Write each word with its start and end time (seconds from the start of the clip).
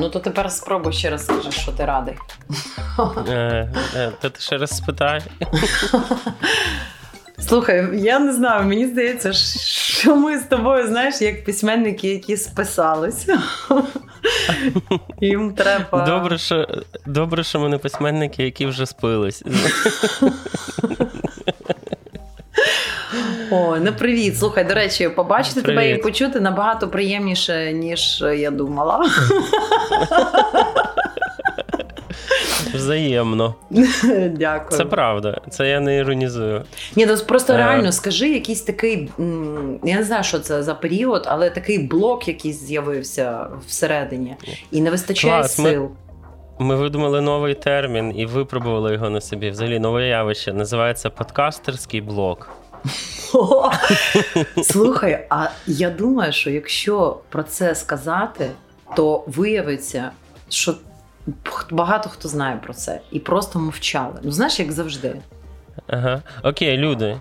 Ну 0.00 0.08
то 0.08 0.20
тепер 0.20 0.52
спробуй 0.52 0.92
ще 0.92 1.10
раз 1.10 1.24
скажи, 1.24 1.50
що 1.50 1.72
ти 1.72 1.84
радий. 1.84 2.14
Е, 3.28 3.72
е, 3.96 4.12
Та 4.20 4.30
ти 4.30 4.40
ще 4.40 4.58
раз 4.58 4.70
спитай. 4.70 5.22
Слухай, 7.38 8.00
я 8.00 8.18
не 8.18 8.32
знаю, 8.32 8.64
мені 8.64 8.86
здається, 8.86 9.32
що 9.32 10.16
ми 10.16 10.38
з 10.38 10.42
тобою, 10.42 10.86
знаєш, 10.86 11.20
як 11.20 11.44
письменники, 11.44 12.08
які 12.08 12.36
списалися. 12.36 13.42
Їм 15.20 15.54
треба. 15.54 16.04
Добре, 16.06 16.38
що 16.38 16.66
добре, 17.06 17.44
що 17.44 17.60
ми 17.60 17.68
не 17.68 17.78
письменники, 17.78 18.44
які 18.44 18.66
вже 18.66 18.86
спились. 18.86 19.42
О, 23.50 23.76
ну 23.80 23.92
привіт. 23.92 24.38
Слухай, 24.38 24.64
до 24.64 24.74
речі, 24.74 25.08
побачити 25.08 25.62
Привіт. 25.62 25.80
тебе 25.80 25.90
і 25.90 25.96
почути 25.98 26.40
набагато 26.40 26.88
приємніше, 26.88 27.72
ніж 27.72 28.24
я 28.36 28.50
думала. 28.50 29.06
Взаємно. 32.74 33.54
Дякую. 34.30 34.78
Це 34.78 34.84
правда. 34.84 35.40
Це 35.50 35.68
я 35.68 35.80
не 35.80 35.96
іронізую. 35.96 36.62
Ні, 36.96 37.06
ну 37.06 37.16
просто 37.16 37.52
Е. 37.52 37.56
реально 37.56 37.92
скажи 37.92 38.28
якийсь 38.28 38.62
такий, 38.62 39.10
я 39.84 39.96
не 39.96 40.04
знаю, 40.04 40.24
що 40.24 40.38
це 40.38 40.62
за 40.62 40.74
період, 40.74 41.24
але 41.26 41.50
такий 41.50 41.78
блок 41.78 42.28
якийсь 42.28 42.60
з'явився 42.60 43.46
всередині, 43.66 44.36
і 44.70 44.80
не 44.80 44.90
вистачає 44.90 45.34
Клас, 45.34 45.58
ми- 45.58 45.70
сил. 45.70 45.90
Ми 46.60 46.76
видумали 46.76 47.20
новий 47.20 47.54
термін 47.54 48.12
і 48.18 48.26
випробували 48.26 48.92
його 48.92 49.10
на 49.10 49.20
собі. 49.20 49.50
Взагалі 49.50 49.78
нове 49.78 50.06
явище 50.08 50.52
називається 50.52 51.10
подкастерський 51.10 52.00
блок. 52.00 52.48
Слухай, 54.62 55.26
а 55.30 55.46
я 55.66 55.90
думаю, 55.90 56.32
що 56.32 56.50
якщо 56.50 57.20
про 57.28 57.42
це 57.42 57.74
сказати, 57.74 58.50
то 58.96 59.24
виявиться, 59.26 60.10
що 60.48 60.74
багато 61.70 62.08
хто 62.08 62.28
знає 62.28 62.60
про 62.64 62.74
це 62.74 63.00
і 63.12 63.20
просто 63.20 63.58
мовчали. 63.58 64.14
Ну 64.22 64.30
знаєш, 64.30 64.60
як 64.60 64.72
завжди. 64.72 65.14
Ага. 65.86 66.22
Окей, 66.42 66.76
люди. 66.76 67.20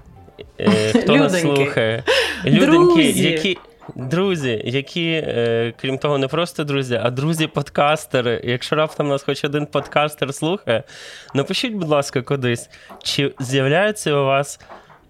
Е, 0.60 1.02
хто 1.02 1.16
нас 1.16 1.42
слухає? 1.42 2.04
Людоньки, 2.46 3.04
Друзі. 3.04 3.30
які. 3.30 3.58
Друзі, 3.96 4.62
які, 4.66 5.12
е, 5.12 5.74
крім 5.82 5.98
того, 5.98 6.18
не 6.18 6.28
просто 6.28 6.64
друзі, 6.64 7.00
а 7.04 7.10
друзі-подкастери. 7.10 8.42
Якщо 8.44 8.76
раптом 8.76 9.08
нас 9.08 9.24
хоч 9.24 9.46
один 9.46 9.66
подкастер 9.66 10.34
слухає, 10.34 10.84
напишіть, 11.34 11.74
будь 11.74 11.90
ласка, 11.90 12.22
кудись, 12.22 12.70
чи 13.04 13.34
з'являється 13.40 14.16
у 14.16 14.26
вас 14.26 14.60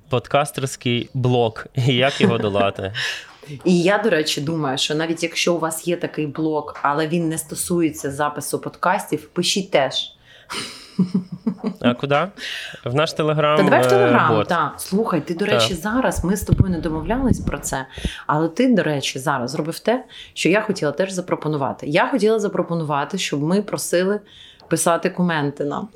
подкастерський 0.09 1.09
блок, 1.13 1.67
і 1.75 1.95
як 1.95 2.21
його 2.21 2.37
долати? 2.47 2.93
І 3.65 3.81
я, 3.81 3.97
до 3.97 4.09
речі, 4.09 4.41
думаю, 4.41 4.77
що 4.77 4.95
навіть 4.95 5.23
якщо 5.23 5.55
у 5.55 5.59
вас 5.59 5.87
є 5.87 5.97
такий 5.97 6.27
блог, 6.27 6.75
але 6.81 7.07
він 7.07 7.29
не 7.29 7.37
стосується 7.37 8.11
запису 8.11 8.59
подкастів, 8.59 9.27
пишіть 9.27 9.71
теж. 9.71 10.13
А 11.81 11.93
куди? 11.93 12.27
В 12.85 12.95
наш 12.95 13.13
телеграм. 13.13 13.57
Та 13.57 13.63
давай 13.63 13.81
в 13.81 13.85
е, 13.85 13.89
телеграм. 13.89 14.43
Так, 14.43 14.73
слухай, 14.77 15.21
ти, 15.21 15.33
до 15.33 15.45
Так. 15.45 15.53
речі, 15.53 15.73
зараз 15.73 16.23
ми 16.23 16.37
з 16.37 16.41
тобою 16.43 16.71
не 16.71 16.79
домовлялись 16.79 17.39
про 17.39 17.59
це. 17.59 17.85
Але 18.27 18.47
ти, 18.47 18.73
до 18.73 18.83
речі, 18.83 19.19
зараз 19.19 19.51
зробив 19.51 19.79
те, 19.79 20.05
що 20.33 20.49
я 20.49 20.61
хотіла 20.61 20.91
теж 20.91 21.11
запропонувати. 21.11 21.87
Я 21.87 22.07
хотіла 22.07 22.39
запропонувати, 22.39 23.17
щоб 23.17 23.43
ми 23.43 23.61
просили 23.61 24.19
писати 24.69 25.09
коменти 25.09 25.63
нам. 25.63 25.87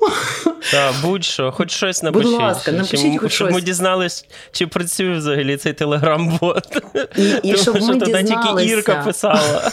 Та, 0.70 0.92
будь-що, 1.02 1.52
хоч 1.52 1.70
щось 1.70 2.02
напишіть. 2.02 2.32
ласка, 2.32 2.72
напишіть 2.72 3.20
хоч 3.20 3.32
щоб 3.32 3.50
ми 3.50 3.60
дізнались, 3.60 4.26
чи 4.52 4.66
працює 4.66 5.14
взагалі 5.16 5.56
цей 5.56 5.72
телеграм-бот. 5.72 6.82
І, 7.16 7.48
і 7.48 7.56
щоб 7.56 7.76
що 7.76 7.86
ми 7.86 7.98
тоді 7.98 8.12
тільки. 8.12 8.64
Ірка 8.64 9.02
писала. 9.06 9.70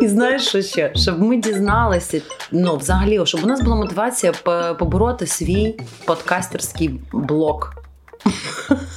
І 0.00 0.08
знаєш, 0.08 0.48
що 0.48 0.62
ще? 0.62 0.92
Щоб 0.94 1.22
ми 1.22 1.36
дізналися, 1.36 2.20
ну, 2.50 2.76
взагалі, 2.76 3.20
щоб 3.26 3.44
у 3.44 3.46
нас 3.46 3.60
була 3.62 3.76
мотивація 3.76 4.32
побороти 4.78 5.26
свій 5.26 5.74
подкастерський 6.04 7.00
блок. 7.12 7.85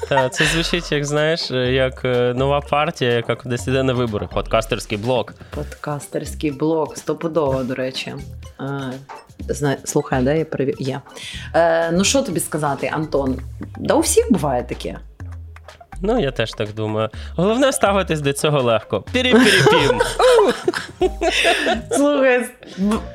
Та, 0.10 0.30
це 0.30 0.46
звучить, 0.46 0.92
як 0.92 1.06
знаєш, 1.06 1.52
як 1.52 2.06
е, 2.06 2.34
нова 2.36 2.62
партія, 2.62 3.12
яка 3.12 3.36
кудись 3.36 3.68
іде 3.68 3.84
на 3.84 3.94
вибори. 3.94 4.28
Подкастерський 4.34 4.98
блок. 4.98 5.34
Подкастерський 5.56 6.52
блок, 6.52 6.98
стопудово, 6.98 7.64
до 7.64 7.76
речі. 7.76 8.16
Е, 8.60 8.94
зна- 9.50 9.78
Слухай, 9.84 10.24
да, 10.24 10.34
я 10.34 10.46
перевір. 10.46 10.76
Є. 10.80 11.02
Е, 11.56 11.92
ну, 11.92 12.04
що 12.04 12.22
тобі 12.22 12.40
сказати, 12.40 12.92
Антон? 12.94 13.40
Да 13.78 13.94
у 13.94 14.00
всіх 14.00 14.32
буває 14.32 14.64
таке. 14.64 15.00
Ну, 16.02 16.20
я 16.20 16.32
теж 16.32 16.52
так 16.52 16.74
думаю. 16.74 17.10
Головне 17.36 17.74
ставитись 17.74 18.22
до 18.22 18.34
цього 18.34 18.62
легко. 18.62 19.04
Пірі-пірі-пім. 19.14 20.00
Слухай, 21.92 22.46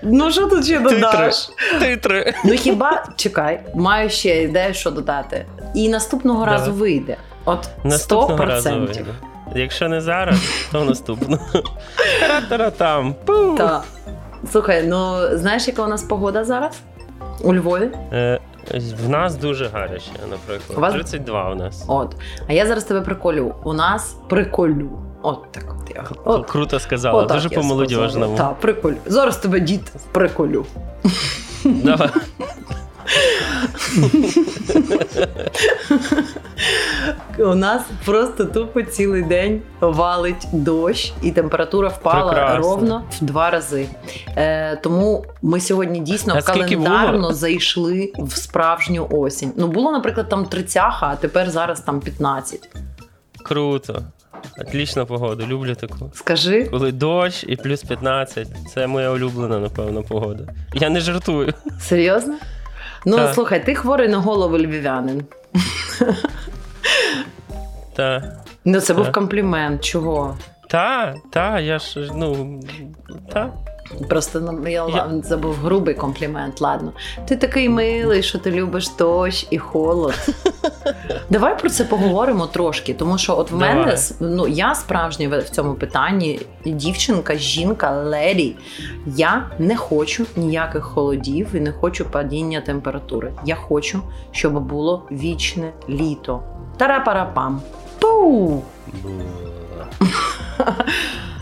ну 0.03 0.33
що 0.33 0.47
тут 0.47 0.65
ще 0.65 0.79
Титри. 0.81 1.01
додаш? 1.01 1.49
Титри. 1.81 2.35
Ну 2.45 2.53
хіба 2.53 3.05
чекай, 3.17 3.61
маю 3.75 4.11
ще 4.11 4.43
ідею, 4.43 4.75
що 4.75 4.91
додати. 4.91 5.47
І 5.75 5.89
наступного 5.89 6.45
разу 6.47 6.73
вийде. 6.73 7.17
От 7.45 7.59
100%. 7.65 7.69
Наступного 7.85 8.45
разу 8.45 8.71
вийде. 8.71 9.05
Якщо 9.55 9.89
не 9.89 10.01
зараз, 10.01 10.39
то 10.73 10.85
наступного. 10.85 11.43
Тара-тара-там. 12.21 13.15
Пу. 13.25 13.55
Та. 13.59 13.83
Слухай, 14.53 14.87
ну 14.87 15.17
знаєш, 15.39 15.69
яка 15.69 15.83
у 15.85 15.89
нас 15.89 16.03
погода 16.03 16.45
зараз? 16.45 16.81
У 17.41 17.55
Львові? 17.55 17.91
Е, 18.13 18.41
В 19.05 19.09
нас 19.09 19.37
дуже 19.37 19.69
гаряче, 19.69 20.11
У 20.27 20.31
наприклад. 20.31 20.79
вас- 20.79 20.93
32 20.95 21.51
у 21.51 21.55
нас. 21.55 21.85
От. 21.89 22.17
А 22.49 22.53
я 22.53 22.67
зараз 22.67 22.85
тебе 22.85 23.01
приколю. 23.01 23.55
У 23.65 23.73
нас 23.73 24.17
приколю. 24.29 24.91
От 25.23 25.53
так 25.53 25.65
от 25.81 25.91
я. 25.97 26.05
От, 26.25 26.47
Круто 26.51 26.81
сказала, 26.81 27.23
отак 27.23 27.37
дуже 27.37 27.49
по-молодіжному. 27.49 28.37
Так, 28.37 28.55
приколю. 28.61 28.97
Зараз 29.07 29.37
тебе 29.37 29.61
дід 29.61 29.93
приколю. 30.13 30.67
Давай. 31.65 32.09
У 37.39 37.55
нас 37.55 37.83
просто 38.05 38.45
тупо 38.45 38.83
цілий 38.83 39.23
день 39.23 39.63
валить 39.81 40.47
дощ, 40.53 41.13
і 41.23 41.31
температура 41.33 41.89
впала 41.89 42.33
Прекрасно. 42.33 42.63
ровно 42.71 43.05
в 43.21 43.25
два 43.25 43.51
рази. 43.51 43.87
Е, 44.37 44.77
тому 44.77 45.25
ми 45.43 45.61
сьогодні 45.61 46.01
дійсно 46.01 46.35
А 46.37 46.43
календарно 46.43 47.19
було? 47.19 47.33
зайшли 47.33 48.13
в 48.19 48.37
справжню 48.37 49.07
осінь. 49.11 49.53
Ну 49.57 49.69
було, 49.69 49.93
наприклад, 49.93 50.29
там 50.29 50.45
30, 50.45 50.83
а 51.01 51.17
тепер 51.17 51.51
зараз 51.51 51.81
там 51.81 52.01
15. 52.01 52.69
Круто. 53.45 54.03
Отлічна 54.61 55.05
погода, 55.05 55.47
люблю 55.47 55.75
таку. 55.75 56.11
Скажи, 56.15 56.65
Коли 56.65 56.93
дощ 56.93 57.45
і 57.49 57.57
плюс 57.57 57.83
15. 57.83 58.49
Це 58.75 58.87
моя 58.87 59.11
улюблена, 59.11 59.59
напевно, 59.59 60.03
погода. 60.03 60.45
Я 60.75 60.89
не 60.89 61.01
жартую. 61.01 61.53
серйозно? 61.81 62.35
Ну 63.07 63.17
Та. 63.17 63.35
слухай, 63.35 63.65
ти 63.67 63.75
хворий 63.75 64.09
на 64.09 64.19
голову 64.19 64.59
львів'янин. 64.59 65.25
Та, 67.97 68.33
Ну 68.65 68.81
це 68.81 68.95
був 68.95 69.13
комплімент. 69.13 69.85
Чого? 69.85 70.37
та, 70.69 71.15
та, 71.31 71.61
я 71.61 71.79
ж, 71.79 72.11
ну, 72.15 72.61
та. 73.33 73.51
Просто 74.09 74.41
ну, 74.41 74.69
я, 74.69 74.87
Я- 74.89 75.21
це 75.25 75.37
був 75.37 75.55
грубий 75.55 75.95
комплімент. 75.95 76.61
Ладно, 76.61 76.93
ти 77.29 77.37
такий 77.37 77.69
милий, 77.69 78.23
що 78.23 78.39
ти 78.39 78.51
любиш 78.51 78.91
дощ 78.99 79.47
і 79.51 79.59
холод. 79.59 80.15
Давай 81.31 81.59
про 81.59 81.71
це 81.71 81.85
поговоримо 81.85 82.47
трошки, 82.47 82.95
тому 82.95 83.19
що 83.19 83.39
от 83.39 83.51
в 83.51 83.59
Давай. 83.59 83.75
мене 83.75 83.99
ну 84.21 84.49
я 84.49 84.75
справжня 84.75 85.29
в 85.29 85.39
в 85.39 85.49
цьому 85.49 85.75
питанні 85.75 86.41
дівчинка, 86.67 87.37
жінка, 87.37 87.91
леді. 87.91 88.57
Я 89.07 89.51
не 89.59 89.77
хочу 89.77 90.27
ніяких 90.37 90.85
холодів 90.85 91.49
і 91.55 91.61
не 91.61 91.73
хочу 91.73 92.05
падіння 92.05 92.61
температури. 92.61 93.33
Я 93.45 93.55
хочу, 93.55 94.01
щоб 94.33 94.61
було 94.61 95.03
вічне 95.11 95.73
літо. 95.89 96.43
Тарапарапам. 96.77 97.63
Пу! 97.99 98.63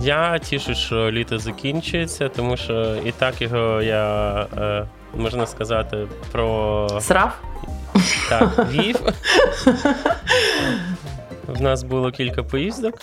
Я 0.00 0.38
тішу, 0.38 0.74
що 0.74 1.10
літо 1.10 1.38
закінчується, 1.38 2.28
тому 2.28 2.56
що 2.56 2.96
і 3.04 3.12
так 3.12 3.42
його 3.42 3.82
я, 3.82 4.32
е, 4.56 4.86
можна 5.16 5.46
сказати, 5.46 6.06
про 6.32 6.88
Срав? 7.00 7.42
так, 8.28 8.66
вів. 8.70 9.00
В 11.48 11.60
нас 11.60 11.82
було 11.82 12.10
кілька 12.10 12.42
поїздок. 12.42 12.94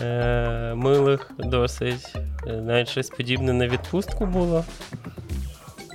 Е, 0.00 0.74
милих 0.74 1.30
досить. 1.38 2.16
Е, 2.46 2.52
Навіть 2.52 2.88
щось 2.88 3.10
подібне 3.10 3.52
на 3.52 3.68
відпустку 3.68 4.26
було. 4.26 4.64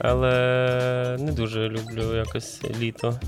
Але 0.02 1.18
не 1.20 1.32
дуже 1.32 1.70
люблю 1.70 2.16
якось 2.16 2.62
літо. 2.80 3.20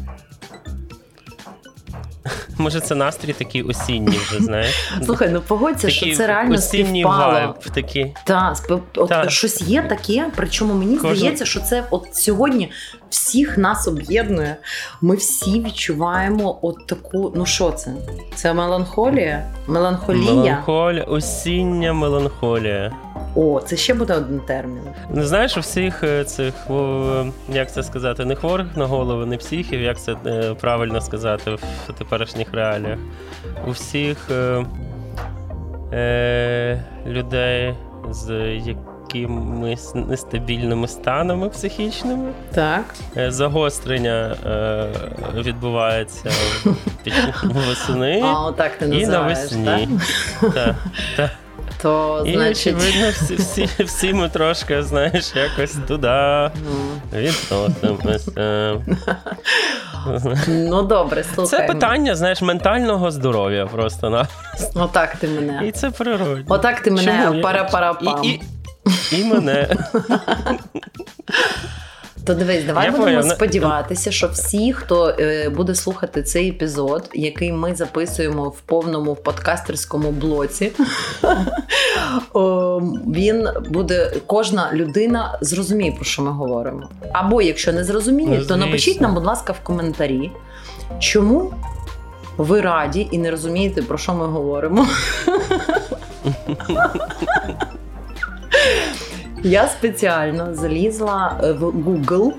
Може, 2.57 2.79
це 2.79 2.95
настрій 2.95 3.33
такий 3.33 3.63
осінній 3.63 4.17
вже, 4.17 4.39
знаєш? 4.43 4.75
Слухай, 5.05 5.29
ну 5.29 5.41
погодься, 5.41 5.87
Такий 5.87 6.09
що 6.09 6.17
це 6.17 6.27
реально 6.27 6.55
осінній 6.55 7.01
співпало. 7.01 7.33
вайб, 7.33 7.59
такий. 7.73 8.13
Та, 8.25 8.53
спи- 8.55 8.79
от 8.95 9.09
Та. 9.09 9.29
щось 9.29 9.61
є 9.61 9.81
таке, 9.81 10.25
причому 10.35 10.73
мені 10.73 10.97
Кожен- 10.97 11.15
здається, 11.17 11.45
що 11.45 11.59
це 11.59 11.83
от 11.89 12.15
сьогодні 12.15 12.71
всіх 13.09 13.57
нас 13.57 13.87
об'єднує. 13.87 14.55
Ми 15.01 15.15
всі 15.15 15.59
відчуваємо 15.61 16.59
от 16.61 16.87
таку. 16.87 17.33
Ну 17.35 17.45
що 17.45 17.71
це? 17.71 17.93
Це 18.35 18.53
меланхолія? 18.53 19.45
Меланхолія? 19.67 20.31
Меланхолія, 20.33 21.03
осіння 21.03 21.93
меланхолія. 21.93 22.91
О, 23.35 23.61
це 23.65 23.77
ще 23.77 23.93
буде 23.93 24.13
один 24.13 24.39
термін. 24.39 24.81
Ну, 25.13 25.23
знаєш, 25.25 25.57
у 25.57 25.59
всіх 25.59 26.03
е, 26.03 26.23
цих, 26.23 26.53
як 27.53 27.73
це 27.73 27.83
сказати, 27.83 28.25
не 28.25 28.35
хворих 28.35 28.67
на 28.77 28.85
голову, 28.85 29.25
не 29.25 29.37
психів, 29.37 29.81
як 29.81 30.01
це 30.01 30.15
е, 30.25 30.53
правильно 30.61 31.01
сказати 31.01 31.51
в 31.51 31.59
теперішніх 32.11 32.53
реаліях. 32.53 32.99
У 33.67 33.71
всіх 33.71 34.17
е, 34.31 34.65
е, 35.93 36.83
людей 37.07 37.75
з 38.09 38.33
якимись 38.55 39.95
нестабільними 39.95 40.87
станами 40.87 41.49
психічними. 41.49 42.31
Так. 42.53 42.83
Е, 43.17 43.31
Загострення 43.31 44.35
е, 44.45 44.87
відбувається 45.41 46.31
під 47.03 47.13
восени 47.43 48.21
А, 48.25 48.45
отак 48.45 48.77
ти 48.77 48.85
і 48.85 48.87
називаєш, 48.87 49.51
навесні. 49.51 49.99
так? 50.41 50.53
Так, 50.53 50.75
так. 51.15 51.29
То, 51.81 52.23
І 52.27 52.33
значить, 52.33 52.75
очевидно, 52.75 53.09
всі, 53.09 53.35
всі, 53.35 53.83
всі 53.83 54.13
ми 54.13 54.29
трошки, 54.29 54.83
знаєш, 54.83 55.31
якось 55.35 55.77
туди 55.87 56.49
ну, 56.65 56.73
відносимося. 57.13 58.31
ну 60.47 60.81
добре, 60.83 61.23
слухай. 61.23 61.59
Це 61.59 61.73
питання, 61.73 62.15
знаєш, 62.15 62.41
ментального 62.41 63.11
здоров'я 63.11 63.65
просто 63.65 64.09
на 64.09 64.27
Отак 64.75 65.15
ти 65.15 65.27
мене. 65.27 65.67
і 65.67 65.71
це 65.71 65.89
природно. 65.91 66.45
Отак 66.47 66.79
ти 66.79 66.91
мене 66.91 67.41
пара-пара-пам. 67.43 68.23
І, 68.23 68.29
і, 69.11 69.19
і 69.19 69.23
мене. 69.23 69.67
То 72.25 72.33
дивись, 72.33 72.63
давай 72.63 72.85
Я 72.85 72.91
будемо 72.91 73.05
поняв. 73.05 73.35
Сподіватися, 73.35 74.11
що 74.11 74.27
всі, 74.27 74.73
хто 74.73 75.15
е, 75.19 75.49
буде 75.49 75.75
слухати 75.75 76.23
цей 76.23 76.49
епізод, 76.49 77.09
який 77.13 77.51
ми 77.51 77.75
записуємо 77.75 78.49
в 78.49 78.61
повному 78.61 79.15
подкастерському 79.15 80.11
блоці, 80.11 80.71
він 83.15 83.47
буде, 83.69 84.13
кожна 84.25 84.69
людина 84.73 85.37
зрозуміє, 85.41 85.91
про 85.91 86.05
що 86.05 86.21
ми 86.21 86.31
говоримо. 86.31 86.89
Або 87.11 87.41
якщо 87.41 87.73
не 87.73 87.83
зрозуміє, 87.83 88.45
то 88.45 88.57
напишіть 88.57 89.01
нам, 89.01 89.13
будь 89.13 89.25
ласка, 89.25 89.53
в 89.53 89.59
коментарі, 89.59 90.31
чому 90.99 91.53
ви 92.37 92.61
раді 92.61 93.07
і 93.11 93.17
не 93.17 93.31
розумієте, 93.31 93.81
про 93.81 93.97
що 93.97 94.13
ми 94.13 94.25
говоримо. 94.25 94.87
Я 99.43 99.67
спеціально 99.67 100.53
залізла 100.53 101.39
е, 101.43 101.51
в 101.51 101.63
Google 101.63 102.31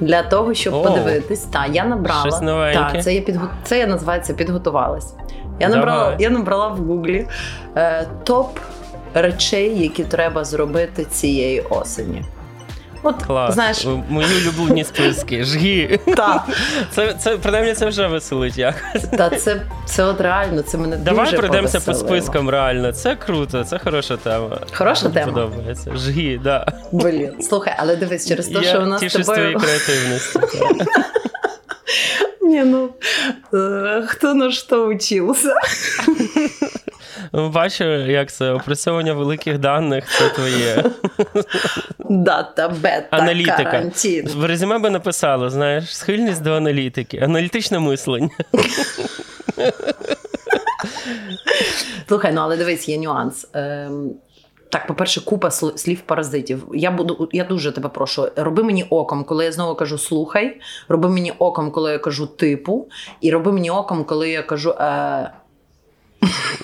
для 0.00 0.22
того, 0.22 0.54
щоб 0.54 0.74
О, 0.74 0.82
подивитись. 0.82 1.40
Та 1.40 1.66
я 1.66 1.84
набрала 1.84 2.20
щось 2.20 2.40
новеньке. 2.40 2.90
Та, 2.92 3.02
це 3.02 3.14
я 3.14 3.20
підго... 3.20 3.48
це 3.64 3.78
я 3.78 3.86
називається 3.86 4.34
підготувалась. 4.34 5.14
Я 5.60 5.68
Давай. 5.68 5.76
набрала, 5.76 6.16
я 6.18 6.30
набрала 6.30 6.68
в 6.68 6.78
Гуглі 6.78 7.26
е, 7.76 8.06
топ 8.24 8.58
речей, 9.14 9.82
які 9.82 10.04
треба 10.04 10.44
зробити 10.44 11.04
цієї 11.04 11.60
осені. 11.60 12.22
От 13.02 13.22
Клас. 13.22 13.54
знаєш, 13.54 13.86
Мої 14.08 14.28
улюблені 14.36 14.84
списки. 14.84 15.44
Жги. 15.44 16.00
та, 16.16 16.44
Це, 16.90 17.14
це, 17.14 17.36
принаймні, 17.36 17.74
це 17.74 17.86
вже 17.86 18.06
веселить 18.06 18.58
якось. 18.58 19.02
та 19.02 19.30
це, 19.30 19.60
це 19.86 20.04
от 20.04 20.20
реально, 20.20 20.62
це 20.62 20.78
мене 20.78 20.96
Давай 20.96 21.24
дуже 21.24 21.36
пройдемося 21.36 21.80
по 21.80 21.94
спискам 21.94 22.50
реально. 22.50 22.92
Це 22.92 23.16
круто, 23.16 23.64
це 23.64 23.78
хороша 23.78 24.16
тема. 24.16 24.58
Хороша 24.72 25.02
Мені 25.02 25.14
тема? 25.14 25.32
Подобається. 25.32 25.96
Жги, 25.96 26.40
да. 26.44 26.66
Блін, 26.92 27.42
слухай, 27.42 27.74
але 27.78 27.96
дивись, 27.96 28.28
через 28.28 28.48
те, 28.48 28.62
що 28.62 28.82
у 28.82 28.86
нас 28.86 29.00
з 29.00 29.02
тішусь 29.02 29.26
тобою... 29.26 29.58
креативності. 29.58 30.38
так. 30.38 30.86
Ні, 32.42 32.62
ну, 32.64 32.88
е, 33.54 34.02
хто 34.06 34.34
на 34.34 34.52
що 34.52 34.86
учився? 34.86 35.54
Бачу, 37.32 37.84
як 37.84 38.32
це 38.32 38.50
опрацьовування 38.50 39.12
великих 39.12 39.58
даних 39.58 40.04
це 40.18 40.28
твоє. 40.28 40.84
Дата, 41.98 42.68
бета, 42.68 43.06
Аналітика. 43.10 43.64
карантин. 43.64 44.28
В 44.28 44.44
резюме 44.44 44.78
би 44.78 44.90
написало, 44.90 45.50
знаєш, 45.50 45.96
схильність 45.96 46.42
до 46.42 46.52
аналітики, 46.52 47.18
аналітичне 47.18 47.78
мислення. 47.78 48.30
Слухай, 52.08 52.32
ну 52.32 52.40
але 52.40 52.56
дивись, 52.56 52.88
є 52.88 52.98
нюанс. 52.98 53.48
Ем, 53.52 54.10
так, 54.72 54.86
по-перше, 54.86 55.20
купа 55.20 55.50
слів 55.50 56.00
паразитів. 56.00 56.64
Я 56.74 56.90
буду, 56.90 57.28
я 57.32 57.44
дуже 57.44 57.72
тебе 57.72 57.88
прошу, 57.88 58.28
роби 58.36 58.62
мені 58.62 58.84
оком, 58.90 59.24
коли 59.24 59.44
я 59.44 59.52
знову 59.52 59.74
кажу 59.74 59.98
слухай, 59.98 60.60
роби 60.88 61.08
мені 61.08 61.32
оком, 61.38 61.70
коли 61.70 61.92
я 61.92 61.98
кажу 61.98 62.26
типу, 62.26 62.88
і 63.20 63.30
роби 63.30 63.52
мені 63.52 63.70
оком, 63.70 64.04
коли 64.04 64.30
я 64.30 64.42
кажу 64.42 64.70
е, 64.70 65.30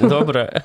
Добре. 0.01 0.63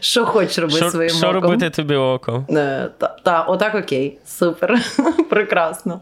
що 0.00 0.26
хочеш 0.26 0.58
роби 0.58 0.72
Що, 0.76 0.90
своїм 0.90 1.12
що 1.14 1.28
оком. 1.28 1.40
робити 1.42 1.70
тобі 1.70 1.94
оком? 1.94 2.46
Е, 2.50 2.88
та, 2.98 3.16
та, 3.24 3.42
отак 3.42 3.74
окей, 3.74 4.18
супер, 4.26 4.78
прекрасно. 5.30 6.00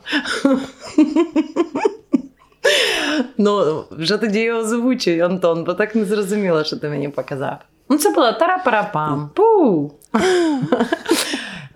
ну, 3.38 3.84
вже 3.90 4.18
тоді 4.18 4.40
я 4.40 4.56
озвучую, 4.56 5.24
Антон, 5.24 5.64
бо 5.64 5.74
так 5.74 5.94
не 5.94 6.04
зрозуміло, 6.04 6.64
що 6.64 6.76
ти 6.76 6.88
мені 6.88 7.08
показав. 7.08 7.56
Ну, 7.88 7.98
це 7.98 8.10
було 8.10 8.32
тара-пара-пам. 8.32 9.28
Пу. 9.34 9.92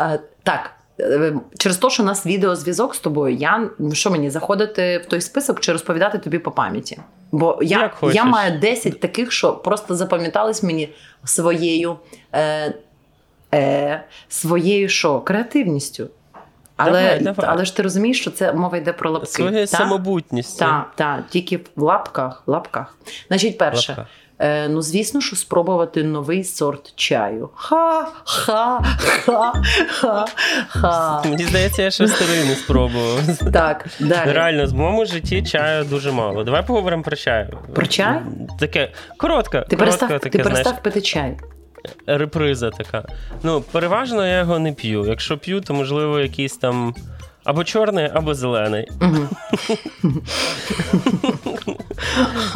Е, 0.00 0.20
Так. 0.43 0.70
Е, 1.02 1.34
Через 1.58 1.76
те, 1.76 1.90
що 1.90 2.02
у 2.02 2.06
нас 2.06 2.26
відеозв'язок 2.26 2.94
з 2.94 2.99
тобою, 2.99 3.34
я 3.34 3.70
що 3.93 4.10
мені 4.10 4.31
заходити 4.31 4.99
в 4.99 5.06
той 5.06 5.20
список 5.20 5.60
чи 5.60 5.72
розповідати 5.72 6.19
тобі 6.19 6.38
по 6.38 6.50
пам'яті? 6.50 6.99
Бо 7.32 7.58
я, 7.62 7.81
Як 7.81 8.14
я 8.14 8.25
маю 8.25 8.58
10 8.58 9.00
таких, 9.00 9.32
що 9.32 9.52
просто 9.52 9.94
запам'ятались 9.94 10.62
мені 10.62 10.88
своєю 11.25 11.96
е, 12.32 12.75
е, 13.54 14.04
своєю 14.28 14.88
що? 14.88 15.20
Креативністю. 15.20 16.08
Але, 16.76 17.02
Давай, 17.02 17.20
давай. 17.20 17.50
але 17.50 17.64
ж 17.64 17.76
ти 17.76 17.82
розумієш, 17.82 18.20
що 18.20 18.31
це 18.31 18.52
мова 18.52 18.78
йде 18.78 18.93
про 18.93 19.10
лапки. 19.10 19.26
Своєю 19.26 19.66
та? 19.66 19.76
самобутністю. 19.76 20.58
Так, 20.58 20.93
так, 20.94 21.20
тільки 21.31 21.56
в 21.76 21.82
лапках. 21.82 22.43
лапках. 22.46 22.96
Значить, 23.28 23.58
перше, 23.58 23.93
Лапка. 23.93 24.06
Е, 24.43 24.69
ну, 24.69 24.83
звісно, 24.83 25.21
що 25.21 25.37
спробувати 25.37 26.02
новий 26.05 26.45
сорт 26.45 26.93
чаю. 26.97 27.50
Ха, 27.55 28.09
ха, 28.25 28.81
ха, 28.99 29.52
ха, 29.88 30.26
ха. 30.69 31.23
Мені 31.25 31.45
здається, 31.45 31.83
я 31.83 31.90
ще 31.90 32.09
старий 32.09 32.45
не 32.49 32.55
спробував. 32.55 33.21
Так, 33.52 33.87
далі. 34.00 34.33
Реально, 34.33 34.66
в 34.66 34.75
моєму 34.75 35.07
житті 35.07 35.43
чаю 35.43 35.85
дуже 35.85 36.12
мало. 36.12 36.45
Давай 36.45 36.66
поговоримо 36.66 37.02
про 37.02 37.16
чай. 37.16 37.49
Про 37.75 37.87
чай? 37.87 38.21
Таке 38.61 38.93
коротка, 39.16 39.61
Ти 39.61 39.76
перестав, 39.76 40.09
таке, 40.09 40.31
ти 40.31 40.38
перестав 40.38 40.62
знаєш, 40.62 40.83
пити 40.83 41.00
чай. 41.00 41.37
реприза 42.07 42.71
така. 42.71 43.05
Ну, 43.43 43.61
переважно 43.61 44.26
я 44.26 44.38
його 44.38 44.59
не 44.59 44.73
п'ю. 44.73 45.07
Якщо 45.07 45.38
п'ю, 45.38 45.61
то 45.61 45.75
можливо 45.75 46.21
якийсь 46.21 46.57
там. 46.57 46.95
Або 47.44 47.64
чорний, 47.64 48.11
або 48.14 48.34
зелений. 48.34 48.88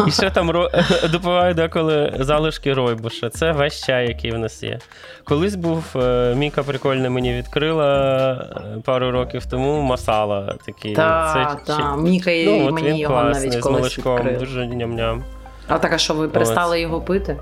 І 0.06 0.10
ще 0.10 0.30
там 0.30 0.52
допиваю 1.12 1.54
деколи 1.54 2.12
залишки 2.20 2.74
ройбуша. 2.74 3.30
Це 3.30 3.52
весь 3.52 3.84
чай, 3.86 4.08
який 4.08 4.30
в 4.30 4.38
нас 4.38 4.62
є. 4.62 4.78
Колись 5.24 5.54
був 5.54 5.84
е, 5.96 6.34
Міка 6.34 6.62
прикольно 6.62 7.10
мені 7.10 7.32
відкрила 7.34 8.32
е, 8.32 8.80
пару 8.84 9.10
років 9.10 9.46
тому 9.46 9.80
масала 9.80 10.54
такий. 10.66 10.94
Так, 10.94 11.62
Це 11.66 11.76
чи- 11.76 12.02
Міка 12.02 12.30
Ну, 12.30 12.66
от 12.66 12.72
мені 12.72 12.88
він 12.88 12.96
його 12.96 13.14
класний, 13.14 13.48
навіть 13.50 13.64
з 13.64 13.66
молочком, 13.70 14.16
відкрив. 14.16 14.38
дуже 14.38 14.60
ням-ням. 14.60 15.22
А 15.68 15.78
так, 15.78 15.92
а 15.92 15.98
що 15.98 16.14
ви 16.14 16.28
перестали 16.28 16.80
його 16.80 17.00
пити? 17.00 17.36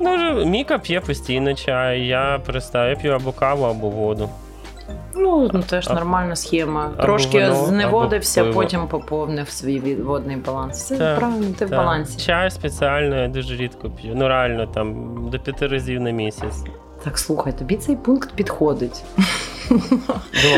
Ну, 0.00 0.44
Міка 0.46 0.78
п'є 0.78 1.00
постійно 1.00 1.54
чай, 1.54 2.00
я 2.06 2.40
перестаю, 2.46 2.90
я 2.90 2.96
п'ю 2.96 3.12
або 3.12 3.32
каву, 3.32 3.64
або 3.64 3.88
воду. 3.88 4.28
Ну, 5.14 5.50
ну 5.52 5.62
теж 5.62 5.88
А- 5.88 5.94
нормальна 5.94 6.36
схема. 6.36 6.90
або 6.94 7.02
Трошки 7.02 7.38
вино, 7.38 7.54
зневодився, 7.54 8.40
або 8.40 8.50
пиво. 8.50 8.62
потім 8.62 8.88
поповнив 8.88 9.48
свій 9.48 9.94
водний 9.94 10.36
баланс. 10.36 10.86
Це 10.86 10.96
та, 10.98 11.16
правильно, 11.16 11.54
ти 11.58 11.66
в 11.66 11.70
балансі. 11.70 12.20
Чай 12.26 12.50
спеціально 12.50 13.16
я 13.16 13.28
дуже 13.28 13.56
рідко 13.56 13.90
п'ю. 13.90 14.12
Ну 14.16 14.28
реально, 14.28 14.66
там 14.66 15.16
до 15.30 15.38
п'яти 15.38 15.66
разів 15.66 16.00
на 16.00 16.10
місяць. 16.10 16.64
Так, 17.04 17.18
слухай, 17.18 17.52
тобі 17.52 17.76
цей 17.76 17.96
пункт 17.96 18.30
підходить. 18.34 19.02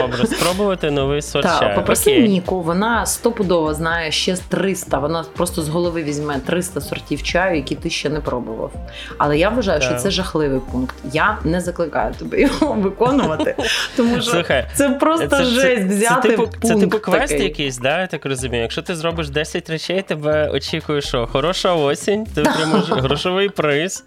Добре, 0.00 0.26
спробувати 0.26 0.90
новий 0.90 1.22
сорт 1.22 1.46
Так, 1.46 1.60
чаю. 1.60 1.74
попроси 1.76 2.10
Окей. 2.10 2.28
Ніку, 2.28 2.60
вона 2.60 3.06
стопудово 3.06 3.74
знає 3.74 4.10
ще 4.12 4.36
з 4.36 4.40
300, 4.40 4.98
вона 4.98 5.24
просто 5.36 5.62
з 5.62 5.68
голови 5.68 6.02
візьме 6.02 6.38
300 6.46 6.80
сортів 6.80 7.22
чаю, 7.22 7.56
які 7.56 7.74
ти 7.74 7.90
ще 7.90 8.10
не 8.10 8.20
пробував. 8.20 8.72
Але 9.18 9.38
я 9.38 9.48
вважаю, 9.48 9.80
що 9.82 9.94
це 9.94 10.10
жахливий 10.10 10.60
пункт. 10.72 10.96
Я 11.12 11.38
не 11.44 11.60
закликаю 11.60 12.14
тебе 12.14 12.40
його 12.40 12.72
виконувати, 12.74 13.56
тому 13.96 14.14
що 14.20 14.30
Слухай, 14.30 14.66
це 14.74 14.88
просто 14.88 15.44
жесть 15.44 15.82
взяти 15.84 16.22
це, 16.22 16.28
типу, 16.28 16.42
пункт 16.42 16.58
це 16.64 16.74
типу 16.74 16.98
квест 16.98 17.28
такий. 17.32 17.44
якийсь, 17.46 17.78
да, 17.78 18.00
я 18.00 18.06
так 18.06 18.26
розумію. 18.26 18.62
Якщо 18.62 18.82
ти 18.82 18.94
зробиш 18.96 19.28
10 19.28 19.70
речей, 19.70 20.02
тебе 20.02 20.48
очікує, 20.48 21.00
що 21.02 21.26
хороша 21.26 21.72
осінь, 21.74 22.26
ти 22.34 22.40
отримаєш 22.40 22.88
грошовий 22.90 23.48
приз. 23.48 24.04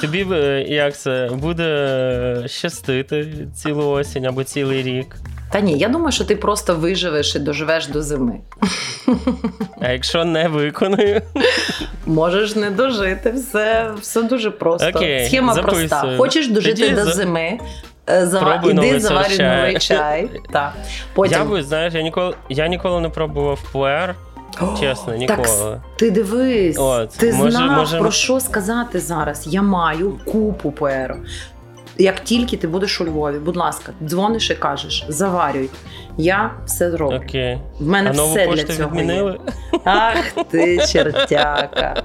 Тобі 0.00 0.26
е, 0.32 0.64
як 0.68 0.96
це 0.98 1.30
буде 1.34 2.44
щастити 2.46 3.28
цілу 3.54 3.90
осінь 3.90 4.26
або 4.30 4.44
цілий 4.44 4.82
рік. 4.82 5.16
Та 5.52 5.60
ні, 5.60 5.78
я 5.78 5.88
думаю, 5.88 6.12
що 6.12 6.24
ти 6.24 6.36
просто 6.36 6.74
виживеш 6.74 7.36
і 7.36 7.38
доживеш 7.38 7.86
до 7.86 8.02
зими. 8.02 8.40
А 9.80 9.88
якщо 9.92 10.24
не 10.24 10.48
виконую, 10.48 11.22
Можеш 12.06 12.56
не 12.56 12.70
дожити, 12.70 13.30
все, 13.30 13.90
все 14.00 14.22
дуже 14.22 14.50
просто. 14.50 14.88
Окей, 14.88 15.26
Схема 15.26 15.54
записую. 15.54 15.88
проста. 15.88 16.16
Хочеш 16.16 16.48
дожити 16.48 16.80
Тоді 16.82 16.94
до 16.94 17.04
за- 17.04 17.12
зими. 17.12 17.58
е, 18.10 18.26
Зава... 18.26 18.62
Іди 18.64 19.00
заварюй 19.00 19.38
новий 19.38 19.78
чай. 19.78 20.30
Так. 20.52 20.72
Потім 21.14 21.38
я 21.38 21.44
би, 21.44 21.62
знаєш, 21.62 21.94
я 21.94 22.02
ніколи, 22.02 22.34
я 22.48 22.68
ніколи 22.68 23.00
не 23.00 23.08
пробував 23.08 23.60
пуер. 23.72 24.14
Чесно, 24.80 25.12
Так, 25.12 25.18
ніколи. 25.18 25.80
ти 25.96 26.10
дивись, 26.10 26.76
От, 26.78 27.10
ти 27.10 27.32
може- 27.32 27.50
знав 27.50 27.70
може- 27.72 27.98
про 27.98 28.10
що 28.10 28.40
сказати 28.40 29.00
зараз. 29.00 29.44
Я 29.46 29.62
маю 29.62 30.18
купу 30.24 30.70
пуеру. 30.72 31.16
Як 32.00 32.20
тільки 32.20 32.56
ти 32.56 32.68
будеш 32.68 33.00
у 33.00 33.04
Львові, 33.04 33.38
будь 33.38 33.56
ласка, 33.56 33.92
дзвониш 34.02 34.50
і 34.50 34.54
кажеш, 34.54 35.04
заварюй. 35.08 35.70
Я 36.16 36.50
все 36.66 36.90
зроблю. 36.90 37.16
Окей. 37.16 37.58
В 37.80 37.86
мене 37.88 38.10
А 38.10 38.12
нову 38.16 38.30
все 38.34 38.46
для 38.46 38.64
цього 38.64 38.90
відмінили? 38.90 39.38
є. 39.72 39.80
Ах 39.84 40.32
ти, 40.50 40.86
чертяка. 40.86 42.02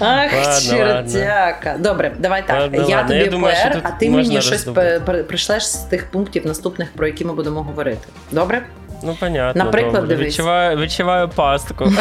Ах, 0.00 0.32
Ладно, 0.34 0.60
чертяка. 0.70 1.76
Добре, 1.78 2.16
давай 2.18 2.46
так. 2.46 2.60
Ладно, 2.60 2.84
я 2.88 2.96
ладно. 2.96 3.08
тобі 3.08 3.24
Я 3.24 3.30
думаю, 3.30 3.56
що 3.56 3.80
а 3.82 3.90
ти 3.90 4.10
мені 4.10 4.40
щось 4.40 4.66
роздобути. 4.66 5.24
прийшлеш 5.28 5.68
з 5.68 5.74
тих 5.76 6.10
пунктів 6.10 6.46
наступних, 6.46 6.92
про 6.92 7.06
які 7.06 7.24
ми 7.24 7.32
будемо 7.32 7.62
говорити. 7.62 8.08
Добре? 8.32 8.62
Ну, 9.02 9.16
понятно. 9.20 9.64
Наприклад, 9.64 9.94
добре. 9.94 10.16
дивись. 10.16 10.34
Відчуваю, 10.34 10.76
відчуваю 10.76 11.28
пастку. 11.28 11.92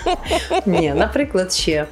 Ні, 0.66 0.92
наприклад, 0.96 1.52
ще 1.52 1.84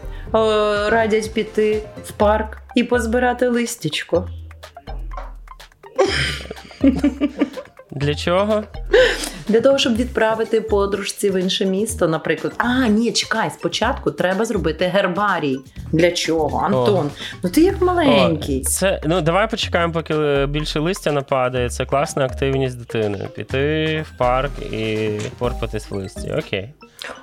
радять 0.88 1.34
піти 1.34 1.82
в 2.04 2.12
парк 2.12 2.58
і 2.74 2.84
позбирати 2.84 3.48
листячко. 3.48 4.28
Для 7.90 8.14
чого? 8.14 8.64
Для 9.48 9.60
того, 9.60 9.78
щоб 9.78 9.96
відправити 9.96 10.60
подружці 10.60 11.30
в 11.30 11.40
інше 11.40 11.66
місто, 11.66 12.08
наприклад. 12.08 12.54
А, 12.58 12.86
ні, 12.86 13.12
чекай, 13.12 13.50
спочатку 13.50 14.10
треба 14.10 14.44
зробити 14.44 14.84
гербарій. 14.84 15.58
Для 15.92 16.10
чого? 16.10 16.58
Антон, 16.58 17.10
ну 17.42 17.50
ти 17.50 17.60
як 17.60 17.82
маленький. 17.82 18.60
О, 18.60 18.64
це, 18.64 19.00
ну, 19.04 19.20
давай 19.20 19.50
почекаємо, 19.50 19.92
поки 19.92 20.14
е, 20.14 20.46
більше 20.46 20.80
листя 20.80 21.12
нападає. 21.12 21.70
Це 21.70 21.86
класна 21.86 22.24
активність 22.24 22.78
дитини. 22.78 23.28
Піти 23.36 24.04
в 24.14 24.18
парк 24.18 24.52
і 24.72 25.08
порпатись 25.38 25.90
в 25.90 25.94
листі. 25.94 26.32
Окей. 26.38 26.70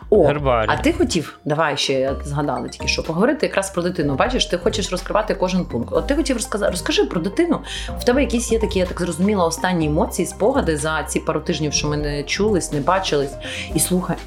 О, 0.10 0.28
гербарій. 0.28 0.70
а 0.70 0.78
ти 0.78 0.94
хотів, 0.94 1.40
давай 1.46 1.78
ще 1.78 1.94
я 1.94 2.16
згадала 2.26 2.68
тільки 2.68 2.88
що, 2.88 3.04
поговорити 3.04 3.46
якраз 3.46 3.70
про 3.70 3.84
дитину. 3.84 4.16
Бачиш, 4.16 4.46
ти 4.46 4.58
хочеш 4.58 4.92
розкривати 4.92 5.36
кожен 5.36 5.66
пункт. 5.66 5.90
От 5.92 6.08
ти 6.08 6.16
хотів 6.16 6.36
розказати, 6.36 6.72
розкажи 6.72 7.06
про 7.06 7.22
дитину. 7.22 7.60
В 8.00 8.04
тебе 8.04 8.22
якісь 8.22 8.52
є 8.52 8.60
такі, 8.60 8.80
я 8.80 8.86
так 8.86 9.02
зрозуміла, 9.02 9.46
останні 9.46 9.86
емоції, 9.86 10.26
спогади 10.26 10.78
за 10.78 11.04
ці 11.04 11.20
пару 11.20 11.40
тижнів, 11.40 11.74
що 11.74 11.88
ми 11.88 11.98
не 11.98 12.24
чулись, 12.24 12.72
не 12.72 12.80
бачились. 12.80 13.34
І 13.76 13.80
слухай. 13.80 14.18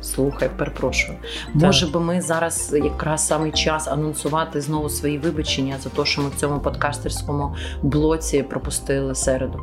Слухай, 0.00 0.50
перепрошую. 0.56 1.18
Може 1.54 1.86
би 1.86 2.00
ми 2.00 2.20
зараз 2.20 2.76
якраз 2.84 3.26
саме 3.26 3.50
час 3.50 3.88
анонсувати 3.88 4.60
знову 4.60 4.88
свої 4.88 5.18
вибачення 5.18 5.76
за 5.80 5.90
те, 5.90 6.04
що 6.04 6.22
ми 6.22 6.28
в 6.28 6.34
цьому 6.34 6.60
подкастерському 6.60 7.56
блоці 7.82 8.42
пропустили 8.42 9.14
середу. 9.14 9.60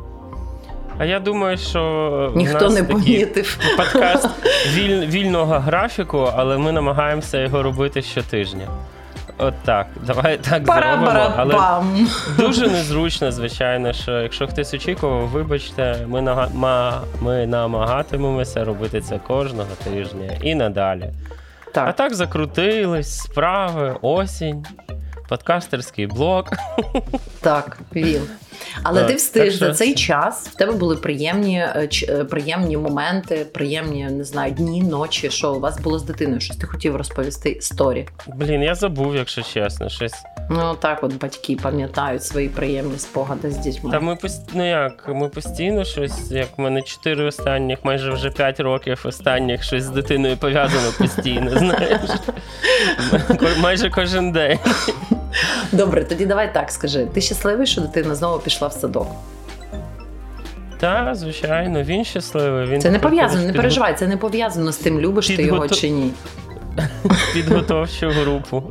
А 0.98 1.04
я 1.04 1.20
думаю, 1.20 1.58
що 1.58 2.32
Ніхто 2.36 2.64
нас 2.64 2.74
не 2.74 2.84
помітив. 2.84 3.58
подкаст 3.76 4.28
віль, 4.74 5.06
вільного 5.06 5.58
графіку, 5.58 6.28
але 6.36 6.58
ми 6.58 6.72
намагаємося 6.72 7.38
його 7.38 7.62
робити 7.62 8.02
щотижня. 8.02 8.68
От 9.38 9.54
так. 9.64 9.86
Давай 10.06 10.36
так 10.36 10.64
зробимо. 10.66 11.32
Але 11.36 11.54
дуже 12.38 12.68
незручно, 12.68 13.32
звичайно, 13.32 13.92
що 13.92 14.12
якщо 14.20 14.46
хтось 14.46 14.74
очікував, 14.74 15.28
вибачте, 15.28 15.98
ми, 16.06 16.22
нага... 16.22 16.48
ма... 16.54 17.00
ми 17.20 17.46
намагатимемося 17.46 18.64
робити 18.64 19.00
це 19.00 19.18
кожного 19.18 19.68
тижня 19.84 20.30
і 20.42 20.54
надалі. 20.54 21.10
А 21.66 21.70
Так. 21.72 21.96
так 21.96 22.14
закрутились, 22.14 23.18
справи, 23.18 23.96
осінь, 24.02 24.66
подкастерський 25.28 26.06
блог. 26.06 26.44
Так, 27.40 27.78
він. 27.94 28.22
Але 28.82 29.00
Так, 29.00 29.10
ти 29.10 29.16
встиг 29.16 29.50
за 29.50 29.74
цей 29.74 29.88
це- 29.88 29.94
час. 29.94 30.48
В 30.48 30.54
тебе 30.54 30.72
були 30.72 30.96
приємні, 30.96 31.58
е, 31.58 31.88
е, 32.08 32.24
приємні 32.24 32.76
моменти, 32.76 33.46
приємні 33.54 34.04
не 34.04 34.24
знаю, 34.24 34.52
дні, 34.52 34.82
ночі. 34.82 35.30
Що 35.30 35.54
у 35.54 35.60
вас 35.60 35.80
було 35.80 35.98
з 35.98 36.02
дитиною? 36.02 36.40
Щось 36.40 36.56
ти 36.56 36.66
хотів 36.66 36.96
розповісти 36.96 37.58
сторі. 37.60 38.08
Блін, 38.26 38.62
я 38.62 38.74
забув, 38.74 39.16
якщо 39.16 39.42
чесно, 39.42 39.88
щось. 39.88 40.14
Ну 40.50 40.74
так, 40.80 41.04
от 41.04 41.18
батьки 41.18 41.56
пам'ятають 41.62 42.24
свої 42.24 42.48
приємні 42.48 42.98
спогади 42.98 43.50
з 43.50 43.56
дітьми. 43.58 43.90
Та 43.90 44.00
ми 44.00 44.18
ну 44.54 44.68
як, 44.68 45.08
ми 45.08 45.28
постійно 45.28 45.84
щось, 45.84 46.30
як 46.30 46.58
в 46.58 46.60
мене 46.60 46.82
чотири 46.82 47.24
останніх, 47.24 47.84
майже 47.84 48.12
вже 48.12 48.30
п'ять 48.30 48.60
років 48.60 49.00
останніх 49.04 49.62
щось 49.62 49.82
з 49.82 49.88
дитиною 49.88 50.36
пов'язано 50.36 50.92
постійно, 50.98 51.50
знаєш. 51.58 52.00
Майже 53.60 53.90
кожен 53.90 54.32
день. 54.32 54.58
Добре, 55.72 56.04
тоді 56.04 56.26
давай 56.26 56.54
так 56.54 56.70
скажи. 56.70 57.06
Ти 57.06 57.20
щасливий, 57.20 57.66
що 57.66 57.80
дитина 57.80 58.14
знову 58.14 58.38
пішла 58.38 58.68
в 58.68 58.72
садок? 58.72 59.06
Та, 60.78 61.14
звичайно, 61.14 61.82
він 61.82 62.04
щасливий. 62.04 62.66
Він 62.66 62.80
Це 62.80 62.90
не 62.90 62.98
пов'язано, 62.98 63.44
не 63.46 63.52
переживай, 63.52 63.94
це 63.94 64.06
не 64.06 64.16
пов'язано 64.16 64.72
з 64.72 64.76
тим, 64.76 65.00
любиш 65.00 65.26
ти 65.26 65.42
його 65.42 65.68
чи 65.68 65.90
ні. 65.90 66.10
Підготовчу 67.34 68.08
групу. 68.08 68.62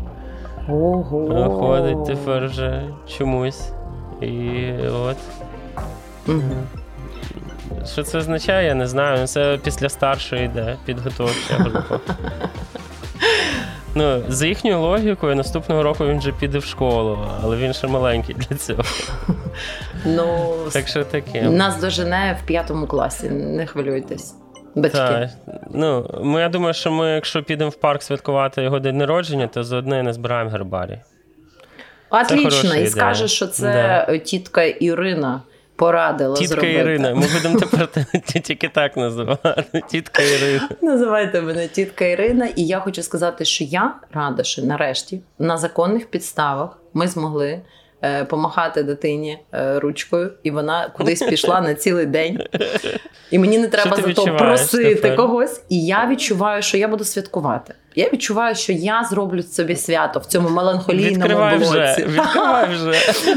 Ого. 0.70 1.50
Ходить 1.60 2.06
тепер 2.06 2.46
вже 2.46 2.84
чомусь. 3.18 3.70
І 4.22 4.72
от. 4.88 5.18
Мгм. 6.28 6.68
Що 7.86 8.04
це 8.04 8.18
означає, 8.18 8.68
я 8.68 8.76
не 8.76 8.88
знаю. 8.88 9.18
Ну, 9.22 9.28
Це 9.28 9.60
після 9.64 9.90
старшої 9.90 10.46
йде 10.46 10.78
підготовча 10.86 11.54
група. 11.54 12.00
Ну, 13.98 14.24
за 14.28 14.48
їхньою 14.48 14.82
логікою, 14.82 15.36
наступного 15.36 15.84
року 15.84 16.06
він 16.08 16.20
вже 16.20 16.32
піде 16.32 16.58
в 16.58 16.66
школу, 16.66 17.20
але 17.44 17.58
він 17.58 17.74
ще 17.74 17.88
маленький 17.88 18.36
для 18.36 18.56
цього. 18.56 18.84
Ну, 20.06 20.56
Так 20.74 20.88
що 20.88 21.04
таке. 21.04 21.42
нас 21.42 21.82
дожене 21.82 22.38
в 22.44 22.48
п'ятому 22.48 22.88
класі, 22.88 23.30
не 23.30 23.66
хвилюйтесь. 23.66 24.36
Батьки. 24.76 24.98
Так. 24.98 25.30
Ну, 25.72 26.10
ми, 26.24 26.42
я 26.42 26.50
думаю, 26.50 26.74
що 26.74 26.92
ми, 26.92 27.10
якщо 27.10 27.44
підемо 27.44 27.70
в 27.70 27.76
парк 27.76 28.04
святкувати 28.04 28.64
його 28.64 28.80
день 28.80 28.98
народження, 28.98 29.48
то 29.48 29.64
заодно 29.64 30.00
і 30.00 30.04
не 30.04 30.14
збираємо 30.14 30.50
гербарі. 30.50 31.00
Отлично, 32.10 32.76
і 32.76 32.88
скажеш, 32.88 33.32
що 33.32 33.48
це 33.48 34.06
е, 34.10 34.20
тітка 34.20 34.64
Ірина 34.64 35.42
порадила 35.76 36.36
Тітка 36.36 36.56
зробити. 36.56 36.74
Ірина. 36.74 37.16
Ми 37.16 37.26
будемо 37.34 37.60
тепер 37.60 37.88
тільки 38.44 38.70
так 38.70 38.98
називати. 38.98 39.82
Тітка 39.90 40.24
Ірина. 40.24 40.70
Називайте 40.82 41.42
мене 41.42 41.68
тітка 41.68 42.06
Ірина, 42.06 42.48
і 42.56 42.64
я 42.64 42.80
хочу 42.80 43.04
сказати, 43.04 43.46
що 43.46 43.64
я 43.64 43.96
рада, 44.14 44.44
що 44.44 44.62
нарешті 44.62 45.22
на 45.40 45.58
законних 45.58 46.06
підставах 46.10 46.80
ми 46.94 47.08
змогли. 47.08 47.62
е, 48.04 48.26
Помахати 48.26 48.84
дитині 48.84 49.40
е, 49.54 49.80
ручкою, 49.80 50.32
і 50.44 50.52
вона 50.52 50.90
кудись 50.98 51.22
пішла 51.22 51.62
на 51.62 51.74
цілий 51.74 52.06
день. 52.06 52.40
І 53.32 53.40
мені 53.40 53.58
не 53.58 53.68
треба 53.68 53.96
за 53.98 54.14
то 54.14 54.26
просити 54.38 54.96
тепер? 54.96 55.16
когось. 55.16 55.62
І 55.70 55.86
я 55.86 56.08
відчуваю, 56.08 56.62
що 56.62 56.78
я 56.78 56.88
буду 56.88 57.04
святкувати. 57.04 57.74
Я 57.96 58.10
відчуваю, 58.14 58.56
що 58.56 58.74
я 58.74 59.04
зроблю 59.04 59.44
собі 59.44 59.76
свято 59.76 60.20
в 60.20 60.26
цьому 60.26 60.50
меланхолійному 60.50 61.16
Відкривай 61.16 61.58
блоці. 61.58 61.72
вже. 61.72 62.06
Відкривай 62.08 62.70
вже. 62.70 62.94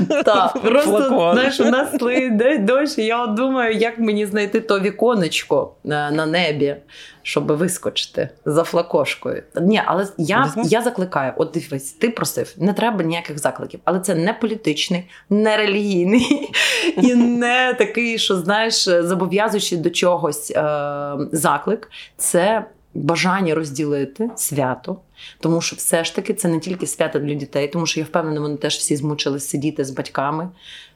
Так, 0.25 0.63
просто 0.63 1.31
знаєш, 1.33 1.61
у 1.61 1.65
нас 1.65 1.89
йде 2.03 2.59
дощ, 2.59 2.99
і 2.99 3.05
я 3.05 3.25
от 3.25 3.35
думаю, 3.35 3.77
як 3.77 3.99
мені 3.99 4.27
знайти 4.27 4.61
то 4.61 4.81
віконечко 4.81 5.75
на, 5.85 6.11
на 6.11 6.27
небі, 6.27 6.77
щоб 7.23 7.53
вискочити 7.53 8.29
за 8.45 8.65
флакошкою. 8.65 9.43
Ні, 9.61 9.83
але 9.87 10.07
я, 10.19 10.55
я 10.65 10.83
закликаю: 10.83 11.33
от 11.37 11.51
дивись, 11.55 11.93
ти 11.93 12.11
просив, 12.11 12.55
не 12.57 12.73
треба 12.73 13.03
ніяких 13.05 13.39
закликів, 13.39 13.81
але 13.85 14.01
це 14.01 14.15
не 14.15 14.33
політичний, 14.33 15.11
не 15.31 15.57
релігійний 15.57 16.51
і 16.97 17.15
не 17.15 17.75
такий, 17.79 18.19
що 18.19 18.37
знаєш, 18.37 18.75
зобов'язуючи 18.85 19.77
до 19.77 19.91
чогось 19.91 20.51
е, 20.51 21.13
заклик. 21.33 21.91
Це 22.17 22.65
бажання 22.99 23.55
розділити 23.55 24.31
свято, 24.37 25.01
тому 25.41 25.61
що 25.61 25.77
все 25.77 26.05
ж 26.05 26.15
таки 26.15 26.35
це 26.35 26.49
не 26.49 26.61
тільки 26.61 26.87
свято 26.87 27.19
для 27.19 27.35
дітей, 27.35 27.69
тому 27.69 27.87
що 27.87 28.01
я 28.01 28.07
впевнена, 28.07 28.41
вони 28.41 28.57
теж 28.57 28.77
всі 28.77 28.97
змучились 28.97 29.49
сидіти 29.49 29.85
з 29.85 29.91
батьками 29.91 30.49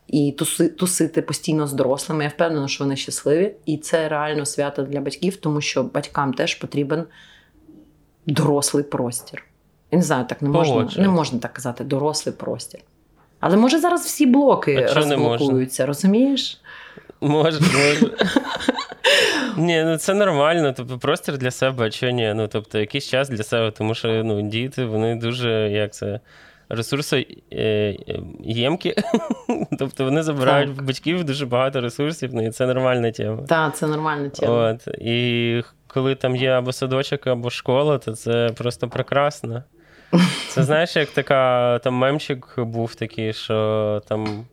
і 0.07 0.33
туси, 0.33 0.69
тусити 0.69 1.23
постійно 1.23 1.67
з 1.67 1.73
дорослими. 1.73 2.25
Я 2.25 2.31
впевнена, 2.31 2.69
що 2.69 2.85
вони 2.85 2.97
щасливі, 2.97 3.55
і 3.67 3.79
це 3.79 4.09
реально 4.09 4.47
свято 4.47 4.83
для 4.83 5.01
батьків, 5.01 5.37
тому 5.37 5.61
що 5.61 5.83
батькам 5.83 6.35
теж 6.35 6.55
потрібен 6.55 7.05
дорослий 8.27 8.85
простір. 8.85 9.45
Я 9.91 9.99
не 9.99 10.05
знаю, 10.05 10.27
так 10.29 10.43
не 10.43 10.49
можна, 10.49 10.89
не 10.97 11.09
можна 11.09 11.39
так 11.39 11.53
казати, 11.53 11.85
дорослий 11.85 12.35
простір. 12.35 12.81
Але 13.41 13.57
може 13.57 13.79
зараз 13.79 14.05
всі 14.05 14.27
блоки 14.27 14.87
розблокуються, 14.95 15.87
розумієш? 15.87 16.62
Може, 17.23 17.61
може. 17.75 18.11
Ні, 19.57 19.85
ну 19.85 19.97
це 19.97 20.15
нормально. 20.15 20.75
Тобто 20.77 20.99
простір 20.99 21.39
для 21.39 21.51
себе, 21.51 21.87
а 21.87 21.91
що 21.91 22.11
ні? 22.11 22.35
Ну, 22.35 22.49
тобто, 22.49 22.79
якийсь 22.79 23.09
час 23.09 23.29
для 23.29 23.43
себе, 23.43 23.71
тому 23.71 23.95
що 23.95 24.09
ну, 24.25 24.43
діти, 24.43 24.85
вони 24.85 25.17
дуже 25.17 25.71
як 25.71 25.93
це. 25.93 26.21
Ресурси 26.69 27.27
е, 27.53 27.97
тобто 29.79 30.05
вони 30.05 30.23
забирають 30.23 30.71
в 30.71 30.83
батьків 30.83 31.25
дуже 31.25 31.47
багато 31.47 31.81
ресурсів, 31.81 32.35
ну 32.35 32.47
і 32.47 32.51
це 32.51 32.67
нормальна 32.67 33.11
тема. 33.11 33.43
Так, 33.49 33.77
це 33.77 33.87
нормальна 33.87 34.29
тема. 34.29 34.53
От. 34.71 34.89
І 35.01 35.63
коли 35.87 36.15
там 36.15 36.37
є 36.37 36.51
або 36.51 36.73
садочок, 36.73 37.27
або 37.27 37.51
школа, 37.51 37.99
то 37.99 38.13
це 38.13 38.51
просто 38.57 38.89
прекрасно. 38.89 39.63
Це 40.49 40.63
знаєш, 40.63 40.97
як 40.97 41.09
така 41.09 41.79
там 41.79 41.95
мемчик 41.95 42.55
був 42.59 42.95
такий, 42.95 43.33
що 43.33 44.03
там 44.09 44.45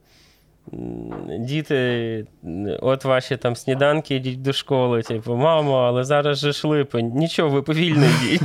діти, 1.40 2.26
от 2.82 3.06
ваші 3.06 3.38
там 3.38 3.56
сніданки 3.56 4.16
йдіть 4.16 4.42
до 4.42 4.54
школи, 4.54 5.02
типу, 5.02 5.36
мамо, 5.36 5.78
але 5.78 6.04
зараз 6.04 6.38
же 6.38 6.52
ж 6.52 6.68
липень. 6.68 7.12
Нічого, 7.16 7.50
ви 7.50 7.62
повільно 7.62 8.06
йдіть. 8.06 8.42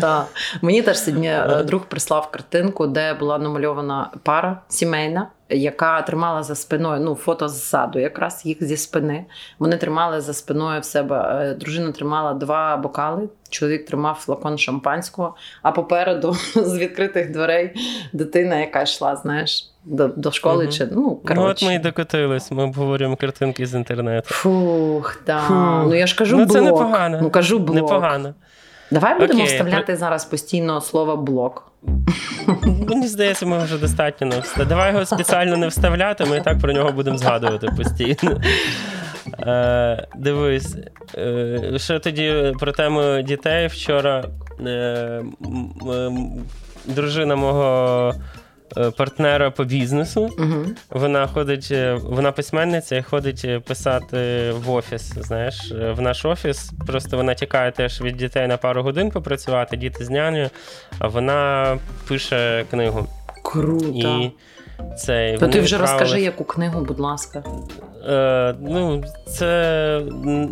Так. 0.00 0.26
Мені 0.62 0.82
теж 0.82 0.98
сьогодні 0.98 1.28
е, 1.28 1.62
друг 1.64 1.86
прислав 1.86 2.30
картинку, 2.30 2.86
де 2.86 3.14
була 3.14 3.38
намальована 3.38 4.10
пара 4.22 4.62
сімейна, 4.68 5.28
яка 5.50 6.02
тримала 6.02 6.42
за 6.42 6.54
спиною 6.54 7.00
ну, 7.00 7.14
фото 7.14 7.48
з 7.48 7.62
саду, 7.62 7.98
якраз 7.98 8.42
їх 8.44 8.64
зі 8.64 8.76
спини. 8.76 9.24
Вони 9.58 9.76
тримали 9.76 10.20
за 10.20 10.34
спиною 10.34 10.80
в 10.80 10.84
себе. 10.84 11.40
Е, 11.42 11.54
дружина 11.54 11.92
тримала 11.92 12.34
два 12.34 12.76
бокали, 12.76 13.28
чоловік 13.48 13.86
тримав 13.86 14.14
флакон 14.14 14.58
шампанського, 14.58 15.34
а 15.62 15.72
попереду 15.72 16.32
з 16.54 16.78
відкритих 16.78 17.32
дверей 17.32 17.70
дитина, 18.12 18.56
яка 18.56 18.82
йшла, 18.82 19.16
знаєш. 19.16 19.64
До 19.84 20.08
до 20.08 20.32
школи 20.32 20.64
угу. 20.64 20.72
чи 20.72 20.86
ну 20.86 21.16
коротше. 21.16 21.34
Ну, 21.36 21.44
от 21.44 21.62
ми 21.62 21.74
і 21.74 21.78
докотились, 21.78 22.50
ми 22.50 22.64
обговорюємо 22.64 23.16
картинки 23.16 23.66
з 23.66 23.74
інтернету. 23.74 24.28
Фух, 24.30 25.16
так. 25.24 25.44
Ну 25.50 25.94
я 25.94 26.06
ж 26.06 26.16
кажу, 26.16 26.36
ну, 26.36 26.44
блок. 26.44 26.52
це 26.52 26.60
непогано. 26.60 27.18
Ну 27.22 27.30
кажу 27.30 27.58
блок. 27.58 27.74
Непогано. 27.74 28.34
Давай 28.90 29.18
будемо 29.18 29.42
Окей. 29.42 29.52
вставляти 29.52 29.96
зараз 29.96 30.24
постійно 30.24 30.80
слово 30.80 31.16
блок. 31.16 31.67
Мені 32.88 33.06
здається, 33.06 33.46
ми 33.46 33.58
вже 33.64 33.78
достатньо 33.78 34.26
не 34.26 34.40
вставляти. 34.40 34.68
Давай 34.68 34.92
його 34.92 35.06
спеціально 35.06 35.56
не 35.56 35.68
вставляти, 35.68 36.24
ми 36.24 36.36
і 36.36 36.40
так 36.40 36.58
про 36.58 36.72
нього 36.72 36.92
будемо 36.92 37.18
згадувати 37.18 37.68
постійно. 37.76 38.40
Е, 39.38 40.06
Дивись, 40.16 40.76
е, 41.18 41.72
що 41.76 41.98
тоді 41.98 42.52
про 42.60 42.72
тему 42.72 43.22
дітей 43.22 43.66
вчора 43.66 44.24
е, 44.66 45.22
дружина 46.86 47.36
мого. 47.36 48.14
Е, 48.76 48.90
партнера 48.90 49.50
по 49.50 49.64
бізнесу. 49.64 50.30
Угу. 50.38 50.64
Вона 50.90 51.26
ходить, 51.26 51.68
е, 51.70 51.98
вона 52.02 52.32
письменниця 52.32 52.96
і 52.96 53.02
ходить 53.02 53.42
е, 53.44 53.60
писати 53.60 54.50
в 54.50 54.70
офіс. 54.70 55.02
Знаєш, 55.02 55.72
в 55.96 56.00
наш 56.00 56.24
офіс. 56.24 56.72
Просто 56.86 57.16
вона 57.16 57.34
тікає 57.34 57.72
теж 57.72 58.00
від 58.00 58.16
дітей 58.16 58.46
на 58.46 58.56
пару 58.56 58.82
годин 58.82 59.10
попрацювати, 59.10 59.76
діти 59.76 60.04
з 60.04 60.10
нянею, 60.10 60.50
а 60.98 61.08
вона 61.08 61.78
пише 62.08 62.64
книгу. 62.70 63.06
Круто. 63.42 63.86
І 63.94 64.32
це, 64.98 65.36
То 65.40 65.48
ти 65.48 65.60
вже 65.60 65.76
відправили... 65.76 66.00
розкажи, 66.00 66.20
яку 66.20 66.44
книгу, 66.44 66.84
будь 66.84 67.00
ласка. 67.00 67.42
Е, 68.08 68.54
Ну, 68.60 69.04
це 69.26 70.02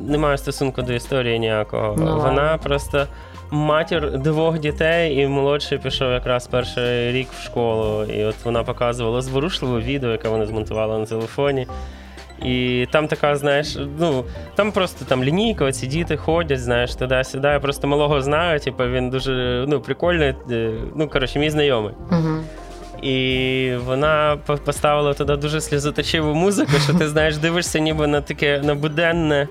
не 0.08 0.18
має 0.18 0.38
стосунку 0.38 0.82
до 0.82 0.92
історії 0.92 1.38
ніякого. 1.38 1.96
Ну, 1.98 2.20
Вона 2.20 2.58
просто 2.58 3.06
матір 3.50 4.18
двох 4.18 4.58
дітей, 4.58 5.16
і 5.16 5.26
молодший 5.26 5.78
пішов 5.78 6.12
якраз 6.12 6.46
перший 6.46 7.12
рік 7.12 7.28
в 7.32 7.44
школу. 7.44 8.04
І 8.04 8.24
от 8.24 8.34
вона 8.44 8.64
показувала 8.64 9.22
зворушливе 9.22 9.80
відео, 9.80 10.10
яке 10.10 10.28
вона 10.28 10.46
змонтувала 10.46 10.98
на 10.98 11.06
телефоні. 11.06 11.66
І 12.42 12.86
там 12.90 13.08
така, 13.08 13.36
знаєш, 13.36 13.78
ну 13.98 14.24
там 14.54 14.72
просто 14.72 15.04
там 15.04 15.24
лінійка, 15.24 15.64
оці 15.64 15.86
діти 15.86 16.16
ходять, 16.16 16.60
знаєш, 16.60 16.94
туди-сюди. 16.94 17.48
Я 17.48 17.60
просто 17.60 17.88
малого 17.88 18.20
знаю, 18.20 18.60
типу 18.60 18.84
він 18.84 19.10
дуже 19.10 19.64
ну, 19.68 19.80
прикольний. 19.80 20.34
Е, 20.50 20.72
ну, 20.94 21.08
коротше, 21.08 21.38
мій 21.38 21.50
знайомий. 21.50 21.94
Угу. 22.10 22.38
І 23.02 23.72
вона 23.86 24.38
поставила 24.64 25.14
туди 25.14 25.36
дуже 25.36 25.60
сльозоточиву 25.60 26.34
музику, 26.34 26.72
що 26.84 26.94
ти 26.94 27.08
знаєш, 27.08 27.36
дивишся 27.36 27.78
ніби 27.78 28.06
на 28.06 28.20
таке 28.20 28.60
на 28.64 28.74
буденне 28.74 29.48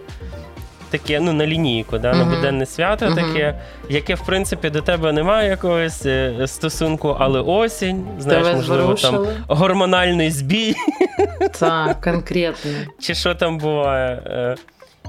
таке, 0.97 1.19
ну, 1.19 1.33
на 1.33 1.47
лінійку, 1.47 1.97
да, 1.97 2.13
на 2.13 2.25
буденне 2.25 2.65
свято 2.65 3.15
таке, 3.15 3.55
яке, 3.89 4.15
в 4.15 4.25
принципі, 4.25 4.69
до 4.69 4.81
тебе 4.81 5.11
немає 5.11 5.49
якогось 5.49 6.05
е, 6.05 6.47
стосунку, 6.47 7.17
але 7.19 7.39
осінь, 7.39 8.07
знаєш, 8.19 8.43
тебе 8.43 8.55
можливо, 8.55 8.93
там 8.93 9.27
гормональний 9.47 10.31
збій. 10.31 10.75
Так, 11.59 12.01
конкретно. 12.01 12.71
Чи 12.99 13.15
що 13.15 13.35
там 13.35 13.57
буває? 13.57 14.21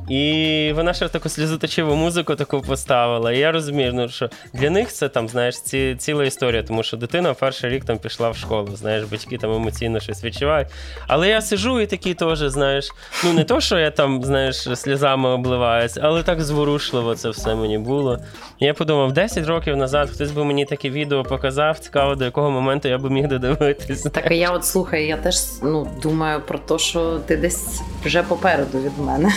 І 0.09 0.73
вона 0.75 0.95
ще 0.95 1.09
таку 1.09 1.29
сльозоточиву 1.29 1.95
музику 1.95 2.35
таку 2.35 2.61
поставила. 2.61 3.33
І 3.33 3.39
я 3.39 3.53
розумію, 3.53 3.93
ну, 3.95 4.09
що 4.09 4.31
для 4.53 4.71
них 4.71 4.93
це 4.93 5.09
там, 5.09 5.29
знаєш, 5.29 5.61
ці, 5.61 5.97
ціла 5.99 6.25
історія, 6.25 6.63
тому 6.63 6.83
що 6.83 6.97
дитина 6.97 7.35
перший 7.35 7.71
рік 7.71 7.85
там 7.85 7.99
пішла 7.99 8.31
в 8.31 8.37
школу, 8.37 8.69
знаєш, 8.77 9.05
батьки 9.05 9.39
там 9.39 9.53
емоційно 9.53 10.01
щось 10.01 10.25
відчувають. 10.25 10.69
Але 11.07 11.29
я 11.29 11.41
сижу 11.41 11.81
і 11.81 11.87
такий 11.87 12.15
теж, 12.15 12.39
знаєш, 12.39 12.91
ну 13.25 13.33
не 13.33 13.45
то, 13.45 13.61
що 13.61 13.79
я 13.79 13.91
там, 13.91 14.25
знаєш, 14.25 14.69
сльозами 14.75 15.29
обливаюсь, 15.29 15.99
але 16.03 16.23
так 16.23 16.43
зворушливо 16.43 17.15
це 17.15 17.31
все 17.31 17.55
мені 17.55 17.79
було. 17.79 18.19
І 18.59 18.65
я 18.65 18.75
подумав, 18.75 19.13
10 19.13 19.47
років 19.47 19.77
назад 19.77 20.11
хтось 20.11 20.31
би 20.31 20.45
мені 20.45 20.65
таке 20.65 20.91
відео 20.91 21.23
показав, 21.23 21.79
цікаво, 21.79 22.15
до 22.15 22.25
якого 22.25 22.51
моменту 22.51 22.89
я 22.89 22.99
би 22.99 23.11
міг 23.11 23.29
додивитися. 23.29 24.11
Так, 24.11 24.31
я 24.31 24.51
от 24.51 24.65
слухаю, 24.65 25.07
я 25.07 25.17
теж 25.17 25.37
ну, 25.63 25.89
думаю 26.03 26.41
про 26.41 26.59
те, 26.59 26.79
що 26.79 27.19
ти 27.27 27.37
десь 27.37 27.81
вже 28.05 28.23
попереду 28.23 28.79
від 28.79 28.99
мене. 28.99 29.33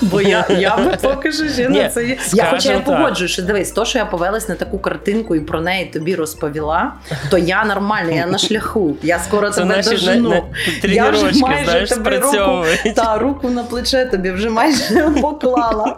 Бо 0.00 0.20
я 0.20 0.46
я 0.58 0.76
би 0.76 0.96
поки 1.02 1.32
що 1.32 1.48
ще 1.48 1.68
на 1.68 1.88
це. 1.88 2.16
Я 2.32 2.44
хоча 2.44 2.72
я 2.72 2.80
погоджую, 2.80 3.28
що 3.28 3.42
дивись, 3.42 3.70
то, 3.70 3.84
що 3.84 3.98
я 3.98 4.04
повелась 4.04 4.48
на 4.48 4.54
таку 4.54 4.78
картинку 4.78 5.36
і 5.36 5.40
про 5.40 5.60
неї 5.60 5.86
тобі 5.86 6.14
розповіла, 6.14 6.92
то 7.30 7.38
я 7.38 7.64
нормально, 7.64 8.10
я 8.10 8.26
на 8.26 8.38
шляху. 8.38 8.96
Я 9.02 9.18
скоро 9.18 9.50
це 9.50 9.60
тебе 9.60 9.82
дожену. 9.82 10.44
Я 10.82 11.10
вже 11.10 11.40
майже 11.40 11.64
знаєш, 11.64 11.90
тобі 11.90 12.16
руку, 12.16 12.64
та, 12.94 13.18
руку 13.18 13.50
на 13.50 13.64
плече 13.64 14.06
тобі 14.06 14.30
вже 14.30 14.50
майже 14.50 15.10
поклала. 15.20 15.96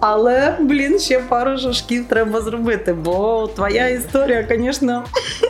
Але, 0.00 0.56
блін, 0.60 0.98
ще 0.98 1.18
пару 1.18 1.58
шашків 1.58 2.08
треба 2.08 2.40
зробити, 2.40 2.92
бо 2.92 3.46
твоя 3.56 3.88
історія, 3.88 4.46
звісно. 4.50 5.04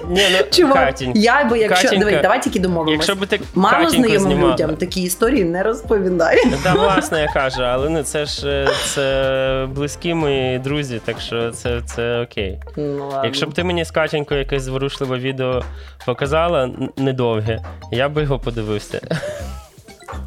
Ну, 0.08 0.18
Чувак, 0.50 0.94
я 1.14 1.44
би, 1.44 1.58
якщо 1.58 1.88
Катінька, 1.88 2.06
дивись, 2.06 2.22
давай 2.22 2.42
тільки 2.42 2.58
домовимося. 2.58 3.12
Якщо 3.12 3.26
ти 3.26 3.40
Мало 3.54 3.90
знайомим 3.90 4.40
людям 4.40 4.76
такі 4.76 5.02
історії 5.02 5.44
не 5.44 5.62
розповідай. 5.62 6.42
Та 6.62 6.74
власне 6.74 7.20
я 7.20 7.28
кажу, 7.28 7.62
але 7.72 7.88
ну 7.88 8.02
це 8.02 8.26
ж 8.26 8.48
е, 8.48 8.68
це 8.84 9.68
близькі 9.70 10.14
мої 10.14 10.58
друзі, 10.58 11.00
так 11.04 11.20
що 11.20 11.50
це 11.50 11.80
це 11.86 12.20
окей. 12.20 12.60
Ну, 12.76 13.12
Якщо 13.24 13.46
б 13.46 13.54
ти 13.54 13.64
мені 13.64 13.84
з 13.84 13.90
Катінькою 13.90 14.40
якесь 14.40 14.62
зворушливе 14.62 15.18
відео 15.18 15.62
показала, 16.06 16.70
недовге, 16.96 17.60
я 17.92 18.08
би 18.08 18.22
його 18.22 18.38
подивився. 18.38 19.00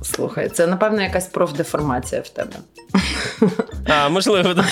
Слухай, 0.04 0.50
це 0.50 0.68
напевно 0.68 1.02
якась 1.02 1.28
профдеформація 1.28 2.22
в 2.22 2.30
тебе. 2.30 2.56
А, 3.88 4.10
можливо, 4.10 4.54
до 4.54 4.64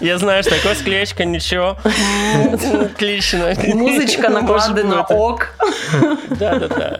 Я 0.00 0.18
знаю, 0.18 0.42
що 0.42 0.50
така 0.50 0.74
склеєчка, 0.74 1.24
нічого. 1.24 1.76
Клічно. 2.98 3.54
Музичка 3.74 4.28
накладена 4.28 5.02
ок. 5.02 5.54
Да-да-да. 6.30 6.98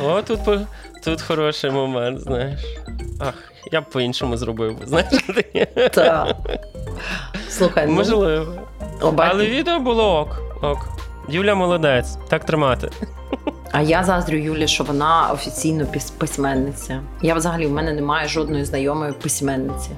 О, 0.00 0.22
тут 0.22 0.40
Тут 1.04 1.22
хороший 1.22 1.70
момент, 1.70 2.20
знаєш. 2.20 2.60
Ах, 3.18 3.34
я 3.72 3.80
б 3.80 3.90
по-іншому 3.90 4.36
зробив, 4.36 4.76
знаєш. 4.86 5.12
Так. 5.92 6.36
Слухай, 7.48 7.86
ну... 7.86 7.92
Можливо. 7.92 8.46
Оба... 9.00 9.28
Але 9.30 9.46
відео 9.46 9.80
було 9.80 10.20
ок. 10.20 10.42
ок. 10.62 10.88
Юля 11.28 11.54
молодець, 11.54 12.16
так 12.28 12.44
тримати. 12.44 12.90
А 13.72 13.80
я 13.82 14.04
заздрю 14.04 14.38
Юлі, 14.38 14.68
що 14.68 14.84
вона 14.84 15.30
офіційно 15.32 15.86
письменниця. 16.18 17.00
Я 17.22 17.34
взагалі 17.34 17.66
в 17.66 17.70
мене 17.72 17.92
немає 17.92 18.28
жодної 18.28 18.64
знайомої 18.64 19.12
письменниці. 19.12 19.90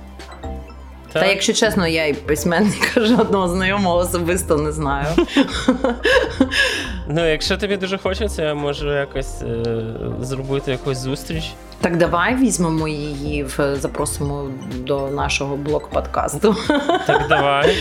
Так. 1.12 1.22
Та 1.22 1.26
якщо 1.26 1.52
чесно, 1.52 1.86
я 1.86 2.06
і 2.06 2.12
письменника 2.14 3.00
жодного 3.06 3.48
знайомого 3.48 3.96
особисто 3.96 4.56
не 4.56 4.72
знаю. 4.72 5.06
Ну, 7.08 7.30
якщо 7.30 7.56
тобі 7.56 7.76
дуже 7.76 7.98
хочеться, 7.98 8.42
я 8.42 8.54
можу 8.54 8.92
якось 8.92 9.42
е, 9.42 9.84
зробити 10.20 10.70
якусь 10.70 10.98
зустріч. 10.98 11.52
Так 11.80 11.96
давай 11.96 12.34
візьмемо 12.36 12.88
її, 12.88 13.44
в, 13.44 13.76
запросимо 13.76 14.50
до 14.76 15.08
нашого 15.08 15.56
блок-подкасту. 15.56 16.56
Так 17.06 17.26
давай. 17.28 17.76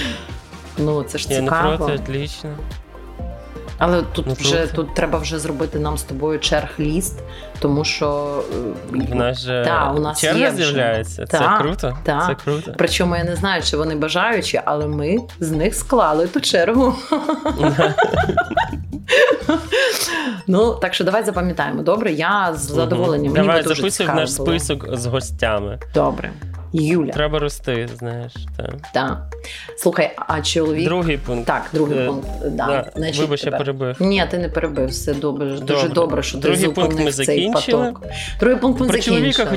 Ну, 0.77 1.03
це 1.03 1.17
ж 1.17 1.27
Я 1.29 1.41
не 1.41 1.47
цікаво. 1.47 1.77
проти, 1.77 1.93
отлично. 1.93 2.49
Але 3.77 4.01
тут 4.01 4.25
Ну, 4.27 4.33
вже 4.33 4.67
тут 4.67 4.93
треба 4.95 5.19
вже 5.19 5.39
зробити 5.39 5.79
нам 5.79 5.97
з 5.97 6.03
тобою 6.03 6.39
черг-ліст, 6.39 7.19
тому 7.59 7.85
що 7.85 8.39
е, 8.95 8.97
В 9.11 9.15
нас 9.15 9.39
же 9.39 9.63
Та, 9.65 9.91
у 9.91 9.99
нас 9.99 10.19
черга 10.19 10.51
з'являється. 10.51 11.25
Це 11.25 11.39
Та, 11.39 11.57
круто. 11.59 11.97
та. 12.03 12.27
Це 12.27 12.35
круто. 12.43 12.73
Причому 12.77 13.15
я 13.15 13.23
не 13.23 13.35
знаю, 13.35 13.63
чи 13.63 13.77
вони 13.77 13.95
бажаючі, 13.95 14.61
але 14.65 14.87
ми 14.87 15.17
з 15.39 15.51
них 15.51 15.75
склали 15.75 16.27
ту 16.27 16.41
чергу. 16.41 16.95
ну 20.47 20.73
так 20.73 20.93
що 20.93 21.03
давай 21.03 21.23
запам'ятаємо. 21.23 21.81
Добре, 21.81 22.11
я 22.11 22.53
з 22.55 22.59
задоволенням. 22.71 23.33
Давай 23.33 23.63
записуй 23.63 24.07
в 24.07 24.15
наш 24.15 24.33
список 24.33 24.97
з 24.97 25.05
гостями. 25.05 25.79
Добре. 25.93 26.31
Юля, 26.83 27.11
Треба 27.11 27.39
рости, 27.39 27.89
знаєш. 27.99 28.33
Та. 28.57 28.73
так. 28.93 29.17
Слухай, 29.77 30.11
а 30.27 30.41
чоловік. 30.41 30.85
Другий 30.85 31.17
пункт. 31.17 31.47
Так, 31.47 31.69
другий 31.73 31.97
Е, 31.99 32.07
пункт. 32.07 32.27
Да. 32.45 32.85
Да. 32.95 33.11
Вибач, 33.19 33.43
я 33.45 33.51
перебив. 33.51 33.95
Ні, 33.99 34.25
ти 34.31 34.37
не 34.37 34.49
перебив, 34.49 34.87
все 34.89 35.13
добре. 35.13 35.45
Дуже 35.45 35.61
Добре. 35.65 35.89
добре, 35.89 36.23
що 36.23 36.37
ти 36.37 36.47
Другий 36.47 36.69
пункт 36.69 36.99
ми 36.99 37.11
закінчили. 37.11 37.83
поток. 37.85 38.01
Другий 38.39 38.57
пункт 38.57 38.81
ми 38.81 38.87
Про 38.87 38.99
чоловіка. 38.99 39.47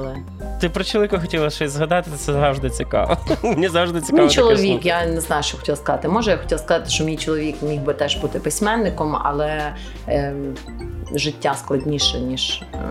Ти 0.61 0.69
про 0.69 0.85
чоловіка 0.85 1.19
хотіла 1.19 1.51
щось 1.51 1.71
згадати, 1.71 2.11
це 2.17 2.33
завжди 2.33 2.71
цікаво. 2.71 3.17
Мені 3.43 3.69
завжди 3.69 4.01
цікаво. 4.01 4.23
Мій 4.23 4.31
чоловік, 4.31 4.87
я 4.87 5.07
не 5.07 5.21
знаю, 5.21 5.43
що 5.43 5.57
хотіла 5.59 5.77
сказати. 5.77 6.09
Може, 6.09 6.31
я 6.31 6.37
хотіла 6.37 6.59
сказати, 6.59 6.91
що 6.91 7.05
мій 7.05 7.17
чоловік 7.17 7.63
міг 7.63 7.81
би 7.81 7.95
теж 7.95 8.17
бути 8.17 8.39
письменником, 8.39 9.17
але 9.25 9.75
е, 10.09 10.35
життя 11.15 11.55
складніше, 11.55 12.19
ніж, 12.21 12.63
е, 12.75 12.89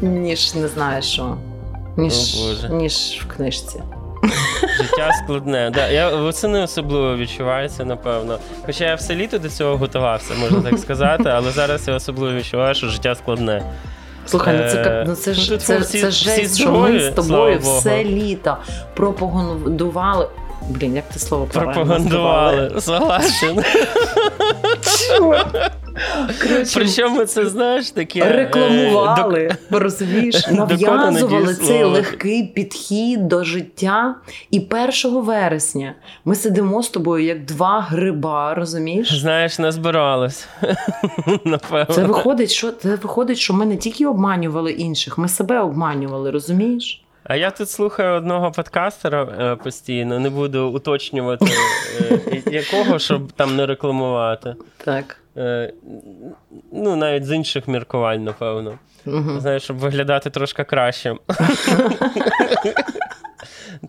ніж 0.06 0.54
не 0.54 0.68
знаю 0.68 1.02
що. 1.02 1.36
Ніж, 1.96 2.36
ніж 2.70 3.24
в 3.24 3.36
книжці. 3.36 3.82
Життя 4.82 5.12
складне. 5.24 5.70
Да, 5.74 5.88
я 5.88 6.16
восени 6.16 6.62
особливо 6.62 7.16
відчувається, 7.16 7.84
напевно. 7.84 8.38
Хоча 8.66 8.84
я 8.84 8.94
все 8.94 9.14
літо 9.14 9.38
до 9.38 9.48
цього 9.48 9.76
готувався, 9.76 10.34
можна 10.34 10.70
так 10.70 10.78
сказати, 10.78 11.28
але 11.28 11.50
зараз 11.50 11.88
я 11.88 11.94
особливо 11.94 12.34
відчуваю, 12.34 12.74
що 12.74 12.88
життя 12.88 13.14
складне. 13.14 13.62
Слухай, 14.26 14.60
ну 14.62 14.70
це, 14.70 14.82
Е, 14.82 15.04
ну 15.08 15.14
це 15.14 15.30
ну, 15.30 15.36
ж 15.36 15.50
це, 15.50 15.58
це, 15.58 15.78
всі- 15.78 16.00
це 16.00 16.10
жесть, 16.10 16.58
що 16.60 16.72
ми 16.72 17.00
з 17.00 17.10
тобою 17.10 17.58
все 17.58 18.04
літо 18.04 18.56
пропагандували. 18.94 20.28
Блін, 20.68 20.96
як 20.96 21.04
ти 21.04 21.18
слово 21.18 21.46
Пропагандували. 21.52 22.80
Согласен. 22.80 23.64
Причому 26.74 27.24
це 27.24 27.46
знаєш 27.46 27.90
таке. 27.90 28.20
е, 28.20 28.32
Рекламували, 28.32 29.56
розумієш, 29.70 30.46
нав'язували 30.50 31.54
цей 31.54 31.84
легкий 31.84 32.42
підхід 32.46 33.28
до 33.28 33.44
життя. 33.44 34.14
І 34.50 34.60
1 35.04 35.20
вересня 35.20 35.94
ми 36.24 36.34
сидимо 36.34 36.82
з 36.82 36.88
тобою 36.88 37.24
як 37.24 37.44
два 37.44 37.80
гриба, 37.80 38.54
розумієш? 38.54 39.20
Знаєш, 39.20 39.58
назбиралось. 39.58 40.48
Напевно. 41.44 41.94
Це 41.94 42.04
виходить, 42.04 42.50
що 42.50 42.72
це 42.72 42.88
виходить, 42.88 43.38
що 43.38 43.54
ми 43.54 43.66
не 43.66 43.76
тільки 43.76 44.06
обманювали 44.06 44.72
інших, 44.72 45.18
ми 45.18 45.28
себе 45.28 45.60
обманювали, 45.60 46.30
розумієш? 46.30 47.02
А 47.28 47.36
я 47.36 47.50
тут 47.50 47.70
слухаю 47.70 48.16
одного 48.16 48.52
подкастера 48.52 49.22
е, 49.22 49.56
постійно, 49.56 50.20
не 50.20 50.30
буду 50.30 50.68
уточнювати, 50.68 51.46
е, 52.00 52.42
якого, 52.50 52.98
щоб 52.98 53.32
там 53.32 53.56
не 53.56 53.66
рекламувати. 53.66 54.54
Так. 54.84 55.16
Е, 55.36 55.72
Ну, 56.72 56.96
навіть 56.96 57.24
з 57.26 57.32
інших 57.32 57.68
міркувань, 57.68 58.24
напевно. 58.24 58.78
Угу. 59.06 59.40
Знаєш, 59.40 59.62
щоб 59.62 59.76
виглядати 59.76 60.30
трошки 60.30 60.64
краще. 60.64 61.14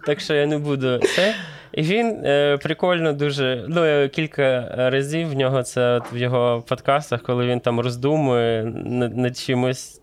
Так 0.05 0.19
що 0.19 0.33
я 0.33 0.45
не 0.45 0.57
буду 0.57 0.99
це. 0.99 1.35
І 1.71 1.81
він 1.81 2.21
е, 2.25 2.57
прикольно 2.57 3.13
дуже. 3.13 3.65
Ну, 3.67 4.09
кілька 4.09 4.73
разів 4.77 5.29
в 5.29 5.33
нього 5.33 5.63
це 5.63 5.93
от 5.93 6.13
в 6.13 6.17
його 6.17 6.63
подкастах, 6.67 7.21
коли 7.21 7.47
він 7.47 7.59
там 7.59 7.79
роздумує 7.79 8.63
над, 8.85 9.17
над 9.17 9.37
чимось. 9.37 10.01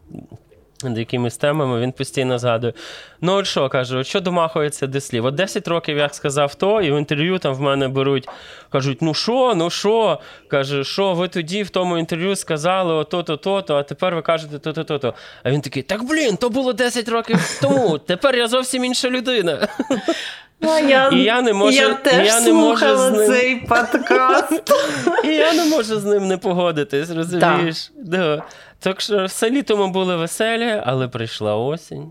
Над 0.83 0.99
якимись 0.99 1.37
темами 1.37 1.81
він 1.81 1.93
постійно 1.93 2.39
згадує. 2.39 2.73
Ну, 3.21 3.33
от 3.33 3.47
що 3.47 3.69
каже, 3.69 3.97
от 3.97 4.07
що 4.07 4.21
домахується 4.21 4.87
до 4.87 5.01
слів? 5.01 5.25
От 5.25 5.35
10 5.35 5.69
років 5.69 5.97
як 5.97 6.15
сказав 6.15 6.55
то, 6.55 6.83
і 6.83 6.93
в 6.93 6.99
інтерв'ю 6.99 7.39
там 7.39 7.55
в 7.55 7.61
мене 7.61 7.89
беруть, 7.89 8.29
кажуть: 8.73 9.03
ну 9.03 9.15
що, 9.15 9.55
ну 9.57 9.71
що? 9.71 10.21
Каже, 10.49 10.85
що 10.85 11.15
ви 11.15 11.29
тоді 11.29 11.63
в 11.63 11.71
тому 11.71 11.99
інтерв'ю 11.99 12.37
сказали 12.37 12.95
ото-то, 12.95 13.37
то-то, 13.37 13.77
а 13.77 13.83
тепер 13.83 14.15
ви 14.15 14.23
кажете 14.23 14.59
то-то, 14.59 14.85
то-то. 14.85 15.15
А 15.43 15.51
він 15.51 15.61
такий: 15.61 15.83
так 15.83 16.05
блін, 16.05 16.37
то 16.37 16.51
було 16.51 16.73
10 16.73 17.09
років 17.09 17.59
тому. 17.63 17.99
Тепер 17.99 18.37
я 18.37 18.49
зовсім 18.49 18.85
інша 18.85 19.11
людина. 19.11 19.69
я, 20.88 21.09
І 21.09 21.16
я 21.18 21.42
не 21.42 21.53
можу- 21.53 21.77
я 21.79 21.94
теж 21.94 22.27
я 22.27 22.40
не 22.40 22.53
можу 22.53 22.96
з 22.96 23.11
ним. 23.11 23.27
цей 23.27 23.57
подкаст. 23.57 24.72
І 25.24 25.29
я 25.29 25.53
не 25.55 25.64
можу 25.64 26.00
з 26.00 26.05
ним 26.05 26.29
не 26.29 26.37
погодитись, 26.37 27.11
розумієш? 27.11 27.90
Да. 27.96 28.42
Так 28.79 29.00
що 29.00 29.24
все 29.24 29.50
літо 29.50 29.77
ми 29.77 29.88
були 29.88 30.16
веселі, 30.16 30.83
але 30.87 31.09
прийшла 31.09 31.57
осінь. 31.57 32.07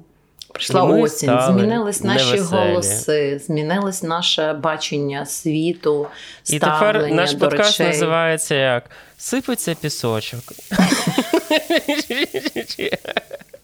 Прийшла 0.54 0.84
осінь, 0.84 1.40
змінились 1.48 2.04
наші 2.04 2.26
невеселі. 2.26 2.60
голоси, 2.60 3.42
змінилось 3.46 4.04
наше 4.04 4.54
бачення 4.54 5.26
світу, 5.26 6.08
І 6.50 6.60
тепер 6.60 7.12
наш 7.12 7.34
до 7.34 7.40
подкаст 7.50 7.70
речей. 7.80 7.88
називається 7.88 8.56
як 8.56 8.84
Сипеться 9.18 9.76
пісочок. 9.82 10.40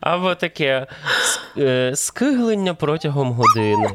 Або 0.00 0.34
таке 0.34 0.86
е, 1.58 1.92
скиглення 1.94 2.74
протягом 2.74 3.32
години. 3.32 3.88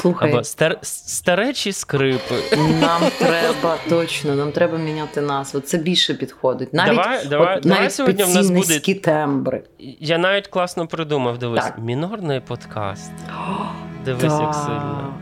Слухай, 0.00 0.30
Або 0.32 0.38
стар- 0.44 0.78
старечі 0.82 1.72
скрипи. 1.72 2.34
нам 2.80 3.02
треба 3.18 3.76
точно, 3.88 4.34
нам 4.34 4.52
треба 4.52 4.78
міняти 4.78 5.20
назву. 5.20 5.60
Це 5.60 5.78
більше 5.78 6.14
підходить. 6.14 6.74
Навіть, 6.74 6.96
Давай- 6.96 7.26
давай- 7.26 7.56
от, 7.56 7.62
давай 7.62 7.78
навіть 7.78 7.94
сьогодні 7.94 8.24
в 8.24 8.34
нас 8.34 8.50
буде- 8.50 8.78
тембри. 8.94 9.62
Я 10.00 10.18
навіть 10.18 10.46
класно 10.46 10.86
придумав, 10.86 11.38
дивись, 11.38 11.64
Так. 11.64 11.78
мінорний 11.78 12.40
подкаст. 12.40 13.12
Дивись, 14.04 14.22
як 14.40 14.54
сильно. 14.54 15.14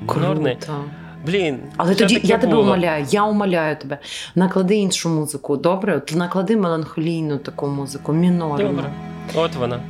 Мінорний. 0.00 0.56
Круто. 0.56 0.84
Блін. 1.26 1.58
Але 1.76 1.94
тоді 1.94 2.20
я 2.22 2.38
тебе 2.38 2.52
було? 2.52 2.62
умоляю, 2.62 3.06
я 3.10 3.24
умоляю 3.24 3.76
тебе. 3.76 3.98
Наклади 4.34 4.76
іншу 4.76 5.08
музику, 5.08 5.56
добре? 5.56 5.96
От 5.96 6.12
наклади 6.16 6.56
меланхолійну 6.56 7.38
таку 7.38 7.66
музику, 7.66 8.12
мінорну. 8.12 8.68
Добре. 8.68 8.92
От 9.34 9.54
вона. 9.54 9.80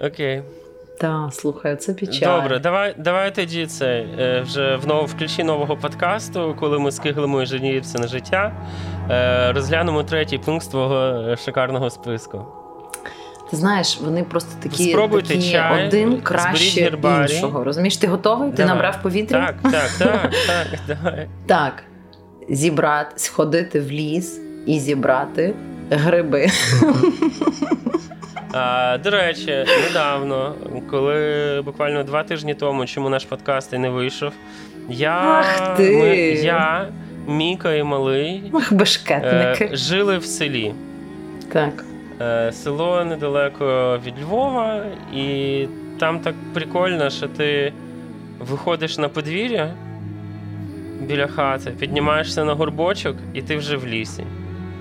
Окей. 0.00 0.42
Так, 1.00 1.34
слухай, 1.34 1.76
це 1.76 1.94
печаль. 1.94 2.40
Добре, 2.40 2.58
давай, 2.58 2.94
давай 2.98 3.34
тоді 3.34 3.66
це 3.66 4.06
е, 4.18 4.40
вже 4.40 4.76
в 4.76 4.86
нов, 4.86 5.14
ключі 5.18 5.44
нового 5.44 5.76
подкасту, 5.76 6.56
коли 6.60 6.78
ми 6.78 6.92
скиглимо 6.92 7.42
і 7.42 7.46
жаліємося 7.46 7.98
на 7.98 8.06
життя. 8.06 8.52
Е, 9.10 9.52
розглянемо 9.52 10.02
третій 10.02 10.38
пункт 10.38 10.64
з 10.64 10.68
твого 10.68 10.96
е, 10.96 11.36
шикарного 11.36 11.90
списку. 11.90 12.46
Ти 13.50 13.56
знаєш, 13.56 13.98
вони 14.00 14.24
просто 14.24 14.50
такі, 14.62 14.90
Спробуйте 14.90 15.28
такі 15.28 15.52
чай, 15.52 15.86
один 15.86 16.20
краще 16.20 16.98
іншого. 17.04 17.64
Розумієш, 17.64 17.96
ти 17.96 18.06
готовий? 18.06 18.52
Ти 18.52 18.64
набрав 18.64 19.02
повітря? 19.02 19.54
Так, 19.62 19.72
так, 19.72 19.90
так, 19.98 20.30
так, 20.46 20.66
давай. 20.86 21.28
Так. 21.46 21.82
Зібрати, 22.48 23.12
сходити 23.16 23.80
в 23.80 23.90
ліс 23.90 24.40
і 24.66 24.78
зібрати 24.80 25.54
гриби. 25.90 26.46
А, 28.52 28.98
до 28.98 29.10
речі, 29.10 29.66
недавно, 29.88 30.54
коли 30.90 31.62
буквально 31.64 32.04
два 32.04 32.22
тижні 32.22 32.54
тому, 32.54 32.86
чому 32.86 33.08
наш 33.08 33.24
подкаст 33.24 33.72
і 33.72 33.78
не 33.78 33.90
вийшов, 33.90 34.32
я, 34.88 35.10
Ах 35.10 35.76
ти! 35.76 35.96
Ми, 35.96 36.16
я 36.16 36.88
Міка 37.28 37.74
і 37.74 37.82
малий 37.82 38.52
Ах, 38.54 38.72
е, 39.10 39.70
жили 39.72 40.18
в 40.18 40.24
селі. 40.24 40.74
Так. 41.52 41.84
Е, 42.20 42.52
село 42.52 43.04
недалеко 43.04 43.98
від 44.06 44.14
Львова, 44.22 44.82
і 45.14 45.66
там 45.98 46.20
так 46.20 46.34
прикольно, 46.54 47.10
що 47.10 47.28
ти 47.28 47.72
виходиш 48.38 48.98
на 48.98 49.08
подвір'я 49.08 49.74
біля 51.00 51.26
хати, 51.26 51.70
піднімаєшся 51.70 52.44
на 52.44 52.54
горбочок, 52.54 53.16
і 53.34 53.42
ти 53.42 53.56
вже 53.56 53.76
в 53.76 53.86
лісі. 53.86 54.24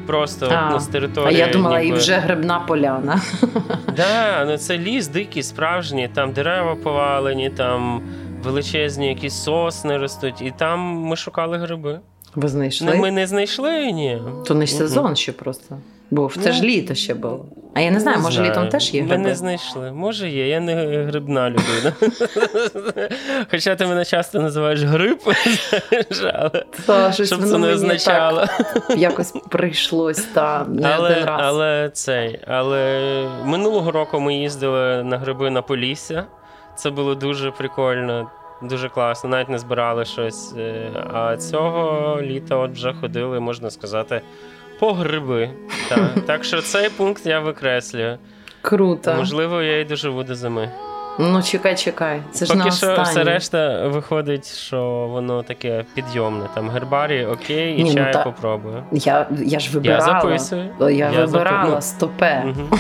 Просто 0.07 0.49
А, 0.51 0.69
ну, 0.71 0.79
з 0.79 0.89
А 1.25 1.31
я 1.31 1.47
думала, 1.47 1.79
і 1.79 1.91
вже 1.91 2.13
грибна 2.13 2.59
поляна. 2.59 3.21
Да, 3.97 4.45
ну 4.45 4.57
це 4.57 4.77
ліс 4.77 5.07
дикий, 5.07 5.43
справжній, 5.43 6.07
там 6.07 6.31
дерева 6.31 6.75
повалені, 6.75 7.49
там 7.49 8.01
величезні 8.43 9.07
якісь 9.07 9.33
сосни 9.33 9.97
ростуть, 9.97 10.41
і 10.41 10.53
там 10.57 10.79
ми 10.79 11.15
шукали 11.15 11.57
гриби. 11.57 11.99
Ви 12.35 12.47
знайшли? 12.47 12.91
Ну, 12.93 13.01
ми 13.01 13.11
не 13.11 13.27
знайшли 13.27 13.91
ні. 13.91 14.21
То 14.47 14.55
не 14.55 14.67
сезон 14.67 15.15
ще 15.15 15.31
просто. 15.31 15.77
Був. 16.11 16.33
Це 16.43 16.49
Ну, 16.49 16.53
ж 16.55 16.61
літо 16.63 16.95
ще 16.95 17.13
було. 17.13 17.45
А 17.73 17.79
я 17.81 17.91
не 17.91 17.99
знаю, 17.99 18.19
може 18.19 18.43
літом 18.43 18.69
теж 18.69 18.93
є 18.93 19.01
Ми 19.01 19.07
гриби? 19.07 19.23
не 19.23 19.35
знайшли. 19.35 19.91
Може 19.91 20.29
є, 20.29 20.47
я 20.47 20.59
не 20.59 20.75
грибна 21.07 21.49
людина. 21.49 21.93
Хоча 23.51 23.75
ти 23.75 23.85
мене 23.85 24.05
часто 24.05 24.39
називаєш 24.41 24.83
гриб, 24.83 25.19
але 26.87 27.13
щоб 27.13 27.43
це 27.43 27.57
не 27.57 27.73
означало. 27.73 28.45
якось 28.97 29.33
прийшлось 29.49 30.21
та 30.25 30.65
не 30.69 30.87
Але, 30.97 31.09
один 31.11 31.25
раз. 31.25 31.39
але 31.43 31.89
цей, 31.93 32.39
але 32.47 33.01
минулого 33.45 33.91
року 33.91 34.19
ми 34.19 34.35
їздили 34.35 35.03
на 35.03 35.17
гриби 35.17 35.49
на 35.49 35.61
Полісся. 35.61 36.25
Це 36.75 36.89
було 36.89 37.15
дуже 37.15 37.51
прикольно, 37.51 38.29
дуже 38.63 38.89
класно. 38.89 39.29
Навіть 39.29 39.49
не 39.49 39.59
збирали 39.59 40.05
щось. 40.05 40.53
Е, 40.57 40.91
А 41.13 41.37
цього 41.37 42.21
літа 42.21 42.55
от 42.55 42.71
вже 42.71 42.93
ходили, 42.93 43.39
можна 43.39 43.69
сказати, 43.69 44.21
по 44.79 44.93
гриби. 44.93 45.49
Так, 45.89 46.25
так 46.25 46.43
що 46.43 46.61
цей 46.61 46.89
пункт 46.89 47.25
я 47.25 47.39
викреслюю. 47.39 48.17
Круто. 48.61 49.13
Можливо, 49.13 49.61
я 49.61 49.79
й 49.79 49.85
доживу 49.85 50.23
до 50.23 50.35
зими. 50.35 50.71
Ну 51.21 51.43
чекай, 51.43 51.75
чекай. 51.75 52.21
Це 52.31 52.45
ж 52.45 52.53
Поки 52.53 52.65
не 52.65 52.71
що 52.71 53.01
все 53.03 53.23
решта 53.23 53.87
виходить, 53.87 54.53
що 54.57 55.07
воно 55.11 55.43
таке 55.43 55.85
підйомне. 55.93 56.45
Там 56.55 56.69
гербарі, 56.69 57.25
окей, 57.25 57.79
і 57.79 57.83
Ні, 57.83 57.93
ну 57.95 58.05
та- 58.13 58.23
попробую. 58.23 58.83
Я, 58.91 59.27
я 59.45 59.59
ж 59.59 59.69
Я 59.69 59.73
вибирала. 59.73 60.21
записую. 60.21 60.69
Я, 60.79 60.87
Я 60.89 61.09
вибирала 61.25 61.75
ну. 61.75 61.81
стопе. 61.81 62.43
Мгм. 62.45 62.69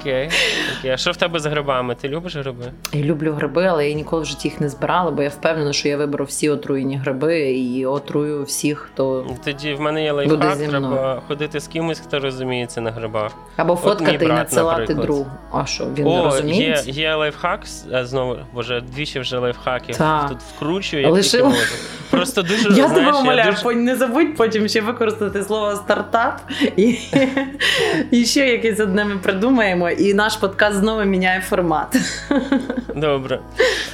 Окей. 0.00 0.30
Окей. 0.78 0.90
А 0.90 0.96
що 0.96 1.10
в 1.10 1.16
тебе 1.16 1.38
з 1.38 1.46
грибами? 1.46 1.94
Ти 1.94 2.08
любиш 2.08 2.36
гриби? 2.36 2.64
Я 2.92 3.02
люблю 3.02 3.32
гриби, 3.32 3.66
але 3.66 3.88
я 3.88 3.94
ніколи 3.94 4.22
в 4.22 4.24
житті 4.24 4.48
їх 4.48 4.60
не 4.60 4.68
збирала, 4.68 5.10
бо 5.10 5.22
я 5.22 5.28
впевнена, 5.28 5.72
що 5.72 5.88
я 5.88 5.96
виберу 5.96 6.24
всі 6.24 6.48
отруєні 6.50 6.96
гриби 6.96 7.40
і 7.40 7.86
отрую 7.86 8.42
всіх, 8.44 8.78
хто 8.78 9.26
Тоді 9.44 9.74
в 9.74 9.80
мене 9.80 10.04
є 10.04 10.12
лайфхак, 10.12 10.58
треба 10.68 11.22
ходити 11.28 11.60
з 11.60 11.68
кимось, 11.68 12.00
хто 12.00 12.18
розуміється 12.18 12.80
на 12.80 12.90
грибах. 12.90 13.32
або 13.56 13.76
фоткати 13.76 14.14
і 14.14 14.18
брат, 14.18 14.38
надсилати 14.38 14.80
наприклад. 14.80 15.06
другу. 15.06 15.26
А 15.52 15.66
що 15.66 15.84
він 15.84 16.04
не 16.04 16.10
О, 16.10 16.38
є, 16.44 16.82
є 16.86 17.14
лайфхак, 17.16 17.60
знову, 18.02 18.36
боже, 18.54 18.80
двічі 18.80 19.20
вже 19.20 19.38
лайфхаків 19.38 19.96
Так. 19.96 20.28
тут 20.28 20.38
вкручую, 20.38 21.02
як 21.02 21.22
тільки 21.22 21.44
можу. 21.44 21.56
Просто 22.10 22.42
дуже, 22.42 22.72
Я 22.72 22.88
тебе 22.88 23.12
умоляю, 23.12 23.52
дуже... 23.52 23.74
не 23.76 23.96
забудь 23.96 24.36
потім 24.36 24.68
ще 24.68 24.80
використати 24.80 25.42
слово 25.42 25.76
стартап 25.76 26.40
і, 26.76 26.98
і 28.10 28.24
ще 28.24 28.46
якесь 28.48 28.80
одне 28.80 29.04
ми 29.04 29.18
придумаємо, 29.18 29.90
і 29.90 30.14
наш 30.14 30.36
подкаст 30.36 30.76
знову 30.76 31.04
міняє 31.04 31.40
формат. 31.40 31.96
Добре. 32.96 33.40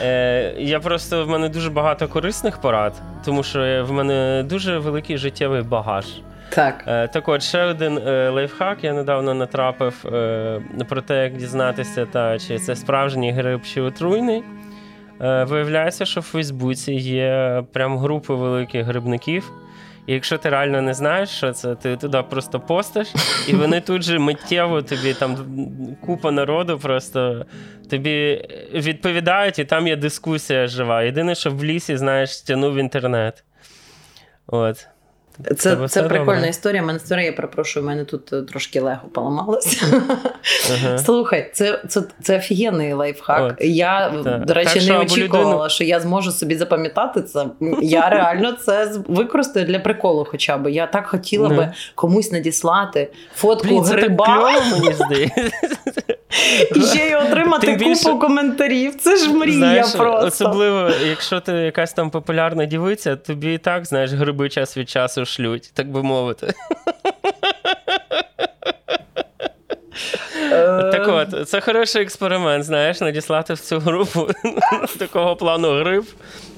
Е, 0.00 0.54
я 0.58 0.80
просто 0.80 1.24
в 1.24 1.28
мене 1.28 1.48
дуже 1.48 1.70
багато 1.70 2.08
корисних 2.08 2.58
порад, 2.58 2.94
тому 3.24 3.42
що 3.42 3.84
в 3.88 3.92
мене 3.92 4.44
дуже 4.48 4.78
великий 4.78 5.18
життєвий 5.18 5.62
багаж. 5.62 6.06
Так. 6.54 6.84
Е, 6.86 7.08
так 7.08 7.28
от, 7.28 7.42
ще 7.42 7.64
один 7.64 7.98
е, 7.98 8.28
лайфхак. 8.28 8.84
Я 8.84 8.92
недавно 8.92 9.34
натрапив 9.34 10.06
е, 10.06 10.60
про 10.88 11.02
те, 11.02 11.22
як 11.22 11.36
дізнатися, 11.36 12.06
та, 12.06 12.38
чи 12.38 12.58
це 12.58 12.76
справжній 12.76 13.32
гриб 13.32 13.62
чи 13.62 13.80
отруйний. 13.80 14.42
Виявляється, 15.20 16.04
що 16.04 16.20
в 16.20 16.22
Фейсбуці 16.22 16.92
є 16.92 17.64
прям 17.72 17.98
групи 17.98 18.34
великих 18.34 18.86
грибників. 18.86 19.52
І 20.06 20.12
якщо 20.12 20.38
ти 20.38 20.48
реально 20.48 20.82
не 20.82 20.94
знаєш, 20.94 21.28
що 21.28 21.52
це, 21.52 21.74
ти 21.74 21.96
туди 21.96 22.22
просто 22.30 22.60
постиш, 22.60 23.08
і 23.48 23.54
вони 23.54 23.80
тут 23.80 24.02
же 24.02 24.18
миттєво 24.18 24.82
тобі 24.82 25.14
там 25.14 25.36
купа 26.06 26.30
народу 26.30 26.78
просто 26.78 27.46
тобі 27.90 28.48
відповідають, 28.74 29.58
і 29.58 29.64
там 29.64 29.88
є 29.88 29.96
дискусія 29.96 30.66
жива. 30.66 31.02
Єдине, 31.02 31.34
що 31.34 31.50
в 31.50 31.64
лісі, 31.64 31.96
знаєш, 31.96 32.36
стягнув 32.38 32.76
інтернет. 32.76 33.44
От. 34.46 34.86
Це, 35.56 35.88
це 35.88 36.02
прикольна 36.02 36.34
добре? 36.34 36.48
історія. 36.48 36.82
Мене 36.82 36.96
історія, 36.96 37.26
я 37.26 37.32
перепрошую, 37.32 37.84
у 37.84 37.88
мене 37.88 38.04
тут 38.04 38.32
е, 38.32 38.42
трошки 38.42 38.80
лего 38.80 39.00
поламалося. 39.12 39.86
Ага. 40.72 40.98
Слухай, 41.04 41.50
це, 41.54 41.80
це, 41.88 42.02
це 42.22 42.36
офігенний 42.36 42.92
лайфхак. 42.92 43.42
От. 43.52 43.64
Я, 43.66 44.12
Так. 44.24 44.44
до 44.44 44.54
речі, 44.54 44.74
Так 44.80 44.88
не 44.88 44.98
очікувала, 44.98 45.54
людину- 45.54 45.68
що 45.70 45.84
я 45.84 46.00
зможу 46.00 46.32
собі 46.32 46.56
запам'ятати 46.56 47.22
це. 47.22 47.46
Я 47.82 48.08
реально 48.08 48.52
це 48.52 48.92
використаю 49.08 49.66
для 49.66 49.78
приколу, 49.78 50.26
хоча 50.30 50.58
б. 50.58 50.72
Я 50.72 50.86
так 50.86 51.06
хотіла 51.06 51.48
Ну. 51.48 51.54
би 51.56 51.72
комусь 51.94 52.32
надіслати 52.32 53.10
фотку 53.36 53.68
Блін, 53.68 53.84
це 53.84 53.90
так 53.90 54.00
гриба 54.00 54.26
кльово, 54.26 54.60
мені 54.80 54.92
здається. 54.94 55.50
і 56.74 56.80
ще 56.82 56.98
й 57.08 57.14
отримати 57.14 57.76
більше- 57.76 58.04
купу 58.04 58.18
коментарів. 58.18 58.94
Це 59.00 59.16
ж 59.16 59.32
мрія 59.32 59.56
Знаєш, 59.58 59.90
просто. 59.92 60.26
Особливо, 60.26 60.90
якщо 61.08 61.40
ти 61.40 61.52
якась 61.52 61.92
там 61.92 62.10
популярна 62.10 62.64
дівиця, 62.64 63.16
тобі 63.16 63.54
і 63.54 63.58
так, 63.58 63.84
знаєш, 63.86 64.12
гриби 64.12 64.48
час 64.48 64.76
від 64.76 64.90
часу 64.90 65.21
шлють, 65.24 65.70
так 65.74 65.90
би 65.90 66.02
мовити. 66.02 66.54
Е, 70.52 70.90
Так 70.92 71.08
от, 71.08 71.48
це 71.48 71.60
хороший 71.60 72.02
експеримент, 72.02 72.64
знаєш, 72.64 73.00
надіслати 73.00 73.54
в 73.54 73.60
цю 73.60 73.78
групу 73.78 74.28
такого 74.98 75.36
плану 75.36 75.80
гриб 75.80 76.04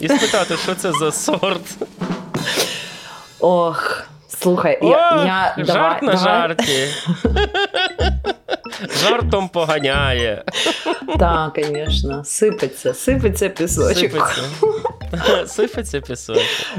і 0.00 0.08
спитати, 0.08 0.56
що 0.56 0.74
це 0.74 0.92
за 0.92 1.12
сорт. 1.12 1.76
Ох, 3.40 4.02
слухай, 4.28 4.78
О, 4.82 4.88
я, 4.90 5.54
я 5.58 5.64
жарт 5.64 5.66
давай, 5.66 5.98
на 6.02 6.12
давай. 6.12 6.18
жарті. 6.24 6.88
Жартом 9.02 9.48
поганяє. 9.48 10.44
Так, 11.18 11.58
звісно, 11.64 12.24
сипеться, 12.24 12.94
сипеться 12.94 13.48
пісочок. 13.48 13.98
Сипеться. 13.98 14.42
Сипеться 15.46 16.00
пісок. 16.00 16.36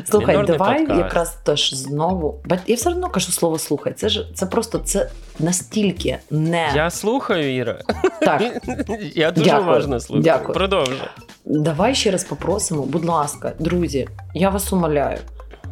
Слухай, 0.09 0.27
Мінорний 0.35 0.57
давай 0.57 0.79
подкаст. 0.79 0.99
якраз 1.03 1.35
теж 1.43 1.73
знову. 1.73 2.39
Я 2.67 2.75
все 2.75 2.89
одно 2.89 3.09
кажу 3.09 3.31
слово 3.31 3.59
слухай. 3.59 3.93
Це 3.93 4.09
ж 4.09 4.27
це 4.35 4.45
просто 4.45 4.77
це 4.79 5.09
настільки 5.39 6.17
не 6.29 6.71
Я 6.75 6.89
слухаю, 6.89 7.55
Іра. 7.55 7.79
так. 8.19 8.41
Я 9.15 9.31
дуже 9.31 9.45
Дякую. 9.49 9.63
уважно 9.67 9.99
слухаю. 9.99 10.23
Дякую. 10.23 10.53
Продовжуй. 10.53 10.97
Давай 11.45 11.95
ще 11.95 12.11
раз 12.11 12.23
попросимо, 12.23 12.81
будь 12.81 13.05
ласка, 13.05 13.53
друзі, 13.59 14.07
я 14.33 14.49
вас 14.49 14.73
умоляю. 14.73 15.17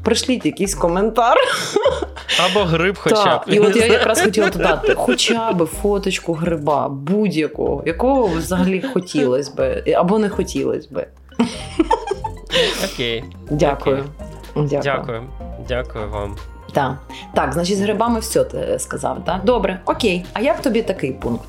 Пришліть 0.03 0.45
якийсь 0.45 0.75
коментар. 0.75 1.37
Або 2.49 2.59
гриб 2.63 2.97
хоча 2.99 3.23
Так, 3.23 3.47
б. 3.47 3.53
і 3.53 3.59
от 3.59 3.75
я 3.75 3.85
якраз 3.85 4.21
хотіла 4.21 4.49
додати 4.49 4.93
хоча 4.95 5.51
б 5.53 5.65
фоточку 5.65 6.33
гриба, 6.33 6.89
будь-якого, 6.89 7.83
якого 7.85 8.27
взагалі 8.27 8.81
хотілося 8.93 9.51
би, 9.53 9.93
або 9.97 10.19
не 10.19 10.29
хотілося 10.29 10.87
би. 10.91 11.07
Окей. 12.85 13.23
Дякую. 13.49 14.05
Дякую. 14.55 14.81
Дякую. 14.83 15.23
Дякую 15.67 16.09
вам. 16.09 16.35
Так. 16.73 16.97
так, 17.33 17.53
значить, 17.53 17.77
з 17.77 17.81
грибами 17.81 18.19
все 18.19 18.43
ти 18.43 18.79
сказав. 18.79 19.25
Так? 19.25 19.43
Добре, 19.43 19.79
окей. 19.85 20.25
А 20.33 20.41
як 20.41 20.61
тобі 20.61 20.81
такий 20.81 21.11
пункт? 21.13 21.47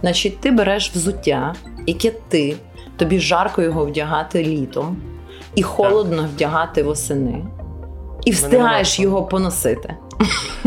Значить, 0.00 0.40
ти 0.40 0.50
береш 0.50 0.90
взуття, 0.90 1.54
яке 1.86 2.10
ти, 2.28 2.56
тобі 2.96 3.18
жарко 3.18 3.62
його 3.62 3.84
вдягати 3.86 4.44
літом, 4.44 4.96
і 5.54 5.62
холодно 5.62 6.28
вдягати 6.34 6.82
восени, 6.82 7.44
і 8.24 8.30
встигаєш 8.30 9.00
його 9.00 9.22
поносити. 9.22 9.94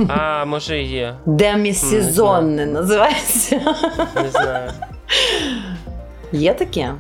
А, 0.08 0.46
може 0.46 0.82
і 0.82 0.88
є. 0.88 1.16
Демісезонне 1.26 2.66
називається. 2.66 3.60
Не 4.16 4.30
знаю. 4.30 4.72
Є 6.32 6.54
таке? 6.54 6.94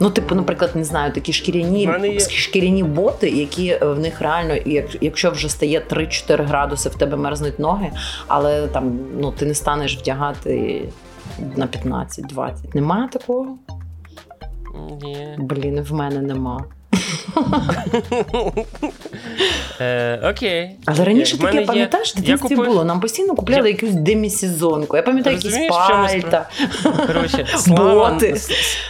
Ну, 0.00 0.10
типу, 0.10 0.34
наприклад, 0.34 0.70
не 0.76 0.84
знаю, 0.84 1.12
такі 1.12 1.32
шкіряні, 1.32 1.86
є- 2.08 2.20
шкіряні 2.20 2.82
боти, 2.82 3.30
які 3.30 3.68
е, 3.68 3.78
в 3.86 3.98
них 3.98 4.20
реально, 4.20 4.54
як- 4.66 5.02
якщо 5.02 5.30
вже 5.30 5.48
стає 5.48 5.80
3-4 5.90 6.44
градуси, 6.46 6.88
в 6.88 6.94
тебе 6.94 7.16
мерзнуть 7.16 7.58
ноги, 7.58 7.90
але 8.26 8.66
там 8.68 8.98
ну, 9.20 9.32
ти 9.32 9.46
не 9.46 9.54
станеш 9.54 9.98
вдягати 9.98 10.82
на 11.56 11.66
15-20. 11.66 12.74
Немає 12.74 13.08
такого? 13.12 13.46
Ні. 15.02 15.28
Блін, 15.38 15.80
в 15.80 15.92
мене 15.92 16.20
нема. 16.20 16.64
Е, 19.80 20.30
окей. 20.30 20.70
Але 20.86 21.04
раніше 21.04 21.38
таке, 21.38 21.60
пам'ятаєш, 21.60 22.16
в 22.16 22.20
дитинстві 22.20 22.56
було. 22.56 22.84
Нам 22.84 23.00
постійно 23.00 23.34
купляли 23.34 23.70
якусь 23.70 23.92
демісезонку. 23.92 24.96
Я 24.96 25.02
пам'ятаю, 25.02 25.36
якісь 25.36 25.68
пальта. 25.68 26.48
Коротше, 27.06 27.46
слава, 27.56 28.18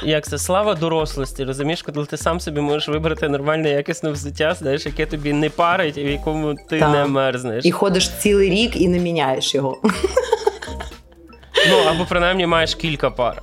як 0.03 0.29
це, 0.29 0.38
слава 0.38 0.74
дорослості, 0.74 1.44
розумієш, 1.44 1.83
коли 1.83 2.07
ти 2.07 2.16
сам 2.16 2.40
собі 2.40 2.61
можеш 2.61 2.88
вибрати 2.88 3.29
нормальне 3.29 3.70
якісне 3.70 4.11
взуття, 4.11 4.55
знаєш, 4.59 4.87
яке 4.87 5.07
тобі 5.07 5.33
не 5.33 5.50
парить 5.50 5.96
і 5.96 6.05
в 6.05 6.11
якому 6.11 6.55
ти 6.68 6.87
не 6.87 7.07
мерзнеш. 7.07 7.64
І 7.64 7.70
ходиш 7.70 8.09
цілий 8.09 8.50
рік 8.50 8.77
і 8.77 8.88
не 8.88 8.98
міняєш 8.98 9.55
його. 9.55 9.79
Ну, 11.70 11.77
або 11.90 12.07
принаймні 12.09 12.46
маєш 12.46 12.74
кілька 12.74 13.11
пар. 13.11 13.42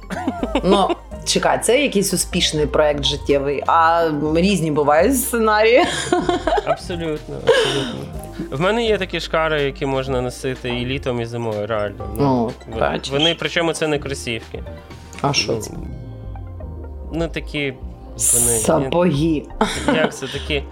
Ну, 0.63 0.89
чекай, 1.25 1.59
це 1.63 1.81
якийсь 1.81 2.13
успішний 2.13 2.65
проект 2.65 3.03
життєвий, 3.03 3.63
а 3.67 4.09
різні 4.35 4.71
бувають 4.71 5.17
сценарії. 5.17 5.83
Абсолютно, 6.65 7.35
абсолютно. 7.47 7.99
В 8.51 8.61
мене 8.61 8.85
є 8.85 8.97
такі 8.97 9.19
шкари, 9.19 9.61
які 9.61 9.85
можна 9.85 10.21
носити 10.21 10.69
і 10.69 10.85
літом, 10.85 11.21
і 11.21 11.25
зимою, 11.25 11.67
реально. 11.67 12.09
Ну, 12.17 12.51
вони, 12.67 12.81
бачиш. 12.81 13.11
вони, 13.11 13.35
причому 13.39 13.73
це 13.73 13.87
не 13.87 13.99
кросівки. 13.99 14.63
А 15.21 15.33
що 15.33 15.57
це? 15.57 15.71
Ну, 17.13 17.27
такі. 17.27 17.73
Вони, 18.33 18.57
Сапоги. 18.59 19.43
Як 19.95 20.15
це 20.15 20.27
такі? 20.27 20.63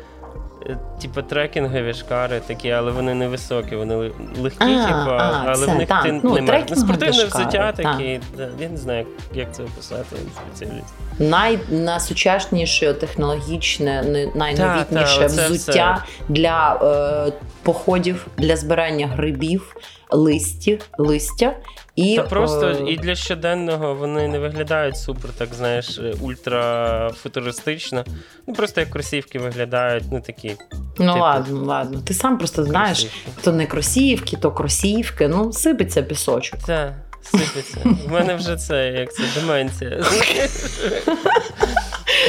Типу, 1.02 1.22
трекінгові 1.22 1.94
шкари 1.94 2.40
такі, 2.48 2.72
але 2.72 2.92
вони 2.92 3.14
не 3.14 3.28
високі, 3.28 3.76
вони 3.76 3.96
легкі, 4.40 4.64
А, 4.64 4.86
типу, 4.86 5.12
а, 5.12 5.44
але 5.48 5.66
це, 5.66 5.72
в 5.72 5.76
них 5.78 5.88
так. 5.88 6.04
ти 6.04 6.12
Ну, 6.24 6.34
не 6.34 6.42
мерз- 6.42 6.76
спортивне 6.76 7.24
взуття 7.26 7.72
такі. 7.72 8.20
Я 8.60 8.70
не 8.70 8.78
знаю, 8.78 9.06
як 9.34 9.54
це 9.56 9.64
описати, 9.64 10.16
спеціаліст. 10.36 10.94
Най, 11.20 11.60
найсучасніше, 11.70 12.94
технологічне, 12.94 14.04
не- 14.04 14.32
найновітніше 14.36 15.20
та, 15.20 15.26
оце 15.26 15.48
взуття 15.50 16.06
для 16.30 16.80
е, 17.28 17.32
походів, 17.64 18.28
для 18.38 18.56
збирання 18.56 19.08
грибів, 19.08 19.76
листі, 20.12 20.80
листя. 20.98 21.54
І, 21.96 22.16
Та 22.16 22.24
просто 22.24 22.68
е, 22.68 22.84
і 22.88 22.98
для 22.98 23.16
щоденного 23.16 23.96
вони 23.96 24.28
не 24.28 24.40
виглядають 24.40 24.98
супер, 24.98 25.32
так 25.38 25.54
знаєш, 25.54 26.00
ультрафутуристично. 26.22 28.06
Ну 28.48 28.54
просто 28.54 28.82
як 28.82 28.90
кросівки 28.90 29.40
виглядають, 29.40 30.04
ну 30.12 30.22
такі. 30.22 30.56
Ну 30.72 31.14
типу, 31.14 31.20
ладно, 31.20 31.64
ладно. 31.66 32.02
Ти 32.02 32.14
сам 32.14 32.38
просто 32.38 32.64
знаєш, 32.64 33.00
кросівки. 33.00 33.42
то 33.44 33.52
не 33.52 33.66
кросівки, 33.66 34.38
то 34.38 34.52
кросівки. 34.52 35.28
Ну, 35.28 35.54
сипеться 35.54 36.02
пісочок. 36.04 36.60
Та, 36.66 36.96
сипеться. 37.22 37.78
У 38.08 38.12
мене 38.12 38.36
вже 38.36 38.56
це, 38.56 38.88
як 38.88 39.14
це, 39.14 39.24
деменція. 39.36 40.04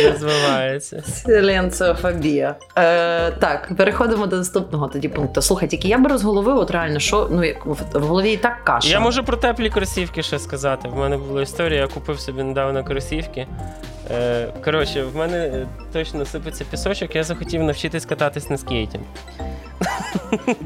Розвивається. 0.04 1.02
Силенціофобія. 1.02 2.54
Е, 2.76 3.30
так, 3.30 3.70
переходимо 3.76 4.26
до 4.26 4.36
наступного 4.36 4.88
тоді 4.88 5.08
пункту. 5.08 5.42
Слухай, 5.42 5.68
тільки 5.68 5.88
я 5.88 5.98
беру 5.98 6.18
з 6.18 6.22
голови, 6.22 6.52
от 6.52 6.70
реально, 6.70 6.98
що 6.98 7.28
ну 7.30 7.44
як 7.44 7.66
в 7.66 7.76
в 7.92 8.02
голові 8.02 8.32
і 8.32 8.36
так 8.36 8.64
каша. 8.64 8.88
Я 8.88 9.00
можу 9.00 9.24
про 9.24 9.36
теплі 9.36 9.70
кросівки 9.70 10.22
ще 10.22 10.38
сказати. 10.38 10.88
В 10.88 10.96
мене 10.96 11.16
була 11.16 11.42
історія, 11.42 11.80
я 11.80 11.86
купив 11.86 12.20
собі 12.20 12.42
недавно 12.42 12.84
кросівки. 12.84 13.46
Е, 14.10 14.46
Коротше, 14.64 15.04
в 15.04 15.16
мене 15.16 15.38
е, 15.38 15.66
точно 15.92 16.24
сипеться 16.24 16.64
пісочок, 16.70 17.16
я 17.16 17.24
захотів 17.24 17.62
навчитись 17.62 18.04
кататись 18.04 18.50
на 18.50 18.58
скейті. 18.58 19.00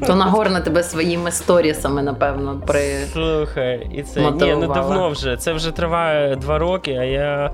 То 0.07 0.15
нагорна 0.15 0.61
тебе 0.61 0.83
своїми 0.83 1.31
сторісами, 1.31 2.01
напевно, 2.01 2.61
при 2.67 3.05
Слухай, 3.13 3.87
і 3.93 4.03
це 4.03 4.31
ні, 4.31 4.55
ну 4.55 4.73
давно 4.73 5.09
вже. 5.09 5.37
Це 5.37 5.53
вже 5.53 5.71
триває 5.71 6.35
два 6.35 6.57
роки, 6.57 6.97
а 6.99 7.03
я 7.03 7.51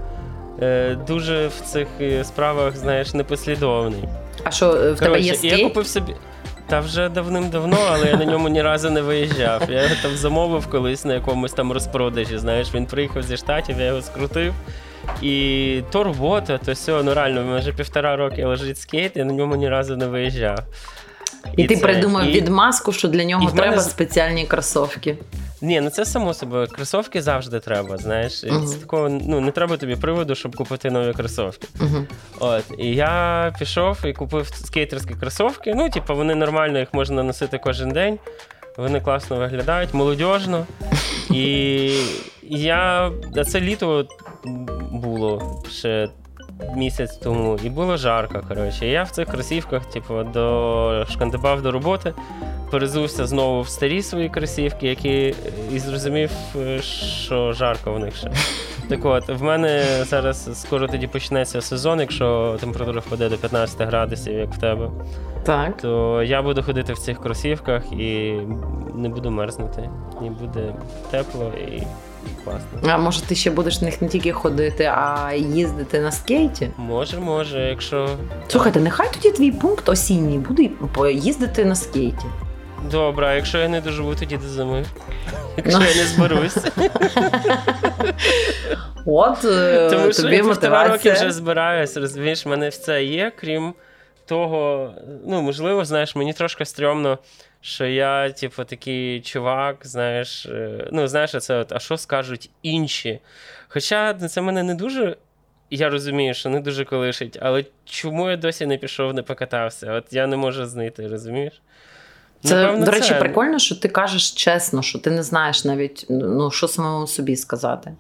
дуже 1.08 1.48
в 1.48 1.62
цих 1.66 1.88
е, 2.02 2.24
справах, 2.24 2.78
знаєш, 2.78 3.14
непослідовний. 3.14 4.04
а 4.44 4.52
що 4.52 4.66
е, 4.66 4.92
в 4.92 5.00
тебе 5.00 5.20
є 5.20 5.32
Коротше, 5.32 5.48
я 5.58 5.64
купив 5.68 5.88
собі. 5.88 6.16
Та 6.68 6.80
вже 6.80 7.10
давним-давно, 7.10 7.78
але 7.90 8.08
я 8.08 8.18
на 8.18 8.26
ньому 8.26 8.50
ні 8.50 8.62
разу 8.62 8.90
не 8.90 9.02
виїжджав. 9.02 9.62
Я 9.70 9.84
його 9.84 9.96
там 10.02 10.16
замовив 10.16 10.68
колись 10.68 11.06
на 11.06 11.14
якомусь 11.14 11.54
там 11.54 11.72
розпродажі. 11.72 12.38
Знаєш, 12.38 12.76
він 12.76 12.86
приїхав 12.86 13.24
зі 13.24 13.38
штатів, 13.38 13.80
я 13.80 13.86
його 13.86 14.02
скрутив. 14.02 14.54
І 15.22 15.82
то 15.92 16.04
робота, 16.04 16.58
то 16.58 16.72
все, 16.72 17.04
ну 17.04 17.14
реально, 17.14 17.44
майже 17.44 17.74
півтора 17.74 18.16
роки 18.16 18.46
лежить 18.46 18.78
скейт, 18.78 19.18
я 19.18 19.26
на 19.26 19.34
ньому 19.34 19.56
ні 19.56 19.70
разу 19.70 19.98
не 19.98 20.08
виїжджав. 20.08 20.60
І, 21.58 21.68
ти 21.68 21.76
це, 21.76 21.82
придумав 21.82 22.26
і- 22.26 22.32
відмазку, 22.32 22.92
що 22.92 23.08
для 23.08 23.24
нього 23.24 23.44
мене 23.44 23.58
треба 23.58 23.82
з- 23.82 23.90
спеціальні 23.92 24.46
кросовки. 24.46 25.18
Ні, 25.62 25.82
ну 25.82 25.90
це 25.90 26.06
само 26.06 26.34
собою. 26.34 26.68
Кросовки 26.68 27.22
завжди 27.22 27.60
треба, 27.60 27.98
знаєш. 27.98 28.44
І 28.44 28.52
Мгм. 28.52 28.66
Це 28.68 28.78
такого, 28.78 29.10
ну 29.10 29.40
не 29.40 29.52
треба 29.52 29.78
тобі 29.78 29.96
приводу, 29.96 30.36
щоб 30.36 30.56
купити 30.56 30.92
нові 30.92 31.14
кросовки. 31.14 31.68
Угу. 31.82 32.06
От, 32.40 32.64
і 32.78 32.88
я 32.96 33.54
пішов 33.60 33.98
і 34.06 34.14
купив 34.14 34.48
скейтерські 34.48 35.14
кросовки. 35.14 35.74
Ну, 35.76 35.90
типу, 35.90 36.16
вони 36.16 36.36
нормально, 36.36 36.80
їх 36.80 36.94
можна 36.94 37.24
носити 37.24 37.58
кожен 37.64 37.90
день. 37.90 38.20
Вони 38.78 39.02
класно 39.02 39.36
виглядають, 39.36 39.94
молодіжно. 39.94 40.66
І 41.30 41.90
я 42.44 43.12
це 43.48 43.62
літо 43.62 44.08
було 44.92 45.62
ще 45.70 46.10
місяць 46.76 47.18
тому, 47.18 47.60
і 47.64 47.70
було 47.70 47.98
жарко. 47.98 48.42
Коротше. 48.48 48.88
Я 48.88 49.04
в 49.04 49.10
цих 49.12 49.28
кросівках, 49.28 49.86
типу, 49.86 50.24
дошкандибав 50.24 51.62
до 51.62 51.72
роботи, 51.72 52.14
перезувся 52.72 53.26
знову 53.26 53.62
в 53.62 53.70
старі 53.70 54.02
свої 54.02 54.30
кросівки, 54.30 54.88
які 54.88 55.36
і 55.74 55.80
зрозумів, 55.80 56.32
е, 56.56 56.82
що 56.82 57.54
жарко 57.54 57.94
в 57.94 58.00
них 58.00 58.16
ще. 58.16 58.32
Так 58.90 59.06
от, 59.06 59.30
в 59.30 59.44
мене 59.44 59.84
зараз 60.04 60.62
скоро 60.62 60.88
тоді 60.88 61.08
почнеться 61.08 61.62
сезон, 61.62 62.00
якщо 62.00 62.58
температура 62.60 63.00
впаде 63.00 63.30
до 63.30 63.38
15 63.38 63.82
градусів, 63.82 64.34
як 64.34 64.54
в 64.54 64.58
тебе, 64.58 64.90
Так. 65.44 65.78
то 65.78 66.24
я 66.24 66.42
буду 66.42 66.64
ходити 66.64 66.94
в 66.94 66.98
цих 66.98 67.22
кросівках 67.22 67.92
і 67.92 68.38
не 68.96 69.10
буду 69.10 69.32
мерзнути. 69.32 69.90
І 70.26 70.30
буде 70.30 70.76
тепло 71.12 71.52
і 71.68 71.84
класно. 72.44 72.68
А 72.94 72.98
може 72.98 73.22
ти 73.22 73.36
ще 73.36 73.52
будеш 73.52 73.82
в 73.82 73.84
них 73.84 74.02
не 74.02 74.08
тільки 74.08 74.32
ходити, 74.32 74.84
а 74.84 75.34
їздити 75.34 76.00
на 76.00 76.12
скейті? 76.12 76.70
Може, 76.78 77.20
може, 77.20 77.60
якщо. 77.70 78.10
Слухайте, 78.48 78.80
нехай 78.80 79.08
тоді 79.14 79.32
твій 79.32 79.52
пункт 79.52 79.90
осінній 79.90 80.38
буде 80.38 80.70
поїздити 80.94 81.66
на 81.66 81.76
скейті. 81.76 82.26
Добре, 82.92 83.28
а 83.28 83.34
якщо 83.34 83.58
я 83.58 83.68
не 83.68 83.82
доживу 83.82 84.16
тоді 84.16 84.38
до 84.38 84.48
зими. 84.48 84.86
Якщо 85.58 85.80
Ну. 85.80 85.86
я 85.86 85.96
не 85.96 86.04
зберусь. 86.06 86.58
От 89.06 89.46
е, 89.46 89.90
Тому 89.92 90.14
що 90.14 90.22
тобі 90.22 90.36
я 90.36 90.44
півтора 90.44 90.88
роки 90.88 91.12
вже 91.12 91.32
збираюсь, 91.32 91.98
розумієш, 91.98 92.46
в 92.46 92.50
мене 92.50 92.70
все 92.70 93.04
є, 93.04 93.32
крім 93.40 93.74
того, 94.26 94.92
ну, 95.28 95.42
можливо, 95.42 95.86
знаєш, 95.86 96.16
мені 96.16 96.34
трошки 96.34 96.66
стрьомно, 96.66 97.18
що 97.62 97.86
я, 97.86 98.32
типу, 98.32 98.64
такий 98.64 99.22
чувак, 99.22 99.78
знаєш, 99.84 100.46
е, 100.46 100.88
ну, 100.92 101.08
знаєш, 101.08 101.32
це 101.40 101.56
от, 101.58 101.72
а 101.72 101.80
що 101.80 101.98
скажуть 101.98 102.50
інші? 102.64 103.20
Хоча 103.68 104.14
це 104.14 104.42
мене 104.42 104.64
не 104.64 104.76
дуже. 104.76 105.18
Я 105.70 105.90
розумію, 105.90 106.34
що 106.34 106.50
не 106.50 106.60
дуже 106.60 106.86
колишить, 106.86 107.38
але 107.42 107.66
чому 107.86 108.30
я 108.30 108.38
досі 108.38 108.66
не 108.66 108.78
пішов, 108.78 109.14
не 109.14 109.22
покатався? 109.22 109.94
От 109.94 110.14
я 110.14 110.28
не 110.28 110.38
можу 110.38 110.66
знайти, 110.66 111.08
розумієш? 111.08 111.62
Це, 112.44 112.56
Напевно, 112.56 112.86
до 112.86 112.92
речі, 112.92 113.10
це. 113.10 113.16
прикольно, 113.20 113.60
що 113.60 113.76
ти 113.76 113.90
кажеш 113.90 114.32
чесно, 114.32 114.82
що 114.82 115.00
ти 115.00 115.12
не 115.12 115.24
знаєш 115.24 115.66
навіть 115.66 116.06
ну, 116.10 116.52
що 116.52 116.68
самому 116.68 117.08
собі 117.08 117.36
сказати. 117.36 117.94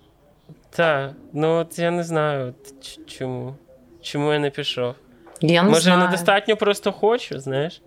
Так, 0.70 1.12
ну 1.34 1.58
от 1.60 1.80
я 1.80 1.92
не 1.92 2.04
знаю, 2.04 2.48
от 2.48 3.00
чому. 3.08 3.56
Чому 4.02 4.34
я 4.34 4.40
не 4.40 4.50
пішов? 4.50 4.96
Я 5.42 5.64
не 5.64 5.70
Може, 5.70 5.82
знаю. 5.82 6.00
я 6.00 6.06
недостатньо 6.06 6.58
просто 6.58 6.92
хочу, 6.92 7.40
знаєш? 7.40 7.82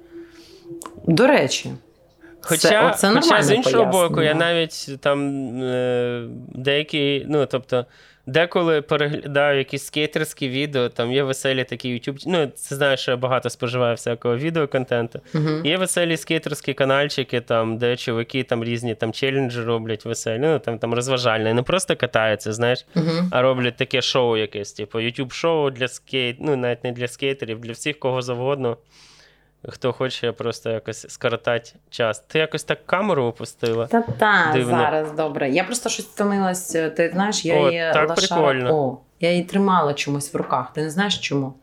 До 1.06 1.26
речі, 1.26 1.70
Хоча, 2.46 2.68
Це- 2.68 2.86
оце 2.86 3.10
хоча 3.20 3.42
з 3.42 3.50
іншого 3.52 3.84
боку, 3.86 4.22
я 4.22 4.34
навіть 4.34 5.00
там 5.00 5.48
е, 5.62 6.24
деякі, 6.54 7.26
ну 7.28 7.46
тобто, 7.46 7.86
деколи 8.26 8.82
переглядаю 8.82 9.58
якісь 9.58 9.84
скейтерські 9.84 10.48
відео, 10.48 10.88
там 10.88 11.12
є 11.12 11.22
веселі 11.22 11.64
такі 11.64 11.92
YouTube. 11.94 12.22
Ну, 12.26 12.46
це 12.54 12.76
знаєш, 12.76 13.00
що 13.00 13.10
я 13.10 13.16
багато 13.16 13.50
споживаю 13.50 13.94
всякого 13.94 14.36
відеоконтенту. 14.36 15.20
угу. 15.34 15.48
Є 15.64 15.76
веселі 15.76 16.16
скейтерські 16.16 16.74
канальчики, 16.74 17.40
там, 17.40 17.78
де 17.78 17.96
чуваки 17.96 18.42
там 18.42 18.64
різні 18.64 18.94
там 18.94 19.12
челенджі 19.12 19.60
роблять 19.60 20.04
веселі, 20.04 20.38
ну 20.42 20.58
там, 20.58 20.78
там 20.78 20.94
розважальні. 20.94 21.52
Не 21.54 21.62
просто 21.62 21.96
катаються, 21.96 22.52
знаєш, 22.52 22.86
Угу. 22.96 23.04
а 23.30 23.42
роблять 23.42 23.76
таке 23.76 24.02
шоу 24.02 24.36
якесь, 24.36 24.72
типу 24.72 24.98
YouTube 24.98 25.32
шоу 25.32 25.70
для 25.70 25.88
скейт, 25.88 26.36
ну 26.40 26.56
навіть 26.56 26.84
не 26.84 26.92
для 26.92 27.08
скейтерів, 27.08 27.60
для 27.60 27.72
всіх 27.72 27.98
кого 27.98 28.22
завгодно. 28.22 28.76
Хто 29.68 29.92
хоче 29.92 30.32
просто 30.32 30.70
якось 30.70 31.10
скоротати 31.10 31.70
час. 31.90 32.18
Ти 32.18 32.38
якось 32.38 32.64
так 32.64 32.86
камеру 32.86 33.24
опустила. 33.24 33.86
Та 33.86 34.00
та 34.02 34.50
Дивно. 34.52 34.78
зараз 34.78 35.12
добре. 35.12 35.50
Я 35.50 35.64
просто 35.64 35.88
щось 35.88 36.06
втомилась. 36.06 36.68
Ти 36.70 37.10
знаєш, 37.12 37.44
я 37.44 37.60
О, 37.60 37.68
її 37.70 37.90
так 37.92 38.10
лошара- 38.10 38.14
прикольно. 38.16 38.74
О, 38.86 38.98
я 39.20 39.30
її 39.30 39.44
тримала 39.44 39.94
чомусь 39.94 40.34
в 40.34 40.36
руках. 40.36 40.72
Ти 40.72 40.82
не 40.82 40.90
знаєш 40.90 41.18
чому? 41.18 41.54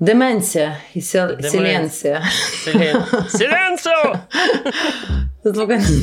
Деменція 0.00 0.76
і 0.94 1.00
сіленція. 1.00 2.22
Селен... 3.28 3.76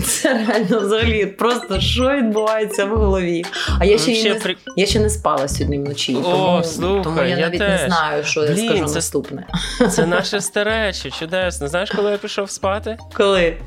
Це 0.06 0.34
реально 0.48 0.80
взагалі 0.80 1.26
просто 1.26 1.80
що 1.80 2.10
відбувається 2.10 2.86
в 2.86 2.98
голові. 2.98 3.46
А 3.80 3.86
я 3.86 3.98
ще, 3.98 4.12
Вообще 4.12 4.34
не, 4.34 4.40
при- 4.40 4.56
я 4.76 4.86
ще 4.86 5.00
не 5.00 5.10
спала 5.10 5.48
сьогодні 5.48 5.78
вночі. 5.80 6.16
О, 6.16 6.22
тому, 6.22 6.64
слухай, 6.64 7.04
тому 7.04 7.18
я, 7.22 7.28
я 7.28 7.38
навіть 7.38 7.60
не 7.60 7.84
знаю, 7.88 8.24
що 8.24 8.46
я 8.46 8.56
скажу 8.58 8.86
це- 8.88 8.96
наступне. 8.96 9.48
Це 9.92 10.06
наше 10.06 10.42
старече, 10.42 11.10
чудесно. 11.12 11.68
Знаєш, 11.68 11.92
коли 11.92 12.12
я 12.12 12.18
пішов 12.18 12.50
спати? 12.52 12.98
Коли? 13.14 13.58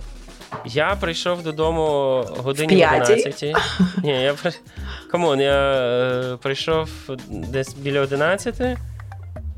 Я 0.67 0.97
прийшов 1.01 1.43
додому 1.43 1.83
годині 2.37 2.75
В 2.85 3.03
11. 3.03 3.43
Ні, 4.05 4.23
я 4.23 4.35
при... 4.43 4.53
Come 5.11 5.28
on, 5.28 5.41
я 5.41 5.73
е, 5.73 6.37
прийшов 6.43 6.89
десь 7.29 7.75
біля 7.75 8.01
11. 8.01 8.61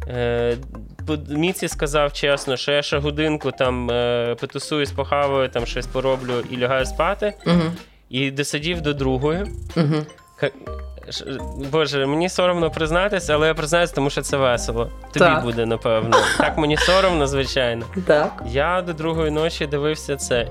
Е, 0.09 0.57
по- 0.73 0.79
Міці 1.29 1.69
сказав 1.69 2.13
чесно, 2.13 2.57
що 2.57 2.73
я 2.73 2.83
ще 2.83 2.99
годинку 2.99 3.51
там 3.51 3.91
е, 3.91 4.37
потусуюсь, 4.41 4.93
похаваю, 4.93 5.49
там 5.49 5.67
щось 5.67 5.87
пороблю 5.87 6.33
і 6.51 6.59
лягаю 6.59 6.87
спати. 6.87 7.35
Угу. 7.47 7.63
І 8.11 8.31
досидів 8.31 8.81
до 8.81 8.95
другої. 8.95 9.45
Угу. 9.77 10.05
Боже, 11.71 12.07
мені 12.07 12.29
соромно 12.29 12.71
признатися, 12.71 13.35
але 13.35 13.47
я 13.47 13.55
признаюсь, 13.55 13.91
тому 13.91 14.11
що 14.11 14.23
це 14.23 14.37
весело. 14.37 14.91
Тобі 15.13 15.25
Так. 15.27 15.45
буде, 15.45 15.67
напевно. 15.67 16.17
Так 16.39 16.59
мені 16.59 16.77
соромно, 16.77 17.27
звичайно. 17.27 17.87
Так. 18.07 18.43
Я 18.47 18.83
до 18.83 18.93
другої 18.93 19.31
ночі 19.31 19.67
дивився 19.67 20.17
це. 20.17 20.49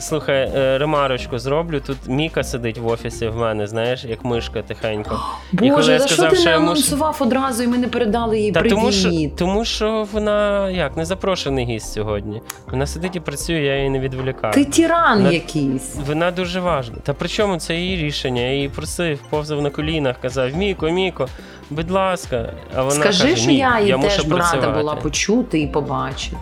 Слухай, 0.00 0.50
е, 0.56 0.78
ремарочку 0.78 1.38
зроблю. 1.38 1.80
Тут 1.80 1.96
Міка 2.06 2.44
сидить 2.44 2.78
в 2.78 2.86
офісі 2.86 3.28
в 3.28 3.36
мене, 3.36 3.66
знаєш, 3.66 4.04
як 4.04 4.24
мишка 4.24 4.62
тихенько. 4.62 5.20
Боже, 5.52 5.98
за 5.98 6.08
що 6.08 6.28
ти 6.30 6.44
не 6.44 6.56
анонсував 6.56 7.16
одразу 7.20 7.62
і 7.62 7.66
ми 7.66 7.78
не 7.78 7.88
передали 7.88 8.40
їй 8.40 8.52
Та 8.52 8.60
привіт? 8.60 8.76
тому 8.76 8.92
що, 8.92 9.10
тому 9.36 9.64
що 9.64 10.06
вона 10.12 10.70
як 10.70 10.96
не 10.96 11.04
запрошений 11.04 11.64
гість 11.64 11.92
сьогодні. 11.92 12.42
Вона 12.70 12.86
сидить 12.86 13.16
і 13.16 13.20
працює, 13.20 13.56
я 13.56 13.76
її 13.76 13.90
не 13.90 13.98
відволікаю. 13.98 14.54
Ти 14.54 14.82
вона, 14.82 15.30
якийсь. 15.30 15.96
Вона 16.06 16.30
дуже 16.30 16.60
важна. 16.60 16.96
Та 17.02 17.12
при 17.12 17.28
чому 17.28 17.58
це 17.58 17.74
її 17.74 17.96
рішення? 17.96 18.42
Я 18.42 18.52
її 18.52 18.68
просив, 18.68 19.18
повзав 19.30 19.62
на 19.62 19.70
колінах, 19.70 20.16
казав: 20.22 20.56
Міко, 20.56 20.90
Міко, 20.90 21.28
будь 21.70 21.90
ласка. 21.90 22.52
А 22.74 22.82
вона 22.82 22.94
Скажи, 22.94 23.24
каже, 23.24 23.36
що 23.36 23.50
Ні, 23.50 23.56
я 23.56 23.78
її 23.78 23.90
я 23.90 23.98
теж 23.98 24.18
мушу 24.18 24.28
працювати. 24.28 24.78
була 24.78 24.94
почути 24.94 25.60
і 25.60 25.66
побачити. 25.66 26.36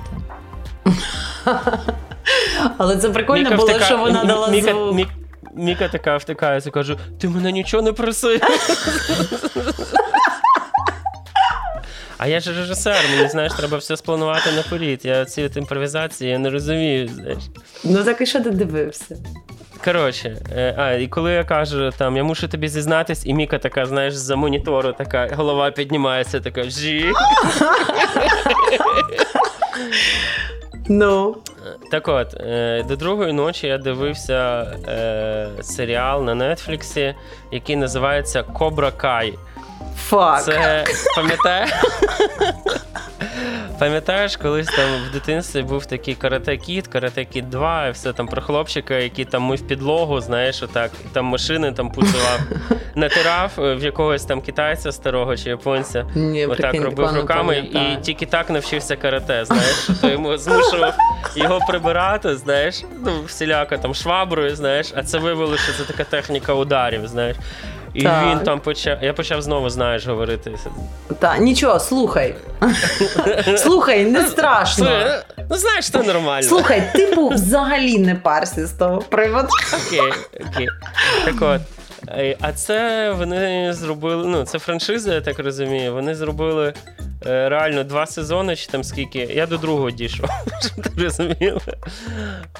Але 2.78 2.96
це 2.96 3.10
прикольно 3.10 3.42
Міка 3.42 3.56
було, 3.56 3.68
втика- 3.68 3.84
що 3.84 3.98
вона 3.98 4.24
дала 4.24 4.48
Міка, 4.48 4.70
звук. 4.70 4.94
Мік- 4.94 5.08
Міка 5.56 5.88
така 5.88 6.16
втикається, 6.16 6.70
кажу, 6.70 6.98
ти 7.20 7.28
мене 7.28 7.52
нічого 7.52 7.82
не 7.82 7.92
просив. 7.92 8.40
А 12.18 12.26
я 12.26 12.40
ж 12.40 12.52
режисер, 12.52 12.96
мені 13.16 13.28
знаєш, 13.28 13.52
треба 13.52 13.76
все 13.78 13.96
спланувати 13.96 14.52
наперед. 14.52 15.00
Я 15.04 15.24
ці 15.24 15.42
от 15.44 15.56
імпровізації 15.56 16.30
я 16.30 16.38
не 16.38 16.50
розумію. 16.50 17.08
знаєш. 17.08 17.38
Ну 17.84 18.04
так 18.04 18.20
і 18.20 18.26
що 18.26 18.40
ти 18.40 18.50
дивився? 18.50 19.16
Коротше, 19.84 20.36
е, 20.56 20.74
а, 20.78 20.92
і 20.92 21.06
коли 21.06 21.32
я 21.32 21.44
кажу, 21.44 21.90
там, 21.98 22.16
я 22.16 22.24
мушу 22.24 22.48
тобі 22.48 22.68
зізнатись, 22.68 23.26
і 23.26 23.34
Міка 23.34 23.58
така, 23.58 23.86
знаєш, 23.86 24.14
з-за 24.14 24.36
монітору 24.36 24.92
така, 24.92 25.28
голова 25.36 25.70
піднімається, 25.70 26.40
така 26.40 26.62
жі. 26.62 27.12
Ну. 30.88 31.36
Так 31.90 32.08
от, 32.08 32.34
е, 32.34 32.84
до 32.88 32.96
другої 32.96 33.32
ночі 33.32 33.66
я 33.66 33.78
дивився 33.78 34.62
е, 34.88 35.48
серіал 35.62 36.24
на 36.24 36.54
Нетфліксі, 36.54 37.14
який 37.50 37.76
називається 37.76 38.42
Cobra 38.42 38.90
Kai. 38.90 39.34
Fuck. 39.96 40.44
Це 40.44 40.84
пам'ятаєш? 41.16 41.70
Пам'ятаєш, 43.78 44.36
колись 44.36 44.66
там 44.66 44.90
в 45.08 45.12
дитинстві 45.12 45.62
був 45.62 45.86
такий 45.86 46.14
Karate 46.14 46.56
Kid, 46.56 46.86
Karate 46.86 47.24
Kid 47.24 47.48
2, 47.48 47.86
і 47.86 47.90
все 47.90 48.12
там 48.12 48.26
про 48.26 48.42
хлопчика, 48.42 48.94
який 48.94 49.24
там 49.24 49.42
мив 49.42 49.66
підлогу, 49.66 50.20
знаєш, 50.20 50.62
отак, 50.62 50.90
і 51.04 51.08
там 51.14 51.24
машини 51.24 51.72
там 51.72 51.90
пуцував, 51.90 52.40
натирав 52.94 53.50
е, 53.58 53.74
в 53.74 53.84
якогось 53.84 54.24
там 54.24 54.40
китайця 54.40 54.92
старого 54.92 55.36
чи 55.36 55.48
японця. 55.48 56.06
Ні, 56.14 56.46
Отак 56.46 56.60
прикинь, 56.60 56.82
робив 56.84 57.16
руками 57.16 57.56
і 57.58 58.02
тільки 58.02 58.26
так 58.26 58.50
навчився 58.50 58.96
карате, 58.96 59.44
знаєш, 59.44 59.76
що 59.84 59.92
то 60.00 60.08
йому 60.08 60.36
змушував 60.36 60.94
його 61.36 61.58
прибирати, 61.68 62.36
знаєш, 62.36 62.84
ну, 63.04 63.22
всіляко 63.26 63.76
там 63.76 63.94
шваброю, 63.94 64.56
знаєш, 64.56 64.92
а 64.96 65.02
це 65.02 65.18
виявилося, 65.18 65.62
що 65.62 65.84
це 65.84 65.92
така 65.92 66.04
техніка 66.04 66.54
ударів, 66.54 67.06
знаєш. 67.08 67.36
І 67.94 68.02
Так. 68.02 68.26
він 68.30 68.38
там 68.38 68.60
почав. 68.60 68.98
Я 69.02 69.12
почав 69.12 69.42
знову, 69.42 69.70
знаєш, 69.70 70.06
говорити. 70.06 70.52
Та, 71.18 71.38
нічого, 71.38 71.80
слухай. 71.80 72.34
слухай, 73.56 74.04
не 74.04 74.26
страшно. 74.26 74.90
Ну 75.50 75.56
знаєш, 75.56 75.90
це 75.90 76.02
нормально. 76.02 76.48
Слухай, 76.48 76.90
типу 76.94 77.28
взагалі 77.28 77.98
не 77.98 78.14
парся 78.14 78.66
з 78.66 78.72
того 78.72 78.98
приводу. 78.98 79.48
Окей, 79.86 80.12
окей. 80.50 80.68
Так 81.24 81.34
от. 81.40 81.60
А 82.40 82.52
це 82.52 83.10
вони 83.12 83.72
зробили. 83.72 84.26
Ну, 84.26 84.44
це 84.44 84.58
франшиза, 84.58 85.14
я 85.14 85.20
так 85.20 85.38
розумію. 85.38 85.92
Вони 85.92 86.14
зробили 86.14 86.72
е, 87.26 87.48
реально 87.48 87.84
два 87.84 88.06
сезони, 88.06 88.56
чи 88.56 88.66
там 88.66 88.84
скільки. 88.84 89.18
Я 89.18 89.46
до 89.46 89.56
другого 89.58 89.90
дійшов, 89.90 90.28
щоб 90.60 90.84
ти 90.84 91.02
розуміли. 91.04 91.60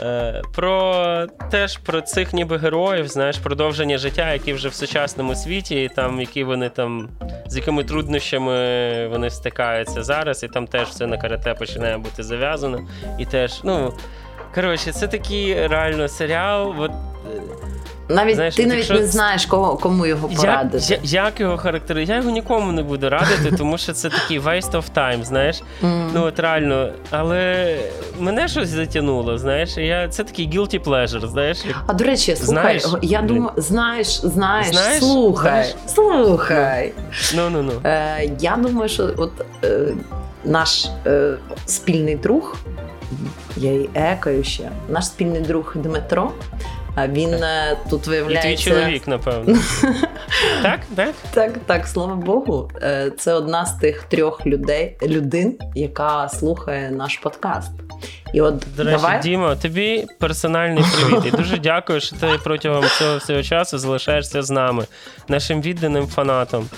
Е, 0.01 0.43
Про 0.55 1.27
теж 1.51 1.77
про 1.77 2.01
цих 2.01 2.33
ніби 2.33 2.57
героїв, 2.59 3.09
знаєш, 3.09 3.39
продовження 3.39 3.99
життя, 3.99 4.33
які 4.33 4.53
вже 4.53 4.69
в 4.69 4.75
сучасному 4.75 5.35
світі, 5.35 5.83
і 5.83 5.89
там, 5.89 6.21
які 6.21 6.45
вони 6.45 6.69
там, 6.69 7.09
з 7.47 7.57
якими 7.57 7.85
труднощами 7.85 9.09
вони 9.09 9.31
стикаються 9.31 10.03
зараз, 10.03 10.43
і 10.43 10.49
там 10.49 10.67
теж 10.67 10.89
все 10.89 11.07
на 11.07 11.19
карате 11.19 11.55
починає 11.55 11.99
бути 11.99 12.23
зав'язано. 12.23 12.89
І 13.19 13.27
теж, 13.27 13.61
ну. 13.65 13.95
Коротше, 14.55 14.93
це 14.93 15.07
такий 15.07 15.67
реально 15.67 16.09
серіал. 16.09 16.75
От, 16.79 16.91
е, 16.91 17.41
Навіть 18.09 18.35
Знаєш, 18.35 18.55
ти 18.55 18.67
навіть 18.67 18.79
якщо 18.79 18.95
не 18.95 19.07
знаєш, 19.07 19.47
кого, 19.47 19.77
кому 19.77 20.07
його 20.07 20.29
порадити. 20.29 20.99
я- 21.03 21.23
як 21.25 21.41
його 21.41 21.57
характеризувати? 21.57 22.13
Я 22.13 22.19
його 22.19 22.31
нікому 22.31 22.73
не 22.73 22.83
буду 22.83 23.11
радити, 23.11 23.57
тому 23.59 23.79
що 23.79 23.93
це 23.93 24.09
такий 24.11 24.41
waste 24.41 24.71
of 24.71 24.85
time, 24.97 25.23
знаєш. 25.25 25.63
Мгм. 25.83 26.11
Ну 26.15 26.25
от 26.25 26.41
реально, 26.41 26.89
але 27.11 27.77
мене 28.19 28.49
щось 28.49 28.69
затягнуло, 28.69 29.39
знаєш. 29.39 29.77
Я, 29.77 30.09
це 30.09 30.25
такий 30.25 30.49
guilty 30.51 30.85
pleasure, 30.85 31.27
знаєш. 31.29 31.59
А 31.87 31.93
до 31.95 32.05
речі, 32.05 32.37
слухай, 32.37 32.81
Знаєш? 32.81 33.03
я 33.03 33.23
думаю, 33.23 33.51
знаєш, 33.57 34.07
знаєш, 34.21 34.67
Знаєш? 34.67 34.99
слухай, 34.99 35.51
Знаєш? 35.51 35.75
слухай. 35.87 36.93
Ну 37.35 37.51
ну 37.51 37.63
ну. 37.63 37.73
Е, 37.85 38.31
я 38.41 38.57
думаю, 38.57 38.89
що 38.89 39.11
от 39.17 39.33
е, 39.65 39.87
наш 40.45 40.87
е, 41.07 41.35
спільний 41.67 42.17
друг, 42.17 42.57
я 43.57 43.73
її 43.73 43.91
екаю 43.95 44.45
ще, 44.45 44.71
наш 44.89 45.07
спільний 45.07 45.41
друг 45.41 45.73
Дмитро. 45.77 46.31
А 46.95 47.09
він 47.09 47.35
е, 47.35 47.77
тут 47.91 48.09
І 48.31 48.37
твій 48.37 48.57
чоловік, 48.57 49.09
напевно. 49.09 49.59
так, 50.63 50.81
так? 50.97 51.15
Так, 51.35 51.53
так, 51.67 51.87
слава 51.87 52.15
Богу. 52.15 52.71
Е, 52.83 53.13
Це 53.19 53.33
одна 53.33 53.67
з 53.67 53.75
тих 53.75 54.03
трьох 54.03 54.47
людей, 54.47 54.97
людин, 55.03 55.59
яка 55.75 56.29
слухає 56.29 56.91
наш 56.91 57.17
подкаст. 57.17 57.71
І 58.35 58.41
от 58.41 58.65
До 58.77 58.85
речі, 58.85 58.97
давай. 58.97 59.21
Діма, 59.21 59.57
тобі 59.57 60.07
персональний 60.21 60.85
привіт. 60.97 61.25
І 61.27 61.37
дуже 61.37 61.59
дякую, 61.59 62.01
що 62.01 62.17
ти 62.17 62.29
протягом 62.45 62.85
цього 62.99 63.17
всього 63.17 63.43
часу 63.43 63.79
залишаєшся 63.79 64.43
з 64.43 64.51
нами, 64.51 64.85
нашим 65.29 65.63
відданим 65.63 66.07
фанатом. 66.07 66.69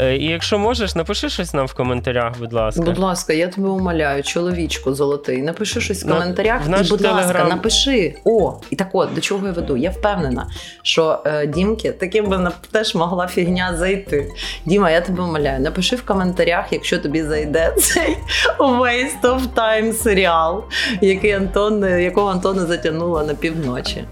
Е, 0.00 0.16
І 0.16 0.24
якщо 0.24 0.58
можеш, 0.58 0.94
напиши 0.94 1.28
щось 1.28 1.54
нам 1.54 1.66
в 1.66 1.74
коментарях, 1.74 2.38
будь 2.38 2.52
ласка. 2.52 2.82
Будь 2.82 2.98
ласка, 2.98 3.32
я 3.32 3.48
тебе 3.48 3.68
умоляю, 3.68 4.22
чоловічку 4.22 4.94
золотий, 4.94 5.42
напиши 5.42 5.80
щось 5.80 6.04
в 6.04 6.08
коментарях. 6.08 6.66
в 6.66 6.84
і, 6.84 6.88
будь 6.88 7.02
ласка, 7.02 7.44
напиши. 7.44 8.14
О, 8.24 8.54
і 8.70 8.76
так 8.76 8.88
от, 8.92 9.14
до 9.14 9.20
чого 9.20 9.46
я 9.46 9.52
веду? 9.52 9.76
Я 9.76 9.90
впевнена, 9.90 10.46
що 10.82 11.22
е, 11.26 11.46
Дімки 11.46 11.92
таким 11.92 12.28
би 12.28 12.50
теж 12.70 12.94
могла 12.94 13.26
фігня 13.26 13.76
зайти. 13.76 14.28
Діма, 14.64 14.90
я 14.90 15.00
тебе 15.00 15.22
умоляю, 15.22 15.60
напиши 15.60 15.96
в 15.96 16.02
коментарях, 16.02 16.72
якщо 16.72 16.98
тобі 16.98 17.22
зайде 17.22 17.74
цей 17.78 18.16
Waste 18.58 19.22
of 19.22 19.40
Time 19.54 19.92
серіал, 19.92 20.64
який 21.00 21.32
Антон, 21.32 22.00
якого 22.00 22.30
Антона 22.30 22.66
затягнула 22.66 23.24
на 23.24 23.34
півночі. 23.34 24.04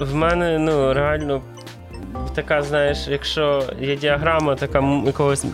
В 0.00 0.14
мене 0.14 0.58
ну 0.58 0.94
реально 0.94 1.42
така, 2.34 2.62
знаєш, 2.62 3.08
якщо 3.08 3.62
є 3.80 3.96
діаграма 3.96 4.54
така 4.54 4.82
якогось 5.06 5.44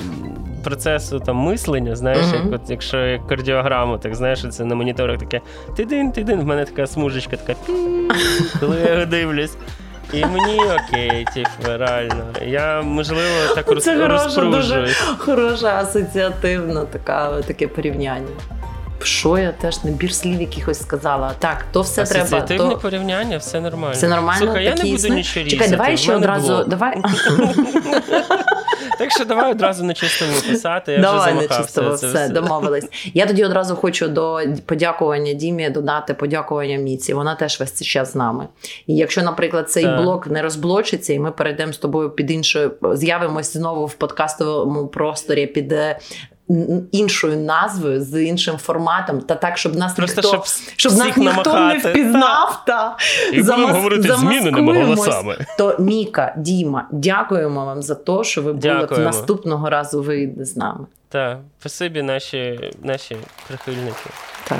процесу 0.64 1.20
там 1.20 1.36
мислення, 1.36 1.96
знаєш, 1.96 2.26
Мгм. 2.26 2.34
як 2.52 2.60
от 2.62 2.70
якщо 2.70 2.98
як 2.98 3.26
кардіограму, 3.26 3.98
так 3.98 4.14
знаєш, 4.14 4.44
це 4.50 4.64
на 4.64 4.74
моніторах 4.74 5.18
таке 5.18 5.40
тидин, 5.76 6.12
тидин, 6.12 6.40
в 6.40 6.44
мене 6.44 6.64
така 6.64 6.86
смужечка, 6.86 7.36
така 7.36 7.60
коли 8.60 8.76
я 8.86 8.92
його 8.92 9.04
дивлюсь. 9.06 9.56
І 10.12 10.24
мені 10.24 10.60
окей, 10.60 11.26
типу, 11.34 11.78
реально. 11.78 12.24
Я 12.46 12.82
можливо 12.82 13.54
так 13.54 13.70
роз, 13.70 13.84
Це 13.84 14.00
хороша, 14.02 14.40
дуже 14.40 14.88
хороша 15.18 15.76
асоціативна 15.78 16.84
така, 16.84 17.42
таке 17.42 17.68
порівняння. 17.68 18.28
Що 19.06 19.38
я 19.38 19.52
теж 19.52 19.84
набір 19.84 20.14
слів 20.14 20.40
якихось 20.40 20.82
сказала. 20.82 21.34
Так, 21.38 21.64
то 21.72 21.80
все 21.80 22.04
треба. 22.04 22.24
Асоціативне 22.24 22.70
То... 22.70 22.78
порівняння, 22.78 23.38
все 23.38 23.60
нормально. 23.60 23.94
Все 23.94 24.08
нормально. 24.08 24.44
Слухай, 24.44 24.64
я 24.64 24.74
не 24.74 24.82
буду 24.82 25.08
нічого 25.08 25.22
Чекай, 25.22 25.44
різати, 25.44 25.70
давай 25.70 25.96
ще 25.96 26.14
одразу. 26.14 26.64
Давай, 26.64 27.02
Так 28.98 29.10
що 29.10 29.24
давай 29.24 29.50
одразу 29.50 29.84
на 29.84 29.94
чистому 29.94 30.32
писати. 30.48 30.92
Я 30.92 30.98
давай 30.98 31.20
вже 31.20 31.34
не 31.34 31.40
замахався. 31.42 31.62
чисто 31.62 31.96
це 31.96 32.06
все, 32.06 32.28
домовились. 32.28 32.88
Я 33.14 33.26
тоді 33.26 33.44
одразу 33.44 33.76
хочу 33.76 34.08
до 34.08 34.40
подякування 34.66 35.32
Дімі 35.32 35.70
додати 35.70 36.14
подякування 36.14 36.76
Міці. 36.78 37.14
Вона 37.14 37.34
теж 37.34 37.60
весь 37.60 37.72
цей 37.72 37.86
час 37.86 38.12
з 38.12 38.14
нами. 38.14 38.48
І 38.86 38.96
якщо, 38.96 39.22
наприклад, 39.22 39.70
цей 39.70 39.84
Так. 39.84 40.02
блок 40.02 40.26
не 40.26 40.42
розблочиться, 40.42 41.12
і 41.12 41.18
ми 41.18 41.30
перейдемо 41.30 41.72
з 41.72 41.78
тобою 41.78 42.10
під 42.10 42.30
іншою, 42.30 42.72
з'явимось 42.92 43.52
знову 43.52 43.86
в 43.86 43.94
подкастовому 43.94 44.86
просторі 44.86 45.46
під. 45.46 45.74
Іншою 46.92 47.36
назвою 47.36 48.04
з 48.04 48.22
іншим 48.22 48.56
форматом, 48.56 49.20
та 49.20 49.34
так, 49.34 49.58
щоб 49.58 49.76
нас 49.76 49.94
Просто 49.94 50.20
ніхто, 50.20 50.28
щоб 50.28 50.44
щоб 50.76 50.92
нас 50.92 51.16
ніхто 51.16 51.58
не 51.58 51.78
впізнав, 51.78 52.62
та 52.66 52.96
І 53.32 53.42
будемо 53.42 53.66
замас- 53.66 53.72
говорити 53.72 54.14
зміненими 54.14 54.84
голосами. 54.84 55.38
То 55.58 55.76
Міка, 55.78 56.34
Діма, 56.36 56.88
дякуємо 56.90 57.64
вам 57.64 57.82
за 57.82 57.94
те, 57.94 58.24
що 58.24 58.42
ви 58.42 58.52
були 58.52 58.88
наступного 58.98 59.70
разу 59.70 60.02
вийде 60.02 60.44
з 60.44 60.56
нами. 60.56 60.86
Так, 61.08 61.38
спасибі 61.60 62.02
наші, 62.02 62.70
наші 62.82 63.16
прихильники. 63.48 64.10
Так. 64.48 64.58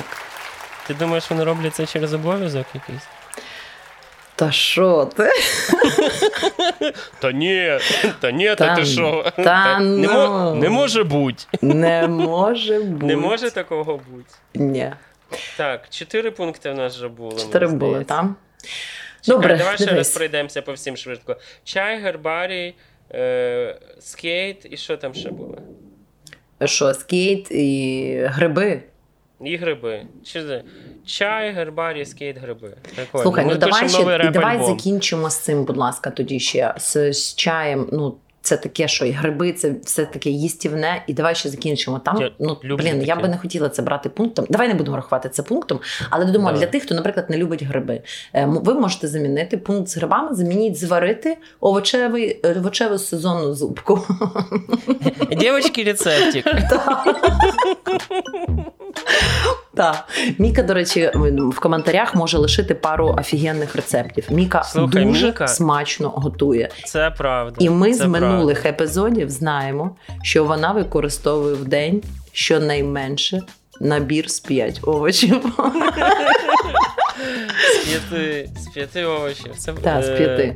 Ти 0.87 0.93
думаєш, 0.93 1.29
вони 1.29 1.43
роблять 1.43 1.75
це 1.75 1.85
через 1.85 2.13
обов'язок 2.13 2.65
якийсь? 2.73 3.07
Та 4.35 4.51
що 4.51 5.09
ти? 5.15 5.29
Та 7.19 7.31
ні, 7.31 7.79
та 8.19 8.31
ні, 8.31 8.45
та, 8.47 8.55
Та- 8.55 8.75
ти 8.75 8.85
що? 8.85 9.31
та 9.35 9.79
не, 9.79 10.07
ну. 10.07 10.55
не 10.55 10.69
може 10.69 11.03
бути. 11.03 11.43
Не 11.61 12.07
може 12.07 12.79
бути. 12.79 13.05
Не 13.05 13.15
може 13.15 13.51
такого 13.51 14.01
бути. 14.11 14.33
Ні. 14.55 14.91
Так, 15.57 15.89
чотири 15.89 16.31
пункти 16.31 16.71
в 16.71 16.75
нас 16.75 16.95
вже 16.95 17.07
було. 17.07 17.39
Чотири 17.39 17.67
мені 17.67 17.79
були 17.79 18.03
там. 18.03 18.35
Добре, 19.27 19.57
давай 19.57 19.77
ще 19.77 19.85
раз 19.85 20.09
пройдемося 20.09 20.61
по 20.61 20.73
всім 20.73 20.97
швидко. 20.97 21.35
Чай, 21.63 21.99
гербарій, 22.01 22.73
е, 23.11 23.77
скейт 23.99 24.67
і 24.69 24.77
що 24.77 24.97
там 24.97 25.13
ще 25.13 25.29
було? 25.29 25.57
Що, 26.65 26.93
скейт 26.93 27.51
і 27.51 28.21
гриби? 28.25 28.81
І 29.45 29.57
гриби. 29.57 30.05
Чи? 30.23 30.63
Чай, 31.05 31.51
гербарій, 31.51 32.05
скейт, 32.05 32.37
гриби. 32.37 32.73
Прикольно. 32.95 33.23
Слухай, 33.23 33.45
Ми 33.45 33.53
ну 33.53 33.59
давай 33.59 33.89
ще 33.89 34.31
давай 34.31 34.65
закінчимо 34.65 35.29
з 35.29 35.37
цим, 35.37 35.65
будь 35.65 35.77
ласка, 35.77 36.09
тоді 36.09 36.39
ще 36.39 36.73
з, 36.77 37.13
з 37.13 37.35
чаєм. 37.35 37.89
Ну, 37.91 38.15
це 38.45 38.57
таке, 38.57 38.87
що 38.87 39.05
і 39.05 39.11
гриби, 39.11 39.53
це 39.53 39.75
все 39.83 40.05
таке 40.05 40.29
їстівне. 40.29 41.03
І 41.07 41.13
давай 41.13 41.35
ще 41.35 41.49
закінчимо. 41.49 41.99
Там, 41.99 42.21
Я 42.21 42.31
ну 42.39 42.57
блін, 42.63 43.01
я 43.01 43.15
би 43.15 43.27
не 43.27 43.37
хотіла 43.37 43.69
це 43.69 43.81
брати 43.81 44.09
пунктом. 44.09 44.45
Давай 44.49 44.67
не 44.67 44.73
будемо 44.73 44.95
рахувати 44.95 45.29
це 45.29 45.43
пунктом. 45.43 45.79
Але 46.09 46.25
думаю, 46.25 46.39
Давай. 46.39 46.59
для 46.59 46.67
тих, 46.67 46.83
хто, 46.83 46.95
наприклад, 46.95 47.29
не 47.29 47.37
любить 47.37 47.63
гриби, 47.63 48.01
е, 48.33 48.45
ви 48.45 48.73
можете 48.73 49.07
замінити 49.07 49.57
пункт 49.57 49.87
з 49.87 49.97
грибами, 49.97 50.35
замініть 50.35 50.77
зварити 50.77 51.37
овочевий, 51.59 52.39
е, 52.43 52.55
овочеву 52.59 52.97
сезонну 52.97 53.53
зубку. 53.53 54.01
Дівочки, 55.31 55.83
рецептик. 55.83 56.45
Так. 59.75 60.07
Міка, 60.37 60.63
до 60.63 60.73
речі, 60.73 61.11
в 61.53 61.59
коментарях 61.59 62.15
може 62.15 62.37
лишити 62.37 62.75
пару 62.75 63.07
офігенних 63.07 63.75
рецептів. 63.75 64.25
Міка 64.29 64.63
Слухай, 64.63 65.05
дуже 65.05 65.27
Міка- 65.27 65.47
смачно 65.47 66.09
готує. 66.09 66.69
Це 66.85 67.11
правда. 67.17 67.55
І 67.59 67.69
ми 67.69 67.93
це 67.93 68.03
з 68.03 68.07
минулих 68.07 68.61
правда. 68.61 68.83
епізодів 68.83 69.29
знаємо, 69.29 69.95
що 70.23 70.43
вона 70.43 70.71
використовує 70.71 71.53
в 71.55 71.65
день 71.65 72.03
щонайменше 72.31 73.41
набір 73.81 74.29
з 74.31 74.39
5 74.39 74.79
овочів. 74.83 75.41
З 77.73 77.87
п'яти, 77.87 78.49
з 78.59 78.67
п'яти 78.67 79.05
овочів. 79.05 79.51
Це, 79.57 79.73
Так, 79.73 80.03
з 80.03 80.09
е, 80.09 80.17
п'яти. 80.17 80.55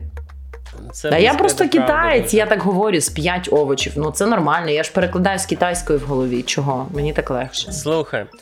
Це 0.92 1.10
Та 1.10 1.18
я 1.18 1.34
просто 1.34 1.70
китаєць, 1.70 2.34
я 2.34 2.46
так 2.46 2.62
говорю, 2.62 3.02
з 3.02 3.10
5 3.10 3.50
овочів. 3.52 3.94
Ну 3.96 4.12
це 4.12 4.26
нормально. 4.26 4.70
Я 4.70 4.84
ж 4.84 4.92
перекладаю 4.92 5.40
з 5.40 5.46
китайської 5.46 6.00
в 6.00 6.02
голові. 6.02 6.42
Чого? 6.42 6.88
Мені 6.94 7.14
так 7.14 7.30
легше. 7.30 7.72
Слухай. 7.72 8.26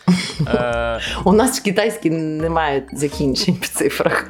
Е, 0.48 1.00
У 1.24 1.34
нас 1.34 1.60
в 1.60 1.64
китайській 1.64 2.10
немає 2.10 2.84
закінчень 2.94 3.58
в 3.62 3.70
цифрах. 3.70 4.30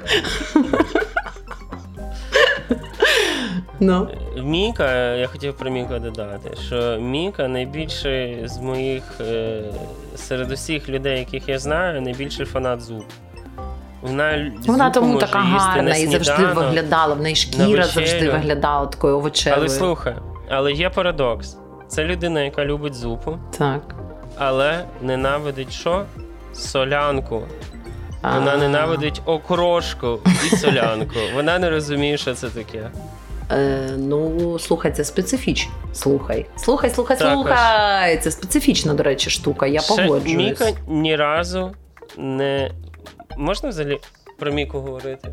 Ну. 3.79 4.07
Міка, 4.43 5.15
я 5.15 5.27
хотів 5.27 5.57
про 5.57 5.69
Міка 5.69 5.99
додати, 5.99 6.49
що 6.67 6.97
Міка 7.01 7.47
найбільший 7.47 8.47
з 8.47 8.57
моїх 8.57 9.03
е, 9.21 9.61
серед 10.15 10.51
усіх 10.51 10.89
людей, 10.89 11.19
яких 11.19 11.49
я 11.49 11.59
знаю, 11.59 12.01
найбільший 12.01 12.45
фанат 12.45 12.81
зуб. 12.81 13.03
Вона, 14.01 14.51
Вона 14.67 14.89
тому 14.89 15.17
така 15.19 15.39
гарна 15.39 15.95
і 15.95 16.07
завжди 16.07 16.45
виглядала. 16.45 17.13
В 17.13 17.21
неї 17.21 17.35
шкіра 17.35 17.83
завжди 17.83 18.29
виглядала 18.29 18.85
такою 18.85 19.17
овочевою. 19.17 19.61
Але 19.61 19.69
слухай, 19.69 20.15
але 20.49 20.71
є 20.71 20.89
парадокс. 20.89 21.57
Це 21.87 22.03
людина, 22.03 22.41
яка 22.41 22.65
любить 22.65 22.93
зупу, 22.93 23.37
Так. 23.57 23.95
але 24.37 24.85
ненавидить 25.01 25.73
що? 25.73 26.03
Солянку. 26.53 27.43
Вона 28.23 28.51
А, 28.53 28.57
ненавидить 28.57 29.21
окрошку 29.25 30.19
і 30.47 30.55
солянку. 30.55 31.15
Вона 31.35 31.59
не 31.59 31.69
розуміє, 31.69 32.17
що 32.17 32.33
це 32.33 32.49
таке. 32.49 32.89
Е, 33.51 33.89
ну, 33.97 34.59
слухай, 34.59 34.91
це 34.91 35.03
специфічно. 35.03 35.71
Слухай. 35.93 36.45
Слухай, 36.55 36.89
слухай, 36.89 37.17
Також. 37.17 37.33
слухай. 37.33 38.17
Це 38.17 38.31
специфічна, 38.31 38.93
до 38.93 39.03
речі, 39.03 39.29
штука. 39.29 39.67
Я 39.67 39.81
погоджуюсь. 39.81 40.37
Міка 40.37 40.65
ні 40.87 41.15
разу 41.15 41.71
не. 42.17 42.71
Можна 43.37 43.69
взагалі 43.69 43.99
про 44.39 44.51
Міку 44.51 44.79
говорити? 44.79 45.29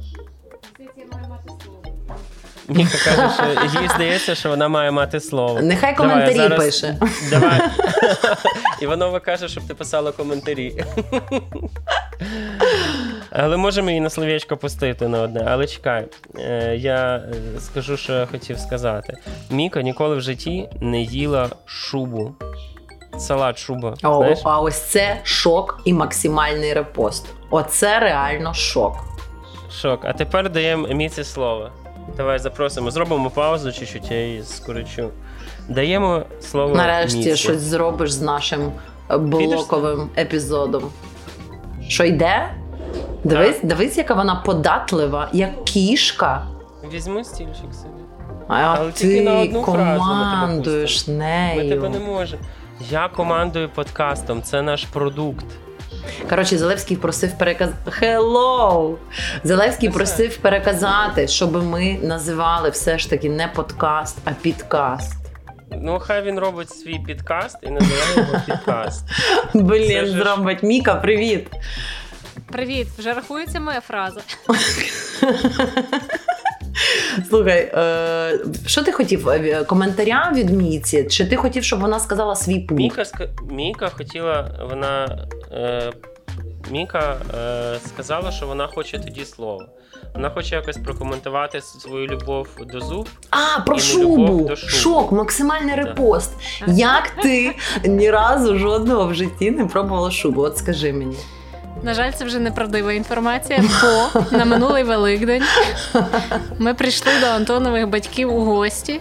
Міка 2.68 2.98
каже, 3.04 3.34
що 3.34 3.80
їй 3.82 3.88
здається, 3.94 4.34
що 4.34 4.48
вона 4.48 4.68
має 4.68 4.90
мати 4.90 5.20
слово. 5.20 5.60
Нехай 5.62 5.96
коментарі 5.96 6.36
я 6.36 6.42
зараз- 6.42 6.64
пише. 6.64 6.96
Давай. 7.30 7.60
Іванова 8.80 9.20
каже, 9.20 9.48
щоб 9.48 9.66
ти 9.66 9.74
писала 9.74 10.12
коментарі. 10.12 10.84
Але 13.30 13.56
можемо 13.56 13.88
її 13.90 14.00
на 14.00 14.10
словечко 14.10 14.56
пустити 14.56 15.08
на 15.08 15.22
одне. 15.22 15.44
Але 15.48 15.66
чекай, 15.66 16.06
е, 16.38 16.76
я 16.76 17.16
е, 17.16 17.60
скажу, 17.60 17.96
що 17.96 18.12
я 18.12 18.26
хотів 18.26 18.58
сказати. 18.58 19.16
Міка 19.50 19.82
ніколи 19.82 20.16
в 20.16 20.20
житті 20.20 20.68
не 20.80 21.00
їла 21.00 21.48
шубу. 21.66 22.34
Салат 23.18 23.58
шуба. 23.58 23.94
О, 24.02 24.16
знаєш? 24.18 24.38
а 24.44 24.60
ось 24.60 24.80
це 24.82 25.20
шок 25.22 25.80
і 25.84 25.92
максимальний 25.92 26.74
репост. 26.74 27.26
Оце 27.54 28.00
реально 28.00 28.54
шок. 28.54 28.96
Шок. 29.70 30.00
А 30.04 30.12
тепер 30.12 30.50
даємо 30.50 30.88
Міці 30.88 31.24
слово. 31.24 31.70
Давай 32.16 32.38
запросимо. 32.38 32.90
Зробимо 32.90 33.30
паузу 33.30 33.72
чуть-чуть, 33.72 34.10
я 34.10 34.26
її 34.26 34.42
скорочу. 34.42 35.10
Даємо 35.68 36.22
слово. 36.40 36.74
Нарешті 36.74 37.18
Міці. 37.18 37.36
щось 37.36 37.60
зробиш 37.60 38.12
з 38.12 38.20
нашим 38.20 38.72
блоковим 39.18 40.10
епізодом. 40.18 40.82
Що 41.88 42.04
йде? 42.04 42.54
Дивись, 43.24 43.60
дивись, 43.62 43.98
яка 43.98 44.14
вона 44.14 44.34
податлива, 44.34 45.28
як 45.32 45.64
кішка. 45.64 46.46
Візьми 46.92 47.24
стільчик 47.24 47.74
собі. 47.74 47.94
А 48.48 48.54
Але 48.54 48.92
тільки 48.92 49.22
на 49.22 49.42
ти 49.42 49.48
одну 49.48 49.62
фразу 49.62 49.78
ми 49.78 49.84
тебе 49.84 49.98
командуєш 49.98 51.08
Ми 51.08 51.68
тебе 51.68 51.88
не 51.88 51.98
можемо. 51.98 52.42
Я 52.90 53.08
командую 53.08 53.68
подкастом, 53.68 54.42
це 54.42 54.62
наш 54.62 54.84
продукт. 54.84 55.46
Коротше, 56.30 56.58
Зелевський 56.58 56.96
просив 56.96 57.38
переказати. 57.38 57.90
Hello! 58.02 58.96
Зелевський 59.44 59.90
просив 59.90 60.36
переказати, 60.36 61.28
щоб 61.28 61.64
ми 61.64 61.98
називали 62.02 62.70
все 62.70 62.98
ж 62.98 63.10
таки 63.10 63.28
не 63.30 63.48
подкаст, 63.48 64.18
а 64.24 64.30
підкаст. 64.30 65.14
Ну, 65.72 65.98
хай 66.00 66.22
він 66.22 66.38
робить 66.38 66.70
свій 66.70 66.98
підкаст 67.06 67.56
і 67.62 67.70
називає 67.70 68.16
його 68.16 68.40
підкаст. 68.46 69.04
Блін, 69.54 70.06
ж- 70.06 70.12
зробить. 70.12 70.62
Міка, 70.62 70.94
привіт! 70.94 71.48
Привіт, 72.52 72.88
вже 72.98 73.12
рахується 73.12 73.60
моя 73.60 73.80
фраза. 73.80 74.20
Слухай, 77.28 77.72
е, 77.74 78.38
що 78.66 78.82
ти 78.82 78.92
хотів? 78.92 79.28
Е, 79.28 79.64
Коментаря 79.64 80.32
від 80.34 80.50
Міці? 80.50 81.04
Чи 81.04 81.26
ти 81.26 81.36
хотів, 81.36 81.64
щоб 81.64 81.80
вона 81.80 82.00
сказала 82.00 82.36
свій 82.36 82.58
пункт? 82.58 82.82
Міка, 82.82 83.04
Міка 83.50 83.88
хотіла, 83.88 84.50
вона. 84.70 85.26
Е, 85.52 85.92
Міка 86.70 87.16
е, 87.34 87.78
сказала, 87.88 88.32
що 88.32 88.46
вона 88.46 88.66
хоче 88.66 88.98
тоді 88.98 89.24
слово. 89.24 89.64
Вона 90.14 90.30
хоче 90.30 90.54
якось 90.54 90.76
прокоментувати 90.76 91.60
свою 91.60 92.06
любов 92.06 92.48
до 92.72 92.80
зуб. 92.80 93.08
А, 93.30 93.60
про 93.60 93.78
шубу. 93.78 94.48
до. 94.48 94.56
Шок, 94.56 95.12
максимальний 95.12 95.74
репост. 95.74 96.30
Як 96.66 97.10
ти 97.22 97.56
ні 97.84 98.10
разу 98.10 98.58
жодного 98.58 99.06
в 99.06 99.14
житті 99.14 99.50
не 99.50 99.66
пробувала 99.66 100.10
шубу? 100.10 100.42
От 100.42 100.58
скажи 100.58 100.92
мені. 100.92 101.16
На 101.84 101.94
жаль, 101.94 102.10
це 102.12 102.24
вже 102.24 102.38
неправдива 102.38 102.92
інформація, 102.92 103.60
бо 103.82 104.20
на 104.38 104.44
минулий 104.44 104.82
Великдень 104.84 105.42
ми 106.58 106.74
прийшли 106.74 107.12
до 107.20 107.26
Антонових 107.26 107.88
батьків 107.88 108.34
у 108.34 108.44
гості, 108.44 109.00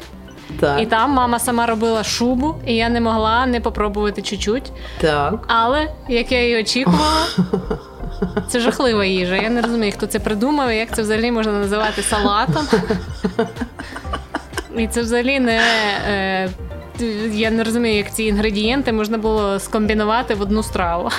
Так, 0.60 0.82
і 0.82 0.86
там 0.86 1.12
мама 1.12 1.40
сама 1.40 1.66
робила 1.66 2.04
шубу, 2.04 2.56
і 2.68 2.76
я 2.76 2.90
не 2.90 3.02
могла 3.02 3.46
не 3.46 3.62
попробувати 3.62 4.22
чуть-чуть. 4.22 4.72
так. 5.02 5.34
Але 5.48 5.90
як 6.10 6.32
я 6.32 6.50
і 6.50 6.62
очікувала, 6.62 7.26
це 8.48 8.60
жахлива 8.60 9.06
їжа. 9.06 9.36
Я 9.36 9.50
не 9.50 9.62
розумію, 9.62 9.94
хто 9.98 10.06
це 10.08 10.20
придумав, 10.20 10.70
і 10.70 10.76
як 10.78 10.96
це 10.96 11.02
взагалі 11.02 11.32
можна 11.32 11.52
називати 11.52 12.02
салатом. 12.02 12.68
І 14.78 14.88
це 14.88 15.02
взагалі 15.02 15.40
не. 15.40 15.62
Е, 16.10 16.50
я 17.32 17.52
не 17.52 17.64
розумію, 17.64 17.98
як 17.98 18.14
ці 18.14 18.24
інгредієнти 18.24 18.94
можна 18.94 19.18
було 19.18 19.60
скомбінувати 19.60 20.36
в 20.36 20.42
одну 20.42 20.64
страву. 20.64 21.10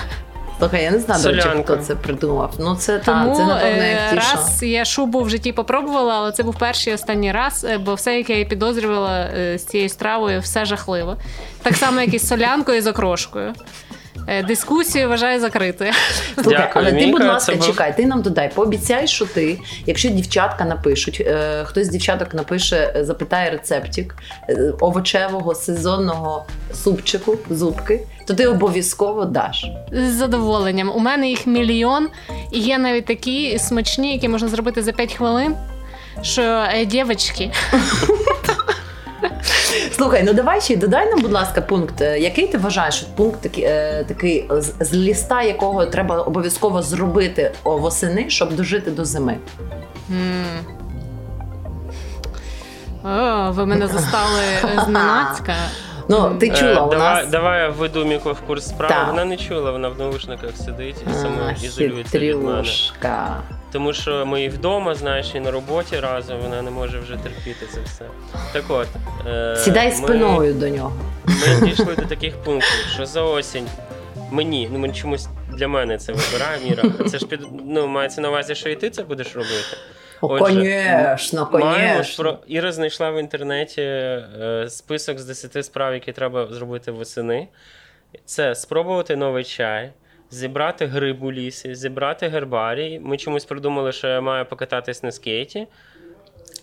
Слухай, 0.64 0.84
я 0.84 0.90
не 0.90 0.98
знаю, 0.98 1.22
до 1.22 1.32
речі, 1.32 1.48
хто 1.64 1.76
це 1.76 1.94
придумав. 1.94 2.54
Ну 2.58 2.76
це 2.76 2.98
Тому 2.98 3.30
та, 3.30 3.36
це 3.36 3.46
напевно 3.46 3.82
е, 3.82 3.90
як 3.90 4.10
ті, 4.22 4.26
що. 4.26 4.36
раз 4.36 4.62
я 4.62 4.84
шубу 4.84 5.20
в 5.20 5.30
житті 5.30 5.52
попробувала, 5.52 6.14
але 6.14 6.32
це 6.32 6.42
був 6.42 6.58
перший 6.58 6.90
і 6.90 6.94
останній 6.94 7.32
раз, 7.32 7.66
е, 7.70 7.78
бо 7.78 7.94
все, 7.94 8.16
яке 8.16 8.38
я 8.38 8.44
підозрювала 8.44 9.20
е, 9.20 9.58
з 9.58 9.64
цією 9.64 9.88
стравою, 9.88 10.40
все 10.40 10.64
жахливо. 10.64 11.16
Так 11.62 11.76
само, 11.76 12.00
як 12.00 12.14
і 12.14 12.18
з 12.18 12.28
солянкою 12.28 12.78
і 12.78 12.80
з 12.80 12.86
окрошкою. 12.86 13.52
Дискусію 14.46 15.08
вважаю 15.08 15.40
закритою. 15.40 15.92
Дякую, 16.36 16.68
але 16.74 16.92
ти, 16.92 17.06
будь 17.06 17.24
ласка, 17.24 17.54
був- 17.54 17.66
чекай, 17.66 17.96
ти 17.96 18.06
нам 18.06 18.22
додай, 18.22 18.50
пообіцяй, 18.54 19.06
що 19.06 19.26
ти, 19.26 19.58
якщо 19.86 20.08
дівчатка 20.08 20.64
напишуть, 20.64 21.22
е, 21.26 21.64
хтось 21.64 21.86
з 21.86 21.90
дівчаток 21.90 22.34
напише, 22.34 22.94
запитає 23.00 23.50
рецептик 23.50 24.14
е, 24.48 24.72
овочевого 24.80 25.54
сезонного 25.54 26.46
супчику, 26.74 27.38
зубки, 27.50 28.00
то 28.27 28.35
ти 28.35 28.47
обов'язково 28.47 29.25
даш. 29.25 29.66
З 29.93 30.11
задоволенням. 30.12 30.93
У 30.95 30.99
мене 30.99 31.29
їх 31.29 31.47
мільйон, 31.47 32.09
і 32.53 32.59
є 32.59 32.79
навіть 32.79 33.05
такі 33.07 33.59
смачні, 33.59 34.12
які 34.12 34.29
можна 34.29 34.49
зробити 34.49 34.83
за 34.83 34.93
5 34.93 35.14
хвилин. 35.14 35.55
Що 36.22 36.43
е, 36.43 36.85
дівчатки, 36.85 37.51
Слухай, 39.97 40.22
ну 40.22 40.33
давай 40.33 40.61
ще 40.61 40.77
додай 40.77 41.11
нам, 41.11 41.20
будь 41.20 41.33
ласка, 41.33 41.61
пункт. 41.61 42.01
Е, 42.01 42.18
Який 42.18 42.47
ти 42.47 42.59
вважаєш 42.59 43.03
от 43.03 43.16
пункт 43.16 43.41
такий, 43.41 43.64
е, 43.64 44.05
такий 44.09 44.51
з, 44.51 44.72
з 44.81 44.95
ліста, 44.95 45.43
якого 45.43 45.87
треба 45.87 46.18
обов'язково 46.20 46.83
зробити 46.83 47.53
восени, 47.64 48.31
щоб 48.31 48.57
дожити 48.57 48.91
до 48.91 49.05
зими? 49.05 49.37
М. 50.11 50.45
О, 53.05 53.53
ви 53.53 53.66
мене 53.66 53.87
застали 53.87 54.43
зненацька. 54.85 55.55
Ну, 56.09 56.36
ти 56.40 56.46
Е, 56.48 56.57
чула, 56.57 56.82
у 56.82 56.92
нас 56.92 57.28
давай 57.28 57.61
я 57.62 57.68
введу 57.68 58.05
Міку 58.05 58.32
в 58.32 58.40
курс 58.40 58.68
справи. 58.68 58.94
Вона 59.07 59.24
не 59.24 59.36
чула, 59.36 59.70
вона 59.70 59.88
в 59.88 59.98
наушниках 59.98 60.57
сидить 60.57 60.96
і 61.07 61.11
А, 61.11 61.14
самоізолюється 61.14 62.18
від 62.18 62.34
мене. 62.36 62.62
Тому 63.72 63.92
що 63.92 64.26
ми 64.26 64.42
і 64.42 64.48
вдома, 64.48 64.94
знаєш, 64.94 65.32
і 65.34 65.40
на 65.40 65.50
роботі 65.50 66.00
разом, 66.00 66.38
вона 66.42 66.62
не 66.62 66.70
може 66.70 66.98
вже 66.98 67.16
терпіти 67.16 67.66
це 67.74 67.80
все. 67.84 68.05
Так 68.52 68.64
от. 68.68 68.86
Е, 69.26 69.57
Сідай 69.57 69.88
ми- 69.88 69.94
спиною 69.94 70.55
до 70.55 70.68
нього. 70.68 70.92
Ми 71.26 71.68
дійшли 71.68 71.94
до 71.96 72.02
таких 72.02 72.36
пунктів, 72.36 72.86
що 72.94 73.07
за 73.07 73.22
осінь 73.22 73.66
мені, 74.30 74.68
ну 74.72 74.78
мені 74.78 74.94
чомусь 74.94 75.28
для 75.52 75.68
мене 75.68 75.98
це 75.98 76.12
вибирає 76.12 76.59
Міра. 76.64 77.09
Це 77.11 77.18
ж 77.18 77.26
під 77.26 77.40
ну 77.66 77.86
мається 77.86 78.20
на 78.20 78.28
увазі, 78.28 78.55
що 78.55 78.68
і 78.68 78.76
ти 78.76 78.90
це 78.90 79.02
будеш 79.02 79.34
робити. 79.36 79.76
О, 80.20 80.26
Отже, 80.28 80.44
Конечно, 80.44 81.46
конечно. 81.46 82.24
про 82.24 82.38
Іра 82.46 82.72
знайшла 82.72 83.10
в 83.10 83.20
інтернеті 83.20 83.82
е, 83.82 84.66
список 84.68 85.18
з 85.18 85.24
10 85.24 85.64
справ, 85.64 85.94
які 85.94 86.12
треба 86.12 86.46
зробити 86.50 86.90
восени. 86.90 87.48
Це 88.24 88.54
спробувати 88.54 89.16
новий 89.16 89.44
чай, 89.44 89.92
зібрати 90.30 90.86
гриб 90.86 91.22
у 91.24 91.32
лісі, 91.32 91.74
зібрати 91.74 92.28
гербарій. 92.28 93.00
Ми 93.02 93.16
чомусь 93.16 93.44
придумали, 93.44 93.92
що 93.92 94.08
я 94.08 94.20
маю 94.20 94.44
покататись 94.46 95.02
на 95.02 95.12
скейті. 95.12 95.66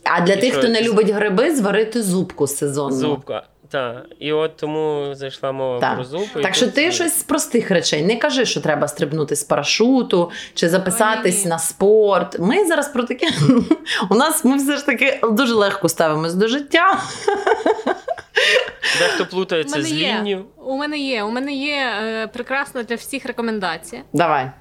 А 0.03 0.21
для 0.21 0.33
І 0.33 0.41
тих, 0.41 0.51
що, 0.51 0.59
хто 0.59 0.69
не 0.69 0.81
любить 0.81 1.09
гриби, 1.09 1.55
зварити 1.55 2.03
зубку 2.03 2.47
сезонну. 2.47 2.95
Зубка. 2.95 3.43
Так. 3.71 4.05
І 4.19 4.31
от 4.33 4.57
тому 4.57 5.15
зайшла 5.15 5.51
мова 5.51 5.79
Так. 5.79 5.95
про 5.95 6.03
зуб. 6.03 6.27
Так 6.33 6.55
що 6.55 6.67
ти 6.67 6.91
щось 6.91 7.19
з 7.19 7.23
простих 7.23 7.71
речей. 7.71 8.03
Не 8.03 8.15
кажи, 8.15 8.45
що 8.45 8.61
треба 8.61 8.87
стрибнути 8.87 9.35
з 9.35 9.43
парашуту 9.43 10.31
чи 10.53 10.69
записатись 10.69 11.41
Ой. 11.43 11.49
на 11.49 11.59
спорт. 11.59 12.39
Ми 12.39 12.65
зараз 12.65 12.89
про 12.89 13.03
таке. 13.03 13.27
У 14.09 14.15
нас 14.15 14.45
ми 14.45 14.57
все 14.57 14.77
ж 14.77 14.85
таки 14.85 15.19
дуже 15.23 15.53
легко 15.53 15.89
ставимось 15.89 16.33
до 16.33 16.47
життя. 16.47 16.99
Дехто 18.99 19.25
плутається 19.25 19.83
з 19.83 19.91
є. 19.91 20.39
У 20.57 20.77
мене 20.77 20.97
є. 20.97 21.23
У 21.23 21.29
мене 21.29 21.53
є 21.53 21.93
е, 22.03 22.27
прекрасна 22.27 22.83
для 22.83 22.95
всіх 22.95 23.25
рекомендація. 23.25 24.01
Давай. 24.13 24.51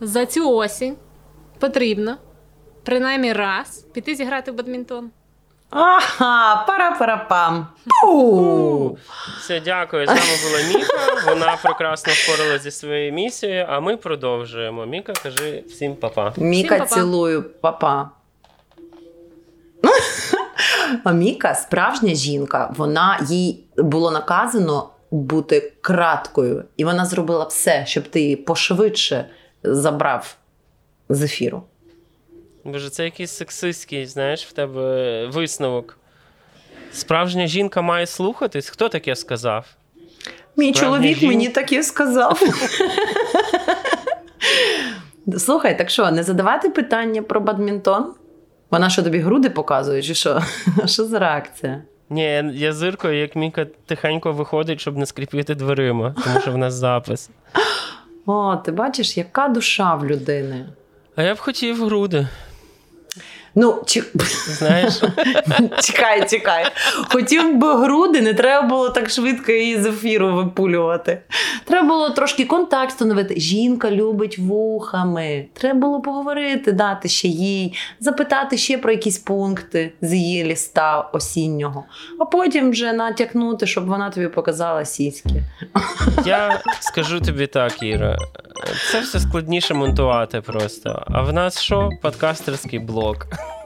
За 0.00 0.26
цю 0.26 0.50
осінь 0.50 0.96
потрібно 1.58 2.16
принаймні 2.82 3.32
раз 3.32 3.86
піти 3.92 4.14
зіграти 4.14 4.50
в 4.50 4.54
бадмінтон. 4.54 5.10
Ага, 5.76 6.64
пара-пара-пам. 6.66 7.66
Пу! 8.02 8.98
Все, 9.40 9.60
дякую. 9.60 10.06
З 10.06 10.08
нами 10.08 10.20
була 10.48 10.62
Міка. 10.78 10.96
Вона 11.26 11.56
прекрасно 11.62 12.12
впоралася 12.16 12.58
зі 12.58 12.70
своєю 12.70 13.12
місією, 13.12 13.66
а 13.68 13.80
ми 13.80 13.96
продовжуємо. 13.96 14.86
Міка, 14.86 15.12
кажи 15.22 15.64
всім 15.68 15.96
па-па. 15.96 16.32
Міка, 16.36 16.78
па-па. 16.78 16.94
цілую, 16.94 17.42
папа. 17.60 18.10
А 21.04 21.12
Міка 21.12 21.54
справжня 21.54 22.14
жінка. 22.14 22.72
Вона 22.76 23.18
їй 23.28 23.64
було 23.76 24.10
наказано 24.10 24.90
бути 25.10 25.72
краткою, 25.80 26.64
і 26.76 26.84
вона 26.84 27.04
зробила 27.04 27.44
все, 27.44 27.84
щоб 27.86 28.08
ти 28.08 28.20
її 28.20 28.36
пошвидше 28.36 29.28
забрав 29.62 30.36
з 31.08 31.22
ефіру. 31.22 31.62
Боже, 32.64 32.90
це 32.90 33.04
якийсь 33.04 33.30
сексистський, 33.30 34.06
знаєш, 34.06 34.46
в 34.46 34.52
тебе 34.52 35.26
висновок. 35.26 35.98
Справжня 36.92 37.46
жінка 37.46 37.82
має 37.82 38.06
слухатись. 38.06 38.68
Хто 38.68 38.88
таке 38.88 39.16
сказав? 39.16 39.66
Мій 40.56 40.74
Справжня 40.74 40.96
чоловік 40.98 41.18
жінка. 41.18 41.34
мені 41.36 41.48
таке 41.48 41.82
сказав. 41.82 42.42
Слухай, 45.38 45.78
так 45.78 45.90
що, 45.90 46.10
не 46.10 46.22
задавати 46.22 46.70
питання 46.70 47.22
про 47.22 47.40
бадмінтон? 47.40 48.14
Вона 48.70 48.90
що 48.90 49.02
тобі 49.02 49.18
груди 49.18 49.50
показує, 49.50 50.02
чи 50.02 50.14
що? 50.14 50.42
Що 50.86 51.04
за 51.04 51.18
реакція? 51.18 51.82
Ні, 52.10 52.44
я 52.54 52.72
зиркою, 52.72 53.20
як 53.20 53.36
Міка 53.36 53.66
тихенько 53.86 54.32
виходить, 54.32 54.80
щоб 54.80 54.96
не 54.96 55.06
скріпити 55.06 55.54
дверима, 55.54 56.14
тому 56.24 56.40
що 56.40 56.52
в 56.52 56.58
нас 56.58 56.74
запис. 56.74 57.30
О, 58.26 58.56
ти 58.56 58.72
бачиш, 58.72 59.16
яка 59.16 59.48
душа 59.48 59.94
в 59.94 60.06
людини. 60.06 60.66
А 61.16 61.22
я 61.22 61.34
б 61.34 61.38
хотів 61.38 61.84
груди. 61.84 62.28
Ну, 63.54 63.82
чи... 63.86 64.02
Знаєш, 64.48 65.02
чекай, 65.82 66.28
чекай. 66.28 66.64
Хотів 67.12 67.56
би 67.56 67.74
груди, 67.74 68.20
не 68.20 68.34
треба 68.34 68.68
було 68.68 68.90
так 68.90 69.10
швидко 69.10 69.52
її 69.52 69.82
з 69.82 69.86
ефіру 69.86 70.34
випулювати. 70.34 71.20
Треба 71.64 71.88
було 71.88 72.10
трошки 72.10 72.44
контакт 72.44 72.90
встановити. 72.90 73.40
Жінка 73.40 73.90
любить 73.90 74.38
вухами. 74.38 75.46
Треба 75.52 75.80
було 75.80 76.00
поговорити, 76.00 76.72
дати 76.72 77.08
ще 77.08 77.28
їй, 77.28 77.74
запитати 78.00 78.56
ще 78.56 78.78
про 78.78 78.92
якісь 78.92 79.18
пункти 79.18 79.92
з 80.00 80.14
її 80.14 80.44
ліста 80.44 81.00
осіннього, 81.00 81.84
а 82.20 82.24
потім 82.24 82.70
вже 82.70 82.92
натякнути, 82.92 83.66
щоб 83.66 83.86
вона 83.86 84.10
тобі 84.10 84.28
показала 84.28 84.84
сіськи. 84.84 85.42
я 86.26 86.60
скажу 86.80 87.20
тобі 87.20 87.46
так, 87.46 87.82
Іра. 87.82 88.18
Це 88.90 89.00
все 89.00 89.20
складніше 89.20 89.74
монтувати 89.74 90.40
просто. 90.40 91.02
А 91.06 91.22
в 91.22 91.32
нас 91.32 91.60
що? 91.60 91.90
Подкастерський 92.02 92.78
блог. 92.78 93.16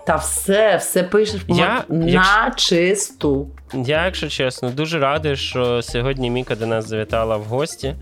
Та 0.08 0.16
все, 0.16 0.76
все 0.76 1.02
пишеш 1.02 1.40
Я- 1.48 1.84
на 1.88 2.06
якщо- 2.06 2.50
чисту. 2.56 3.48
Я, 3.74 4.04
якщо 4.04 4.28
чесно, 4.28 4.70
дуже 4.70 4.98
радий, 4.98 5.36
що 5.36 5.82
сьогодні 5.82 6.30
Міка 6.30 6.54
до 6.54 6.66
нас 6.66 6.88
завітала 6.88 7.36
в 7.36 7.44
гості 7.44 7.94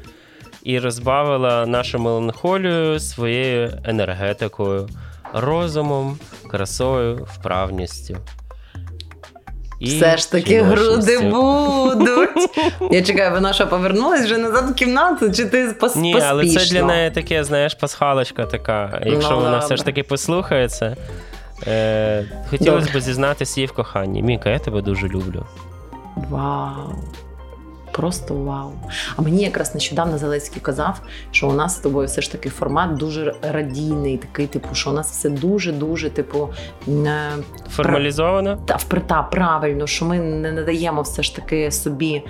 і 0.62 0.78
розбавила 0.78 1.66
нашу 1.66 1.98
меланхолію 1.98 3.00
своєю 3.00 3.72
енергетикою, 3.84 4.88
розумом, 5.32 6.18
красою, 6.50 7.28
вправністю. 7.34 8.16
І 9.80 9.86
Все 9.86 10.16
ж 10.16 10.32
таки 10.32 10.62
груди 10.62 11.18
будуть. 11.18 12.50
Я 12.90 13.02
чекаю, 13.02 13.30
вона 13.32 13.52
що 13.52 13.66
повернулась 13.66 14.24
вже 14.24 14.38
назад 14.38 14.70
в 14.70 14.74
кімнату, 14.74 15.32
чи 15.32 15.44
ти 15.44 15.66
пос- 15.68 15.98
Ні, 15.98 16.12
поспішно? 16.12 16.28
але 16.30 16.48
це 16.48 16.64
для 16.64 16.82
неї 16.82 17.10
таке, 17.10 17.44
знаєш, 17.44 17.74
пасхалочка 17.74 18.46
така. 18.46 19.00
Якщо 19.06 19.30
Ну, 19.30 19.40
вона 19.40 19.58
все 19.58 19.76
ж 19.76 19.84
таки 19.84 20.02
послухає 20.02 20.68
це. 20.68 20.96
Е, 21.66 22.24
хотілося 22.50 22.98
б 22.98 23.00
зізнатися 23.00 23.60
їй 23.60 23.66
в 23.66 23.72
коханні. 23.72 24.22
Міка, 24.22 24.50
я 24.50 24.58
тебе 24.58 24.82
дуже 24.82 25.08
люблю. 25.08 25.44
Вау. 26.16 26.94
Просто 27.96 28.34
вау. 28.34 28.72
А 29.16 29.22
мені 29.22 29.42
якраз 29.42 29.74
нещодавно 29.74 30.18
Зеленський 30.18 30.62
казав, 30.62 31.00
що 31.30 31.48
у 31.48 31.52
нас 31.52 31.76
з 31.76 31.78
тобою 31.78 32.06
все 32.06 32.22
ж 32.22 32.32
таки 32.32 32.48
формат 32.48 32.94
дуже 32.94 33.34
радійний, 33.42 34.18
такий, 34.18 34.46
типу, 34.46 34.74
що 34.74 34.90
у 34.90 34.92
нас 34.92 35.10
все 35.10 35.30
дуже-дуже, 35.30 36.10
типу, 36.10 36.48
не, 36.86 37.30
Формалізовано? 37.70 38.58
та, 38.66 38.76
вприта 38.76 39.22
правильно, 39.22 39.86
що 39.86 40.04
ми 40.04 40.18
не 40.18 40.52
надаємо 40.52 41.02
все 41.02 41.22
ж 41.22 41.36
таки 41.36 41.70
собі, 41.70 42.22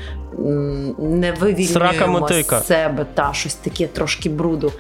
не 0.98 1.34
вивільнюємо 1.40 2.28
з 2.28 2.66
себе 2.66 3.06
та 3.14 3.32
щось 3.32 3.54
таке 3.54 3.86
трошки 3.86 4.30
бруду. 4.30 4.72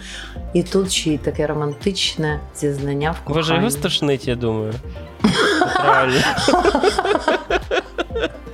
І 0.54 0.62
тут 0.62 0.92
ще 0.92 1.10
й 1.10 1.18
таке 1.18 1.46
романтичне 1.46 2.40
зізнання 2.56 3.10
в 3.10 3.28
Боже, 3.28 3.54
його 3.54 3.66
коханні. 3.66 3.70
стошнить, 3.70 4.28
я 4.28 4.34
думаю. 4.36 4.74
Реально. 5.84 6.20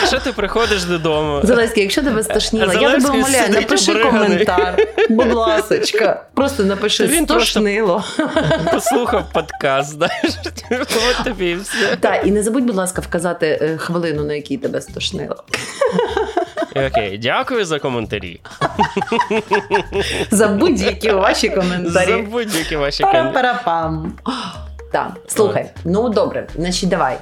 Якщо 0.00 0.20
ти 0.20 0.32
приходиш 0.32 0.84
додому, 0.84 1.40
Зеленський, 1.42 1.82
якщо 1.82 2.02
тебе 2.02 2.22
стошніло, 2.22 2.72
я 2.72 2.90
тебе 2.92 3.08
умоляю, 3.10 3.50
напиши 3.52 3.90
обриганий. 3.92 4.28
коментар. 4.28 4.76
Будь 5.10 5.32
ласочка. 5.32 6.22
Просто 6.34 6.64
напиши 6.64 7.06
він 7.06 7.26
просто- 7.26 7.50
стошнило. 7.50 8.04
послухав 8.72 9.24
подкаст, 9.32 9.90
знаєш, 9.90 10.32
от 10.70 11.24
тобі 11.24 11.46
і 11.50 11.54
все. 11.54 11.96
Так, 12.00 12.26
і 12.26 12.30
не 12.30 12.42
забудь, 12.42 12.64
будь 12.64 12.76
ласка, 12.76 13.02
вказати 13.02 13.58
е, 13.62 13.76
хвилину, 13.76 14.24
на 14.24 14.34
якій 14.34 14.56
тебе 14.56 14.80
стошнило. 14.80 15.44
Окей, 16.86 17.18
дякую 17.18 17.64
за 17.64 17.78
коментарі. 17.78 18.40
За 20.30 20.48
будь-які 20.48 21.10
ваші 21.10 21.48
коментарі. 21.48 22.10
За 22.10 22.18
будь-які 22.18 22.76
ваші 22.76 23.02
коментарі. 23.02 23.32
Пара-пара-пам. 23.34 24.12
Так, 24.92 25.12
слухай, 25.28 25.70
ну 25.84 26.08
добре, 26.08 26.46
значить, 26.56 26.88
давай. 26.88 27.16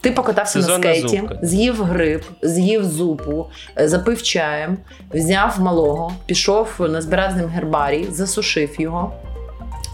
Ти 0.00 0.10
покатався 0.10 0.52
Сезонна 0.52 0.78
на 0.88 0.94
скейті, 0.94 1.16
зубка. 1.16 1.38
з'їв 1.42 1.82
гриб, 1.82 2.22
з'їв 2.42 2.84
зупу, 2.84 3.46
запив 3.76 4.22
чаєм, 4.22 4.78
взяв 5.14 5.60
малого, 5.60 6.12
пішов, 6.26 6.68
назбирав 6.78 7.30
з 7.32 7.36
ним 7.36 7.46
гербарій, 7.48 8.06
засушив 8.10 8.80
його. 8.80 9.12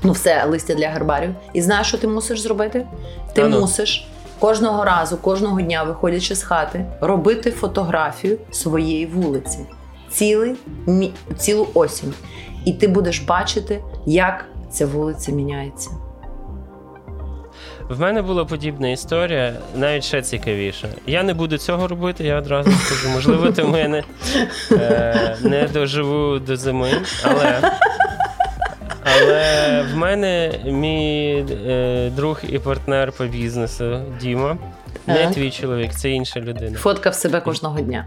Ну, 0.03 0.13
все, 0.13 0.45
листя 0.45 0.75
для 0.75 0.89
гербарів. 0.89 1.31
І 1.53 1.63
знаєш, 1.63 1.87
що 1.87 1.99
ти 1.99 2.09
мусиш 2.09 2.41
зробити? 2.41 2.87
Ти 3.33 3.43
А 3.43 3.49
ну. 3.49 3.61
мусиш 3.61 4.09
кожного 4.39 4.85
разу, 4.85 5.17
кожного 5.17 5.61
дня, 5.61 5.83
виходячи 5.83 6.35
з 6.35 6.43
хати, 6.43 6.87
робити 7.01 7.51
фотографію 7.51 8.39
своєї 8.51 9.07
вулиці. 9.07 9.59
Цілий, 10.11 10.55
цілу 11.39 11.69
осінь. 11.75 12.15
І 12.65 12.73
ти 12.73 12.89
будеш 12.89 13.21
бачити, 13.21 13.81
як 14.07 14.45
ця 14.71 14.87
вулиця 14.87 15.33
міняється. 15.33 15.91
В 17.89 18.01
мене 18.01 18.23
була 18.23 18.45
подібна 18.45 18.89
історія, 18.89 19.55
навіть 19.75 20.05
ще 20.05 20.23
цікавіша. 20.23 20.89
Я 21.07 21.23
не 21.23 21.35
буду 21.35 21.59
цього 21.59 21.89
робити, 21.89 22.25
я 22.25 22.39
одразу 22.39 22.71
скажу. 22.73 23.09
Можливо, 23.09 23.53
тому 23.53 23.77
я 23.77 23.89
не, 23.89 24.03
е, 24.73 25.37
не 25.43 25.69
доживу 25.69 26.39
до 26.39 26.57
зими, 26.57 26.91
але. 27.23 27.73
Але 29.05 29.83
в 29.93 29.97
мене 29.97 30.61
мій 30.65 31.45
е, 31.67 32.11
друг 32.17 32.41
і 32.49 32.59
партнер 32.59 33.13
по 33.13 33.25
бізнесу 33.25 34.01
Діма. 34.21 34.57
Не 35.07 35.31
твій 35.31 35.51
чоловік, 35.51 35.95
це 35.95 36.11
інша 36.11 36.41
людина. 36.41 36.79
Фоткав 36.79 37.15
себе 37.15 37.41
кожного 37.41 37.81
дня. 37.81 38.07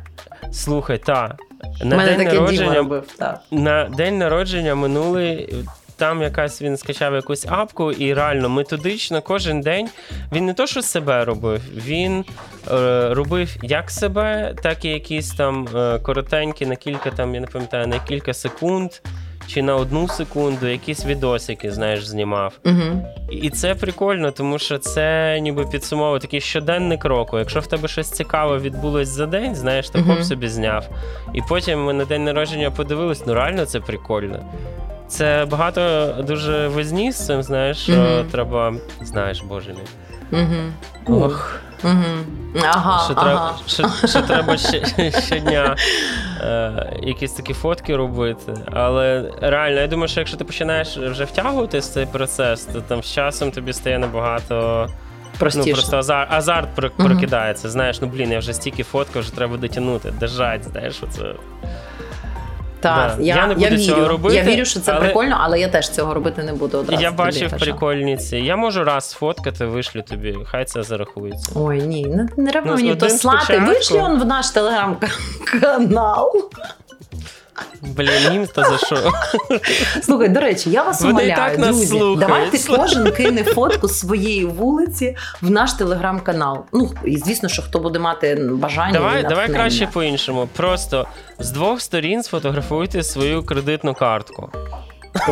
Слухай, 0.52 0.98
та 0.98 1.36
на 1.84 1.98
мене 1.98 2.16
день 2.16 2.28
народження 2.28 2.74
робив. 2.74 3.04
Так. 3.18 3.42
на 3.52 3.86
день 3.86 4.18
народження 4.18 4.76
минулий. 4.76 5.56
Там 5.98 6.22
якась 6.22 6.62
він 6.62 6.78
скачав 6.78 7.14
якусь 7.16 7.46
апку, 7.50 7.92
і 7.92 8.14
реально 8.14 8.50
методично 8.50 9.22
кожен 9.22 9.62
день 9.62 9.90
він 10.32 10.46
не 10.46 10.54
то, 10.54 10.68
що 10.68 10.82
себе 10.82 11.26
робив, 11.26 11.62
він 11.76 12.26
е, 12.72 13.10
робив 13.14 13.56
як 13.64 13.92
себе, 13.92 14.56
так 14.64 14.86
і 14.86 14.90
якісь 14.90 15.32
там 15.32 15.68
е, 15.76 16.00
коротенькі 16.00 16.66
на 16.66 16.76
кілька 16.76 17.12
там, 17.12 17.36
я 17.36 17.42
не 17.42 17.48
пам'ятаю, 17.48 17.88
на 17.88 18.00
кілька 18.00 18.34
секунд 18.34 18.92
чи 19.48 19.62
на 19.62 19.76
одну 19.76 20.08
секунду 20.08 20.68
якісь 20.68 21.06
відосики, 21.06 21.72
знаєш, 21.72 22.08
знімав. 22.08 22.54
Угу. 22.66 23.08
І 23.32 23.50
це 23.50 23.76
прикольно, 23.76 24.32
тому 24.32 24.60
що 24.60 24.78
це 24.78 25.40
ніби 25.42 25.66
підсумовує 25.66 26.20
такий 26.20 26.42
щоденник 26.42 27.06
року. 27.06 27.40
Якщо 27.40 27.60
в 27.60 27.68
тебе 27.68 27.88
щось 27.88 28.12
цікаве 28.12 28.58
відбулось 28.58 29.08
за 29.08 29.26
день, 29.26 29.56
знаєш, 29.56 29.90
ти 29.90 29.98
Мгм. 30.00 30.08
хоп 30.16 30.24
собі 30.24 30.48
зняв. 30.48 30.90
І 31.34 31.42
потім 31.50 31.84
ми 31.84 31.94
на 31.94 32.06
день 32.06 32.24
народження 32.24 32.72
подивились, 32.72 33.26
ну 33.26 33.34
реально 33.34 33.66
це 33.66 33.80
прикольно. 33.80 34.40
Це 35.08 35.48
багато 35.52 36.14
дуже 36.28 36.68
возні 36.68 37.12
з 37.12 37.26
цим, 37.26 37.44
знаєш, 37.44 37.78
що 37.78 37.94
Мгм. 37.94 38.26
треба, 38.32 38.74
знаєш, 39.02 39.42
боже 39.42 39.74
мій. 39.74 40.40
Угу. 40.40 41.22
Ох, 41.26 41.60
Угу. 41.84 41.94
Ага, 42.64 43.04
що, 43.06 43.14
ага. 43.18 43.24
треба, 43.26 43.56
що, 43.68 44.08
що 44.08 44.22
треба 44.22 44.58
ще, 44.58 45.12
щодня 45.22 45.76
е, 46.42 46.90
якісь 47.04 47.32
такі 47.34 47.54
фотки 47.54 47.96
робити. 47.96 48.54
Але 48.74 49.32
реально, 49.42 49.80
я 49.82 49.88
думаю, 49.88 50.08
що 50.08 50.20
якщо 50.20 50.38
ти 50.38 50.44
починаєш 50.44 50.98
вже 50.98 51.24
втягуватись 51.24 51.90
в 51.90 51.94
цей 51.94 52.06
процес, 52.06 52.66
то 52.66 52.82
там 52.82 53.04
з 53.04 53.14
часом 53.14 53.52
тобі 53.52 53.74
стає 53.74 54.00
набагато. 54.00 54.88
Простіше. 55.40 55.68
Ну, 55.68 55.74
просто 55.74 55.98
азарт, 55.98 56.34
азарт 56.34 56.70
прокидається. 56.98 57.70
Знаєш, 57.70 58.02
ну 58.02 58.08
блін, 58.08 58.32
я 58.32 58.40
вже 58.40 58.54
стільки 58.54 58.84
фоткав, 58.84 59.22
вже 59.22 59.36
треба 59.36 59.58
дотягнути, 59.58 60.12
держать, 60.12 60.64
знаєш, 60.64 61.04
оце. 61.04 61.34
Так, 62.96 63.18
Да. 63.18 63.24
я, 63.24 63.36
Я 63.36 63.48
не 63.48 63.54
буду 63.56 63.68
вірю. 63.68 63.78
цього 63.78 64.08
робити, 64.08 64.36
я 64.36 64.44
вірю, 64.44 64.66
що 64.66 64.80
це 64.80 64.92
але- 64.92 65.02
прикольно, 65.02 65.38
але 65.40 65.60
я 65.60 65.68
теж 65.68 65.90
цього 65.90 66.14
робити 66.14 66.44
не 66.44 66.54
буду 66.54 66.78
одразу. 66.78 67.02
я 67.04 67.10
тобі 67.10 67.18
бачив 67.18 67.52
кажу. 67.52 67.66
прикольниці. 67.66 68.38
Я 68.38 68.56
можу 68.56 68.84
раз 68.84 69.10
сфоткати, 69.10 69.66
вишлю 69.66 70.02
тобі, 70.02 70.38
хай 70.46 70.66
це 70.66 70.84
зарахується. 70.84 71.52
Ой, 71.56 71.82
ні, 71.82 72.06
не, 72.38 72.52
треба 72.52 72.68
Ну, 72.70 72.76
мені 72.76 72.96
то 72.96 73.10
слати. 73.10 73.60
Вийшли 73.60 74.00
он 74.00 74.20
в 74.20 74.26
наш 74.26 74.50
телеграм-канал. 74.50 76.50
Блін, 77.82 78.34
їм 78.34 78.48
то 78.56 78.64
за 78.64 78.78
що? 78.78 78.98
Слухай, 80.04 80.30
до 80.30 80.40
речі, 80.40 80.70
я 80.70 80.84
вас 80.84 81.02
умоляю, 81.02 81.36
так 81.36 81.60
нас 81.60 81.68
друзі, 81.76 81.88
слухають. 81.88 82.20
давайте 82.20 82.58
кожен 82.68 83.12
кине 83.12 83.44
фотку 83.44 83.88
своєї 83.88 84.46
вулиці 84.46 85.16
в 85.42 85.50
наш 85.50 85.74
телеграм-канал. 85.74 86.64
Ну, 86.74 86.92
і 87.06 87.18
звісно, 87.18 87.50
що 87.50 87.62
хто 87.62 87.80
буде 87.80 88.00
мати 88.00 88.36
бажання. 88.52 88.94
Давай, 88.94 89.24
давай 89.24 89.50
краще 89.50 89.88
по-іншому. 89.94 90.48
Просто 90.56 91.08
з 91.40 91.52
двох 91.52 91.82
сторін 91.82 92.24
сфотографуйте 92.24 93.04
свою 93.04 93.44
кредитну 93.44 93.94
картку. 93.94 94.50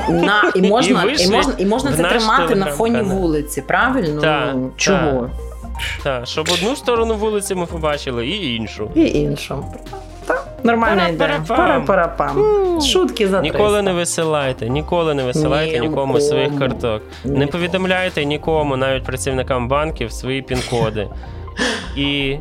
На, 0.09 0.51
і, 0.55 0.61
можна, 0.61 1.03
І 1.19 1.23
і, 1.23 1.29
можна, 1.29 1.53
і 1.57 1.65
можна 1.65 1.93
це 1.93 2.03
тримати 2.03 2.55
на 2.55 2.65
фоні 2.65 3.01
вулиці, 3.01 3.61
правильно? 3.61 4.21
Так, 4.21 4.51
Ну, 4.55 4.71
Чого? 4.77 5.29
Так, 6.03 6.27
щоб 6.27 6.49
одну 6.53 6.75
сторону 6.75 7.15
вулиці 7.15 7.55
ми 7.55 7.65
побачили, 7.65 8.27
і 8.27 8.55
іншу. 8.55 8.91
І 8.95 9.05
іншим. 9.05 9.63
Так, 10.65 10.71
нормальна 10.71 11.07
ідея. 11.07 11.43
Пара-пара-пам. 11.47 12.81
Шутки 12.81 13.27
за 13.27 13.41
Ніколи 13.41 13.81
не 13.81 13.93
висилайте, 13.93 14.69
ніколи 14.69 15.13
не 15.13 15.23
висилайте 15.23 15.79
Нікому. 15.79 15.89
нікому 15.89 16.19
своїх 16.21 16.59
карток. 16.59 17.01
Не 17.25 17.47
повідомляйте 17.47 18.25
нікому, 18.25 18.77
навіть 18.77 19.03
працівникам 19.03 19.67
банків, 19.67 20.11
свої 20.11 20.41
пін-коди. 20.41 21.07
І 21.95 22.37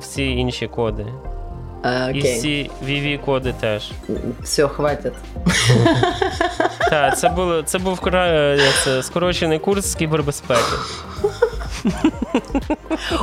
всі 0.00 0.30
інші 0.30 0.66
коди. 0.66 1.06
Е, 1.84 2.12
І 2.14 2.20
всі 2.20 2.70
VV-коди 2.86 3.54
теж. 3.60 3.92
все, 4.42 4.68
хватить. 4.68 5.14
Так, 6.90 7.18
це 7.18 7.28
було 7.36 7.62
це 7.62 7.78
був 7.78 8.00
е, 8.14 8.58
це, 8.84 9.02
скорочений 9.02 9.58
курс 9.58 9.86
з 9.86 9.94
кібербезпеки. 9.94 10.60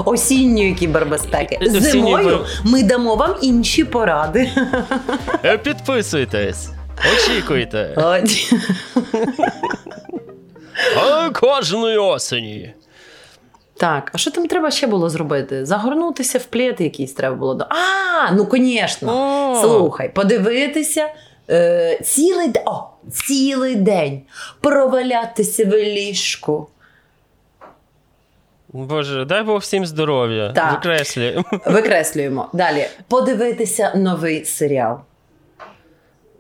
Осінньої 0.06 0.74
кібербезпеки. 0.74 1.60
Зимою 1.62 2.46
ми 2.64 2.84
дамо 2.84 3.16
вам 3.16 3.36
інші 3.42 3.84
поради. 3.84 4.50
Е, 5.46 5.58
Підписуйтесь, 5.58 6.70
очікуйте. 7.14 7.94
А 10.98 11.30
кожної 11.30 11.98
осені. 11.98 12.74
Так, 13.78 14.12
а 14.14 14.18
що 14.18 14.32
там 14.32 14.48
треба 14.48 14.72
ще 14.72 14.88
було 14.88 15.10
зробити? 15.10 15.66
Загорнутися 15.66 16.38
в 16.40 16.44
плед 16.46 16.76
якийсь 16.82 17.14
треба 17.14 17.36
було. 17.36 17.54
до- 17.54 17.66
А, 17.70 18.32
ну 18.32 18.48
звісно. 18.52 19.58
Слухай, 19.62 20.14
подивитися 20.14 21.08
е, 21.50 22.00
цілий. 22.04 22.52
О, 22.66 22.84
цілий 23.12 23.76
день 23.76 24.22
провалятися 24.62 25.66
в 25.66 25.70
ліжку. 25.74 26.68
Боже, 28.74 29.26
дай 29.26 29.44
Бог 29.44 29.60
всім 29.60 29.86
здоров'я. 29.86 30.50
Так. 30.54 30.72
Викреслюємо. 30.74 31.44
Викреслюємо. 31.66 32.50
Далі. 32.54 32.88
Подивитися 33.08 33.92
новий 33.96 34.46
серіал. 34.46 35.00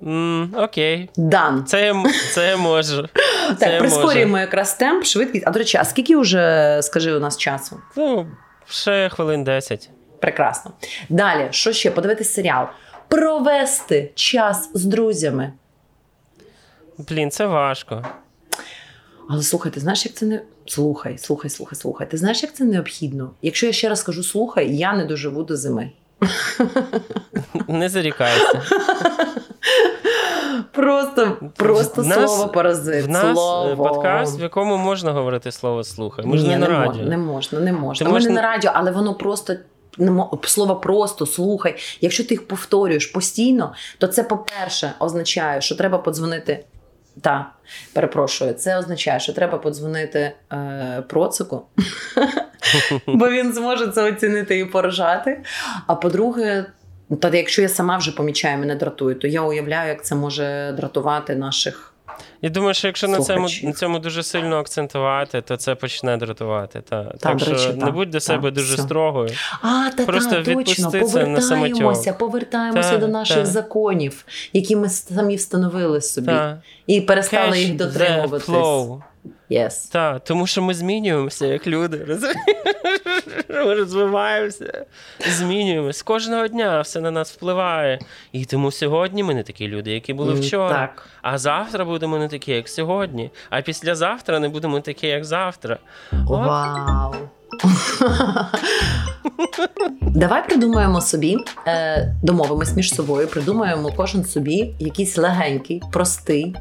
М, 0.03 0.53
Окей. 0.57 1.09
Дан. 1.17 1.65
Це 1.65 1.93
це 2.33 2.47
я 2.47 2.57
можу. 2.57 3.07
Так, 3.59 3.73
я 3.73 3.79
прискорюємо 3.79 4.31
можу. 4.31 4.41
якраз 4.41 4.73
темп, 4.73 5.05
швидкість. 5.05 5.47
А 5.47 5.51
до 5.51 5.59
речі, 5.59 5.77
а 5.77 5.83
скільки 5.85 6.17
вже, 6.17 6.79
скажи, 6.83 7.13
у 7.13 7.19
нас 7.19 7.37
часу? 7.37 7.79
Ну, 7.97 8.27
ще 8.67 9.09
хвилин 9.09 9.43
10. 9.43 9.89
Прекрасно. 10.19 10.71
Далі, 11.09 11.47
що 11.51 11.73
ще? 11.73 11.91
Подивитись 11.91 12.33
серіал. 12.33 12.65
Провести 13.07 14.11
час 14.15 14.69
з 14.73 14.85
друзями. 14.85 15.53
Блін, 16.97 17.31
це 17.31 17.45
важко. 17.45 18.05
Але 19.29 19.43
слухай, 19.43 19.71
ти 19.71 19.79
знаєш, 19.79 20.05
як 20.05 20.15
це 20.15 20.25
не. 20.25 20.41
Слухай, 20.65 21.17
слухай, 21.17 21.49
слухай, 21.49 21.79
слухай. 21.79 22.09
Ти 22.09 22.17
знаєш, 22.17 22.43
як 22.43 22.53
це 22.53 22.63
необхідно? 22.63 23.31
Якщо 23.41 23.65
я 23.65 23.71
ще 23.71 23.89
раз 23.89 23.99
скажу 23.99 24.23
слухай, 24.23 24.75
я 24.77 24.93
не 24.93 25.05
доживу 25.05 25.43
до 25.43 25.57
зими. 25.57 25.91
Не 27.67 27.89
зарікайся. 27.89 28.61
Просто, 30.71 31.37
просто 31.55 32.01
В 32.01 32.07
нас- 32.07 32.35
слово 32.35 32.51
паразит. 32.51 33.05
В 33.05 33.09
нас 33.09 33.25
е, 33.25 33.33
слово. 33.33 33.75
подкаст, 33.83 34.39
в 34.39 34.41
якому 34.41 34.77
можна 34.77 35.11
говорити 35.11 35.51
слово 35.51 35.83
слухай. 35.83 36.25
Ми 36.25 36.37
ж 36.37 36.43
Ні, 36.43 36.49
не 36.49 36.57
на 36.57 36.67
радіо. 36.67 36.85
можна, 36.87 37.03
не 37.09 37.17
можна, 37.17 37.59
не 37.59 37.73
можна. 37.73 37.99
Ти 37.99 38.05
Ми 38.05 38.11
можеш 38.11 38.29
не 38.29 38.35
не- 38.35 38.41
на 38.41 38.47
радіо, 38.47 38.71
але 38.73 38.91
воно 38.91 39.15
просто. 39.15 39.53
не 39.97 40.23
Слово 40.43 40.75
просто 40.75 41.25
слухай. 41.25 41.75
Якщо 42.01 42.23
ти 42.23 42.33
їх 42.33 42.47
повторюєш 42.47 43.05
постійно, 43.05 43.73
то 43.97 44.07
це, 44.07 44.23
по-перше, 44.23 44.93
означає, 44.99 45.61
що 45.61 45.75
треба 45.75 45.97
подзвонити. 45.97 46.65
Та, 47.21 47.51
перепрошую, 47.93 48.53
це 48.53 48.77
означає, 48.77 49.19
що 49.19 49.33
треба 49.33 49.57
подзвонити 49.57 50.31
е, 50.53 51.03
процику, 51.09 51.65
бо 53.07 53.29
він 53.29 53.53
зможе 53.53 53.87
це 53.87 54.03
оцінити 54.03 54.59
і 54.59 54.65
поражати. 54.65 55.43
А 55.87 55.95
по-друге, 55.95 56.65
та 57.19 57.29
якщо 57.29 57.61
я 57.61 57.69
сама 57.69 57.97
вже 57.97 58.11
помічаю, 58.11 58.57
мене 58.57 58.75
дратує, 58.75 59.15
то 59.15 59.27
я 59.27 59.41
уявляю, 59.41 59.89
як 59.89 60.05
це 60.05 60.15
може 60.15 60.73
дратувати 60.77 61.35
наших. 61.35 61.92
Я 62.41 62.49
думаю, 62.49 62.73
що 62.73 62.87
якщо 62.87 63.07
на 63.07 63.19
цьому, 63.21 63.47
на 63.63 63.73
цьому 63.73 63.99
дуже 63.99 64.23
сильно 64.23 64.57
акцентувати, 64.57 65.41
то 65.41 65.57
це 65.57 65.75
почне 65.75 66.17
дратувати. 66.17 66.81
Та. 66.89 67.03
так 67.03 67.37
до 67.37 67.45
що 67.45 67.53
речі, 67.53 67.73
не 67.73 67.91
будь 67.91 68.09
до 68.09 68.19
себе 68.19 68.51
дуже 68.51 68.73
все. 68.73 68.83
строгою. 68.83 69.29
А, 69.61 69.89
та 69.97 70.05
Просто 70.05 70.29
та, 70.31 70.35
точно, 70.43 70.59
відпусти 70.59 70.83
це 70.83 70.97
на 70.97 70.99
повертаємося, 71.39 71.47
самотьок. 72.03 72.17
повертаємося 72.17 72.89
Та, 72.91 72.97
до 72.97 73.07
наших 73.07 73.37
та. 73.37 73.45
законів, 73.45 74.25
які 74.53 74.75
ми 74.75 74.89
самі 74.89 75.35
встановили 75.35 76.01
собі, 76.01 76.27
Та. 76.27 76.61
і 76.87 77.01
перестали 77.01 77.51
Cash 77.51 77.55
їх 77.57 77.75
дотримуватись. 77.75 78.49
Yes. 79.51 79.91
Та, 79.91 80.19
тому 80.19 80.47
що 80.47 80.61
ми 80.61 80.73
змінюємося 80.73 81.45
як 81.45 81.67
люди. 81.67 82.19
Ми 83.49 83.75
розвиваємося, 83.75 84.85
змінюємося. 85.19 86.03
Кожного 86.03 86.47
дня 86.47 86.81
все 86.81 87.01
на 87.01 87.11
нас 87.11 87.31
впливає. 87.31 87.99
І 88.31 88.45
тому 88.45 88.71
сьогодні 88.71 89.23
ми 89.23 89.33
не 89.33 89.43
такі 89.43 89.67
люди, 89.67 89.91
які 89.91 90.13
були 90.13 90.33
вчора. 90.33 90.73
Так. 90.73 91.07
А 91.21 91.37
завтра 91.37 91.85
будемо 91.85 92.17
не 92.17 92.27
такі, 92.27 92.51
як 92.51 92.69
сьогодні. 92.69 93.31
А 93.49 93.61
післязавтра 93.61 94.39
не 94.39 94.49
будемо 94.49 94.79
такі, 94.79 95.07
як 95.07 95.25
завтра. 95.25 95.77
Вау. 96.11 97.15
Давай 100.01 100.47
придумаємо 100.47 101.01
собі, 101.01 101.37
е, 101.67 102.15
домовимось 102.23 102.75
між 102.75 102.95
собою, 102.95 103.27
придумаємо 103.27 103.91
кожен 103.95 104.25
собі 104.25 104.75
якийсь 104.79 105.17
легенький, 105.17 105.81
простий 105.91 106.55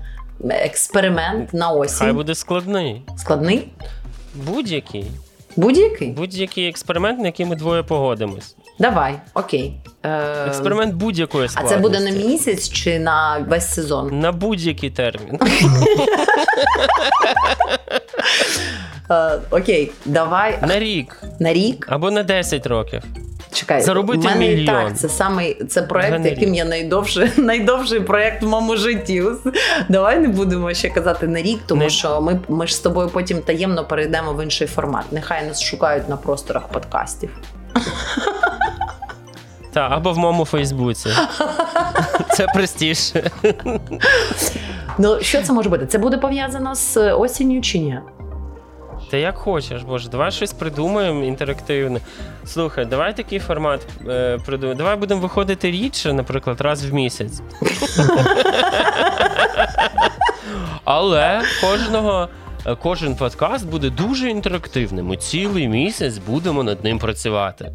експеримент 0.50 1.54
на 1.54 1.66
Хай 1.68 1.76
осінь. 1.78 2.12
буде 2.14 2.34
складний. 2.34 3.02
Складний? 3.18 3.68
Будь-який. 4.34 5.04
Будь-який? 5.56 6.08
Будь-який 6.10 6.68
експеримент, 6.68 7.20
на 7.20 7.26
який 7.26 7.46
ми 7.46 7.56
двоє 7.56 7.82
погодимось. 7.82 8.56
Давай, 8.78 9.14
окей. 9.34 9.72
Е, 10.02 10.46
Експеримент 10.46 10.94
будь-якої 10.94 11.48
А 11.54 11.62
це 11.62 11.76
буде 11.76 12.00
на 12.00 12.10
місяць 12.10 12.70
чи 12.70 12.98
на 12.98 13.38
весь 13.48 13.74
сезон? 13.74 14.20
На 14.20 14.32
будь-який 14.32 14.90
термін. 14.90 15.38
Е, 19.10 19.38
окей, 19.50 19.92
давай 20.04 20.58
На 20.68 20.78
рік 20.78 21.22
на 21.40 21.52
рік. 21.52 21.86
або 21.90 22.10
на 22.10 22.22
10 22.22 22.66
років. 22.66 23.02
Чекай, 23.62 23.80
Заробити 23.82 24.28
мене 24.28 24.38
мільйон. 24.48 24.66
так. 24.66 24.98
Це 24.98 25.08
самий 25.08 25.64
це 25.64 25.82
проект, 25.82 26.20
не 26.20 26.28
яким 26.28 26.54
я 26.54 26.64
найдовше 26.64 27.32
найдовший 27.36 28.00
проект 28.00 28.42
в 28.42 28.46
моєму 28.46 28.76
житті. 28.76 29.22
Давай 29.88 30.18
не 30.18 30.28
будемо 30.28 30.74
ще 30.74 30.88
казати 30.88 31.28
на 31.28 31.42
рік, 31.42 31.60
тому 31.66 31.82
Не- 31.82 31.90
що 31.90 32.20
ми, 32.20 32.40
ми 32.48 32.66
ж 32.66 32.74
з 32.76 32.80
тобою 32.80 33.08
потім 33.08 33.38
таємно 33.40 33.84
перейдемо 33.84 34.32
в 34.32 34.42
інший 34.44 34.66
формат. 34.66 35.04
Нехай 35.12 35.46
нас 35.46 35.62
шукають 35.62 36.08
на 36.08 36.16
просторах 36.16 36.68
подкастів. 36.68 37.30
Та, 39.72 39.88
або 39.90 40.12
в 40.12 40.18
моєму 40.18 40.44
Фейсбуці. 40.44 41.08
Це 42.34 42.46
простіше. 42.46 43.30
Ну 44.98 45.18
що 45.20 45.42
це 45.42 45.52
може 45.52 45.68
бути? 45.68 45.86
Це 45.86 45.98
буде 45.98 46.18
пов'язано 46.18 46.74
з 46.74 47.12
осінню 47.12 47.60
чи 47.60 47.78
ні? 47.78 47.98
Та 49.12 49.18
як 49.18 49.36
хочеш, 49.38 49.82
боже, 49.82 50.08
давай 50.08 50.32
щось 50.32 50.52
придумаємо 50.52 51.24
інтерактивне. 51.24 52.00
Слухай, 52.46 52.84
давай 52.86 53.16
такий 53.16 53.38
формат 53.38 53.86
е, 54.08 54.38
придумаємо. 54.46 54.78
Давай 54.78 54.96
будемо 54.96 55.20
виходити 55.20 55.70
рідше, 55.70 56.12
наприклад, 56.12 56.60
раз 56.60 56.84
в 56.84 56.94
місяць. 56.94 57.42
Але 60.84 61.42
кожного. 61.60 62.28
е, 62.66 62.74
Кожен 62.82 63.16
подкаст 63.16 63.66
буде 63.68 63.90
дуже 63.90 64.30
інтерактивним. 64.30 65.06
Ми 65.06 65.16
цілий 65.16 65.68
місяць 65.68 66.18
будемо 66.18 66.62
над 66.62 66.84
ним 66.84 66.98
працювати. 66.98 67.72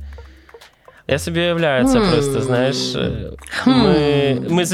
Я 1.10 1.20
собі 1.20 1.40
уявляю 1.40 1.86
це 1.86 2.00
Хм. 2.00 2.12
просто, 2.12 2.42
знаєш. 2.42 2.96
е, 2.96 3.12
Ми, 3.66 4.38
ми 4.50 4.66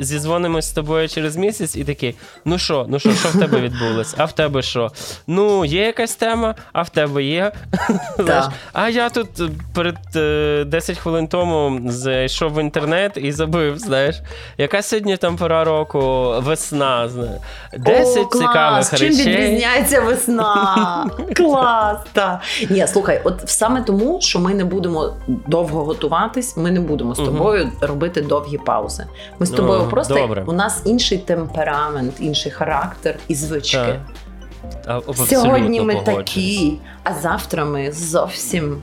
зізвонимось 0.00 0.64
з 0.68 0.72
тобою 0.72 1.08
через 1.08 1.36
місяць 1.36 1.76
і 1.76 1.84
такі: 1.84 2.14
ну 2.44 2.58
що, 2.58 2.86
ну 2.88 2.98
що, 2.98 3.12
що 3.12 3.28
в 3.28 3.38
тебе 3.38 3.60
відбулось? 3.60 4.14
А 4.18 4.24
в 4.24 4.32
тебе 4.32 4.62
що? 4.62 4.90
Ну, 5.26 5.64
є 5.64 5.86
якась 5.86 6.14
тема, 6.14 6.54
а 6.72 6.82
в 6.82 6.88
тебе 6.88 7.22
є. 7.24 7.52
Знаєш, 8.18 8.44
а 8.72 8.88
я 8.88 9.08
тут 9.08 9.40
е, 9.40 9.44
перед 9.74 9.96
е, 10.16 10.64
10 10.66 10.98
хвилин 10.98 11.26
тому 11.28 11.80
зайшов 11.90 12.52
в 12.54 12.60
інтернет 12.60 13.12
і 13.16 13.32
забив, 13.32 13.78
знаєш, 13.78 14.16
яка 14.58 14.82
сьогодні 14.82 15.16
там 15.16 15.36
пора 15.36 15.64
року, 15.64 16.32
весна. 16.38 17.08
Знаєш. 17.08 17.40
10 17.78 18.18
О, 18.18 18.26
клас! 18.26 18.40
цікавих 18.42 18.90
Чим 18.98 19.08
речей. 19.08 19.36
відрізняється 19.36 20.00
весна? 20.00 21.10
клас! 21.36 21.98
Та. 22.12 22.40
Ні, 22.70 22.86
слухай, 22.86 23.20
от 23.24 23.34
саме 23.46 23.82
тому, 23.82 24.20
що 24.20 24.38
ми 24.40 24.54
не 24.54 24.64
будемо 24.64 25.16
довго 25.46 25.79
готуватись, 25.84 26.56
ми 26.56 26.70
не 26.70 26.80
будемо 26.80 27.14
з 27.14 27.18
тобою 27.18 27.36
тобою 27.38 27.70
робити 27.80 28.22
довгі 28.22 28.58
паузи. 28.58 29.06
Ми 29.38 29.46
з 29.46 29.50
Ну, 29.50 29.56
тобою 29.56 29.82
просто 29.90 30.14
добре. 30.14 30.44
у 30.46 30.52
нас 30.52 30.82
інший 30.84 31.18
темперамент, 31.18 32.14
інший 32.20 32.52
характер 32.52 33.18
і 33.28 33.34
звички. 33.34 34.00
Так. 34.84 35.02
Сьогодні 35.26 35.80
ми 35.80 35.94
такі, 35.94 36.78
а 37.04 37.14
завтра 37.14 37.64
ми 37.64 37.92
зовсім 37.92 38.82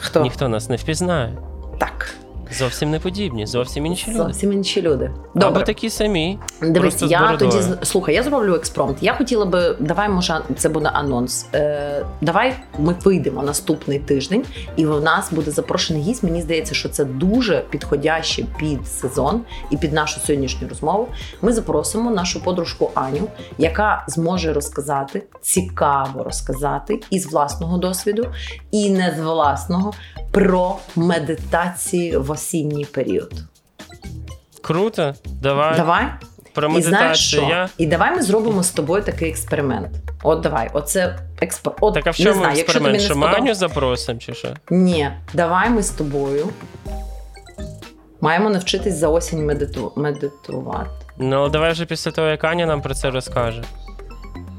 хто? 0.00 0.22
Ніхто 0.22 0.48
нас 0.48 0.68
не 0.68 0.76
впізнає. 0.76 1.32
Так. 1.78 2.14
Зовсім 2.50 2.90
не 2.90 3.00
подібні, 3.00 3.46
зовсім 3.46 3.86
інші 3.86 4.10
люди. 4.10 4.18
Зовсім 4.18 4.52
інші 4.52 4.82
люди. 4.82 5.10
Або 5.34 5.60
такі 5.60 5.90
самі. 5.90 6.38
Дивись, 6.62 7.02
я 7.02 7.36
тоді 7.36 7.58
слухай, 7.82 8.14
я 8.14 8.22
зроблю 8.22 8.54
експромт. 8.54 8.98
Я 9.00 9.14
хотіла 9.14 9.44
би, 9.44 9.76
давай, 9.80 10.08
може, 10.08 10.40
це 10.56 10.68
буде 10.68 10.88
анонс. 10.88 11.46
Е, 11.54 12.06
давай 12.20 12.54
ми 12.78 12.94
вийдемо 13.04 13.42
наступний 13.42 13.98
тиждень, 13.98 14.44
і 14.76 14.86
в 14.86 15.02
нас 15.02 15.32
буде 15.32 15.50
запрошений 15.50 16.02
гість. 16.02 16.22
Мені 16.22 16.42
здається, 16.42 16.74
що 16.74 16.88
це 16.88 17.04
дуже 17.04 17.64
підходяще 17.70 18.46
під 18.58 18.88
сезон 18.88 19.40
і 19.70 19.76
під 19.76 19.92
нашу 19.92 20.20
сьогоднішню 20.20 20.68
розмову. 20.68 21.08
Ми 21.42 21.52
запросимо 21.52 22.10
нашу 22.10 22.42
подружку 22.42 22.90
Аню, 22.94 23.28
яка 23.58 24.04
зможе 24.08 24.52
розказати 24.52 25.22
цікаво 25.40 26.22
розказати 26.24 27.00
із 27.10 27.32
власного 27.32 27.78
досвіду, 27.78 28.26
і 28.70 28.90
не 28.90 29.14
з 29.18 29.20
власного 29.20 29.92
про 30.36 30.76
медитації 30.96 32.16
в 32.16 32.30
осінній 32.30 32.84
період. 32.84 33.32
Круто. 34.62 35.14
Давай. 35.42 35.76
Давай. 35.76 36.06
Про 36.54 36.78
І 36.78 36.82
знаєш 36.82 37.18
що? 37.18 37.42
Я... 37.42 37.68
І 37.78 37.86
давай 37.86 38.16
ми 38.16 38.22
зробимо 38.22 38.62
з 38.62 38.70
тобою 38.70 39.02
такий 39.02 39.30
експеримент. 39.30 39.88
От 40.22 40.40
давай, 40.40 40.70
оце 40.72 41.18
експер... 41.40 41.74
От, 41.80 41.94
Так 41.94 42.06
а 42.06 42.10
в 42.10 42.14
не 42.18 42.24
чому 42.24 42.38
знаю, 42.38 42.58
експеримент? 42.58 43.00
Що 43.00 43.16
Маню 43.16 43.54
запросимо 43.54 44.18
чи 44.18 44.34
що? 44.34 44.48
Ні, 44.70 45.10
давай 45.34 45.70
ми 45.70 45.82
з 45.82 45.90
тобою 45.90 46.48
маємо 48.20 48.50
навчитись 48.50 48.94
за 48.94 49.08
осінь 49.08 49.46
медиту... 49.46 49.92
медитувати. 49.96 50.90
Ну, 51.18 51.48
давай 51.48 51.72
вже 51.72 51.86
після 51.86 52.10
того, 52.10 52.28
як 52.28 52.44
Аня 52.44 52.66
нам 52.66 52.82
про 52.82 52.94
це 52.94 53.10
розкаже. 53.10 53.62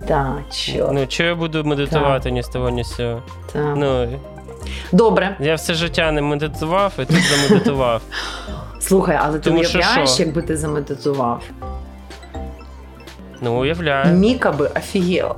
Так, 0.08 0.42
що? 0.52 0.90
Ну, 0.94 1.06
що 1.10 1.24
я 1.24 1.36
буду 1.36 1.64
медитувати 1.64 2.32
ні 2.32 2.44
з 2.44 2.48
того, 2.48 2.70
ні 2.70 2.84
з 2.84 2.96
цього. 2.96 3.24
Так. 3.54 3.74
Ну, 3.78 4.20
Добре, 4.92 5.38
я 5.40 5.56
все 5.56 5.74
життя 5.74 6.12
не 6.12 6.22
медитував, 6.22 6.94
і 7.00 7.06
тут 7.06 7.18
замедитував. 7.24 8.02
слухай, 8.80 9.20
але 9.22 9.40
ти 9.40 9.50
Тому 9.50 9.64
що 9.64 9.78
уявляєш, 9.80 10.10
що? 10.10 10.24
якби 10.24 10.42
ти 10.42 10.58
замедитував? 10.58 11.44
Ну, 13.42 13.60
уявляю. 13.62 14.14
Міка 14.16 14.52
би 14.52 14.68
офігела. 14.76 15.36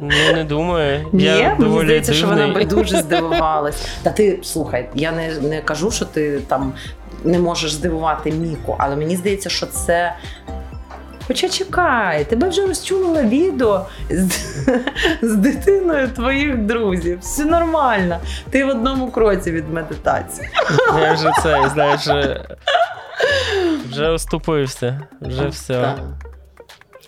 Ну, 0.00 0.32
не 0.34 0.44
думаю. 0.44 1.06
Ні, 1.12 1.24
я 1.24 1.48
мені 1.48 1.64
доволі 1.64 1.84
здається, 1.86 2.12
що 2.14 2.26
вона 2.26 2.46
би 2.46 2.46
дивний. 2.46 2.64
дуже 2.66 2.98
здивувалась. 2.98 3.86
Та 4.02 4.10
ти 4.10 4.38
слухай, 4.42 4.88
я 4.94 5.12
не, 5.12 5.34
не 5.40 5.60
кажу, 5.60 5.90
що 5.90 6.04
ти 6.04 6.40
там 6.48 6.72
не 7.24 7.38
можеш 7.38 7.72
здивувати 7.72 8.32
Міку, 8.32 8.76
але 8.78 8.96
мені 8.96 9.16
здається, 9.16 9.50
що 9.50 9.66
це. 9.66 10.14
Хоча 11.26 11.48
чекай, 11.48 12.24
тебе 12.24 12.48
вже 12.48 12.66
розчулило 12.66 13.22
відео 13.22 13.86
з, 14.10 14.32
з 15.22 15.34
дитиною 15.36 16.08
твоїх 16.08 16.58
друзів. 16.58 17.18
Все 17.20 17.44
нормально. 17.44 18.18
Ти 18.50 18.64
в 18.64 18.68
одному 18.68 19.10
кроці 19.10 19.52
від 19.52 19.68
медитації. 19.72 20.48
Я 21.00 21.12
вже 21.12 21.30
це, 21.42 21.68
знаєш, 21.72 22.08
вже 23.90 24.08
оступився. 24.08 25.00
Вже 25.20 25.48
все. 25.48 25.74
Так. 25.82 25.98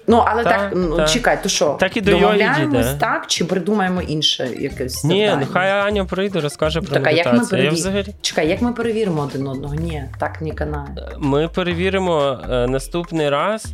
Ну, 0.06 0.24
але 0.26 0.44
Так, 0.44 0.52
так, 0.58 0.72
ну, 0.76 1.06
чекай, 1.06 1.42
то 1.42 1.48
що? 1.48 1.76
Так 1.80 1.96
і 1.96 2.00
до 2.00 2.10
йоги 2.10 2.22
домовляємось 2.22 2.86
дійде. 2.86 2.98
так, 3.00 3.26
чи 3.26 3.44
придумаємо 3.44 4.02
інше 4.02 4.48
якесь 4.58 5.04
Ні, 5.04 5.26
завдання? 5.26 5.46
ну 5.46 5.52
хай 5.52 5.70
Аня 5.70 6.04
прийде, 6.04 6.40
розкаже 6.40 6.80
про 6.80 6.94
Так, 6.94 7.06
а 7.06 7.10
як 7.10 7.26
ми 7.26 7.32
медитацію. 7.32 7.64
Я 7.64 7.70
взагалі. 7.70 8.14
Чекай, 8.20 8.48
як 8.48 8.62
ми 8.62 8.72
перевіримо 8.72 9.22
один 9.22 9.46
одного? 9.46 9.74
Ні, 9.74 10.04
так 10.20 10.40
не 10.40 10.50
канає. 10.50 10.88
Ми 11.18 11.48
перевіримо 11.48 12.38
е, 12.50 12.66
наступний 12.66 13.30
раз. 13.30 13.66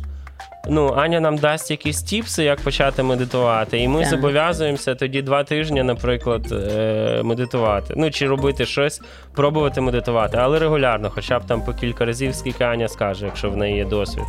Ну, 0.69 0.93
Аня 0.97 1.19
нам 1.19 1.37
дасть 1.37 1.71
якісь 1.71 2.01
tips 2.03 2.30
и, 2.30 2.43
як 2.43 2.61
почати 2.61 3.03
медитувати, 3.03 3.79
і 3.79 3.87
ми 3.87 3.99
Так. 4.01 4.09
зобов'язуємося 4.09 4.95
тоді 4.95 5.21
два 5.21 5.43
тижні, 5.43 5.83
наприклад, 5.83 6.51
е, 6.51 7.21
медитувати. 7.23 7.93
Ну 7.97 8.11
чи 8.11 8.27
робити 8.27 8.65
щось, 8.65 9.01
пробувати 9.35 9.81
медитувати, 9.81 10.37
але 10.41 10.59
регулярно, 10.59 11.11
хоча 11.15 11.39
б 11.39 11.45
там 11.45 11.61
по 11.61 11.73
кілька 11.73 12.05
разів, 12.05 12.35
скільки 12.35 12.63
Аня 12.63 12.87
скаже, 12.87 13.25
якщо 13.25 13.49
в 13.49 13.57
неї 13.57 13.77
є 13.77 13.85
досвід. 13.85 14.23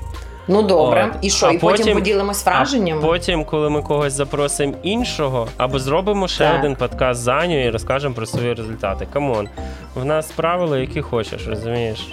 Ну 0.48 0.62
добре, 0.62 1.10
От. 1.14 1.24
і 1.24 1.30
що? 1.30 1.46
А 1.46 1.52
і 1.52 1.58
потім, 1.58 1.78
потім- 1.84 1.98
поділимось 1.98 2.46
враженнями. 2.46 3.00
А 3.04 3.06
потім, 3.06 3.44
коли 3.44 3.70
ми 3.70 3.82
когось 3.82 4.12
запросимо 4.12 4.74
іншого, 4.82 5.48
або 5.56 5.78
зробимо 5.78 6.28
ще 6.28 6.44
Так. 6.44 6.58
один 6.58 6.76
подкаст 6.76 7.20
з 7.20 7.28
Аню 7.28 7.64
і 7.66 7.70
розкажемо 7.70 8.14
про 8.14 8.26
свої 8.26 8.54
результати. 8.54 9.06
Come 9.12 9.33
on, 9.33 9.48
в 9.94 10.04
нас 10.04 10.30
правила, 10.30 10.78
які 10.78 11.00
хочеш, 11.00 11.46
розумієш? 11.48 12.08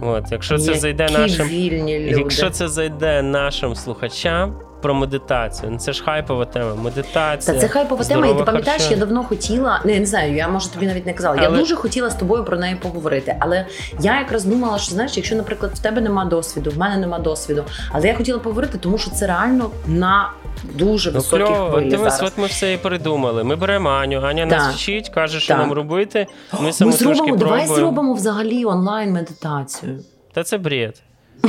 От, 0.00 0.24
якщо 0.32 0.58
це 0.58 0.66
Які 0.66 0.78
зайде 0.80 1.08
нашим. 1.12 1.48
вільні 1.48 1.98
люди. 1.98 2.18
Якщо 2.20 2.50
це 2.50 2.68
зайде 2.68 3.22
нашим 3.22 3.74
слухачам 3.74 4.54
про 4.86 4.94
медитацію, 4.94 5.70
ну 5.72 5.78
це 5.78 5.92
ж 5.92 6.04
хайпова 6.04 6.44
тема. 6.44 6.74
Медитація. 6.74 7.54
Та 7.54 7.60
це 7.60 7.68
хайпова 7.68 8.04
тема, 8.04 8.26
і 8.26 8.38
ти 8.38 8.44
пам'ятаєш, 8.44 8.90
я 8.90 8.96
давно 8.96 9.24
хотіла. 9.24 9.80
Не, 9.84 9.92
я 9.92 10.00
не 10.00 10.06
знаю, 10.06 10.34
я 10.34 10.48
може 10.48 10.68
тобі 10.70 10.86
навіть 10.86 11.06
не 11.06 11.12
казала. 11.12 11.42
Я 11.42 11.50
дуже 11.50 11.76
хотіла 11.76 12.10
з 12.10 12.14
тобою 12.14 12.44
про 12.44 12.58
неї 12.58 12.76
поговорити. 12.76 13.36
Але 13.40 13.66
я 14.00 14.18
якраз 14.18 14.44
думала, 14.44 14.78
що 14.78 14.92
знаєш, 14.92 15.16
якщо, 15.16 15.36
наприклад, 15.36 15.72
в 15.74 15.78
тебе 15.78 16.00
нема 16.00 16.24
досвіду, 16.24 16.70
в 16.70 16.78
мене 16.78 16.96
нема 16.96 17.18
досвіду. 17.18 17.64
Але 17.92 18.08
я 18.08 18.14
хотіла 18.14 18.38
поговорити, 18.38 18.78
тому 18.78 18.98
що 18.98 19.10
це 19.10 19.26
реально 19.26 19.70
на 19.86 20.30
дуже 20.74 21.10
Ну, 21.12 21.18
високих 21.18 21.46
хвилі 21.46 21.90
дивись, 21.90 22.12
зараз. 22.16 22.32
от 22.32 22.38
ми 22.38 22.46
все 22.46 22.72
і 22.72 22.76
придумали. 22.76 23.44
Ми 23.44 23.56
беремо 23.56 23.88
Аню, 23.90 24.20
Аня 24.20 24.46
нас 24.46 24.74
вчить, 24.74 25.08
каже, 25.08 25.40
що 25.40 25.48
Так. 25.48 25.58
нам 25.58 25.72
робити. 25.72 26.26
Ми 26.52 26.60
Ми 26.66 26.72
зробимо, 26.92 27.36
давай 27.36 27.36
пробуємо. 27.36 27.74
зробимо 27.74 28.14
взагалі 28.14 28.64
онлайн 28.64 29.12
медитацію. 29.12 29.98
Та 30.32 30.42
це 30.42 30.58
бред. 30.58 31.02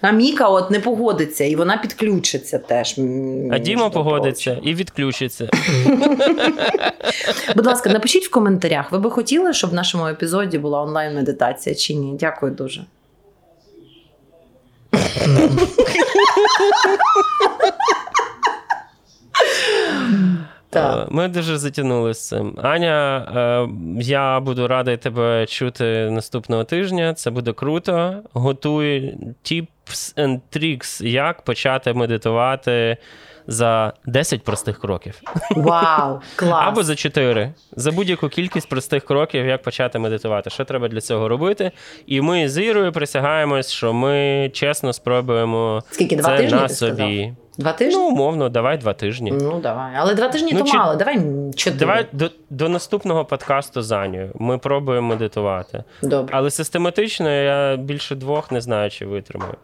А 0.00 0.10
Міка 0.10 0.48
от 0.48 0.70
не 0.70 0.80
погодиться, 0.80 1.44
і 1.44 1.56
вона 1.56 1.76
підключиться 1.76 2.58
теж. 2.58 2.98
А 3.52 3.58
Діма 3.58 3.90
погодиться 3.90 4.58
і 4.62 4.74
відключиться. 4.74 5.48
Будь 7.56 7.66
ласка, 7.66 7.90
напишіть 7.90 8.26
в 8.26 8.30
коментарях, 8.30 8.92
ви 8.92 8.98
би 8.98 9.10
хотіли, 9.10 9.52
щоб 9.52 9.70
в 9.70 9.74
нашому 9.74 10.06
епізоді 10.06 10.58
була 10.58 10.82
онлайн 10.82 11.14
медитація 11.14 11.74
чи 11.74 11.94
ні? 11.94 12.16
Дякую 12.20 12.52
дуже. 12.52 12.84
Так. 20.70 21.10
Ми 21.10 21.28
дуже 21.28 21.58
затягнули 21.58 22.14
з 22.14 22.28
цим. 22.28 22.58
Аня, 22.62 23.26
е, 23.36 23.68
я 24.02 24.40
буду 24.40 24.68
радий 24.68 24.96
тебе 24.96 25.46
чути 25.46 26.10
наступного 26.10 26.64
тижня. 26.64 27.14
Це 27.14 27.30
буде 27.30 27.52
круто. 27.52 28.14
Готуй 28.32 29.14
tips 29.44 29.66
and 30.16 30.40
tricks, 30.56 31.06
як 31.06 31.42
почати 31.42 31.92
медитувати 31.92 32.96
за 33.46 33.92
10 34.06 34.42
простих 34.44 34.80
кроків. 34.80 35.20
Вау, 35.56 36.20
клас. 36.36 36.64
Або 36.66 36.82
за 36.82 36.94
4. 36.94 37.52
За 37.76 37.90
будь-яку 37.92 38.28
кількість 38.28 38.68
простих 38.68 39.04
кроків, 39.04 39.46
як 39.46 39.62
почати 39.62 39.98
медитувати. 39.98 40.50
Що 40.50 40.64
треба 40.64 40.88
для 40.88 41.00
цього 41.00 41.28
робити? 41.28 41.70
І 42.06 42.20
ми 42.20 42.48
з 42.48 42.62
Ірою 42.62 42.92
присягаємось, 42.92 43.70
що 43.70 43.92
ми 43.92 44.50
чесно 44.54 44.92
спробуємо 44.92 45.82
Скільки, 45.90 46.16
два 46.16 46.28
це 46.28 46.36
тижні, 46.36 46.58
на 46.60 46.66
ти 46.68 46.74
сказав? 46.74 46.96
собі. 46.98 47.34
Два 47.58 47.72
тижні? 47.72 48.00
Ну, 48.00 48.08
умовно, 48.08 48.48
давай 48.48 48.78
два 48.78 48.92
тижні. 48.92 49.30
Ну, 49.40 49.60
давай. 49.62 49.92
Але 49.96 50.14
два 50.14 50.28
тижні 50.28 50.50
Ну, 50.52 50.58
то 50.60 50.66
чи- 50.70 50.76
мало, 50.76 50.94
давай 50.94 51.18
чотири. 51.56 51.78
Давай 51.78 52.06
до, 52.12 52.30
до 52.50 52.68
наступного 52.68 53.24
подкасту 53.24 53.82
з 53.82 53.92
Анею. 53.92 54.30
Ми 54.34 54.58
пробуємо 54.58 55.08
медитувати. 55.08 55.84
Добре. 56.02 56.34
Але 56.38 56.50
систематично 56.50 57.30
я 57.30 57.76
більше 57.76 58.14
двох 58.14 58.52
не 58.52 58.60
знаю, 58.60 58.90
чи 58.90 59.06
витримаю. 59.06 59.54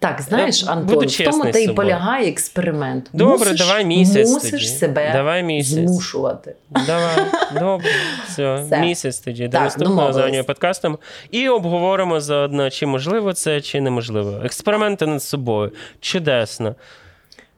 Так, 0.00 0.20
знаєш, 0.20 0.64
Антон, 0.68 0.94
буду 0.96 1.06
в 1.06 1.24
тому 1.24 1.44
та 1.50 1.58
й 1.58 1.68
полягає 1.68 2.28
експеримент. 2.28 3.10
Добре, 3.12 3.38
мусиш, 3.38 3.58
давай 3.58 3.84
місяць 3.84 4.28
Мусиш 4.30 4.50
тоді. 4.50 4.64
себе 4.66 5.10
Давай 5.12 5.42
місяць. 5.42 5.74
змушувати. 5.74 6.54
Давай, 6.86 7.16
добре, 7.60 7.90
все, 8.28 8.62
Все. 8.66 8.80
місяць 8.80 9.18
тоді 9.18 9.44
до 9.44 9.50
Так, 9.52 9.62
наступного 9.64 10.12
з 10.12 10.42
подкастом. 10.42 10.98
І 11.30 11.48
обговоримо 11.48 12.20
заодно, 12.20 12.70
чи 12.70 12.86
можливо 12.86 13.32
це, 13.32 13.60
чи 13.60 13.80
неможливо. 13.80 14.40
Експерименти 14.44 15.06
над 15.06 15.22
собою. 15.22 15.72
Чудесно. 16.00 16.74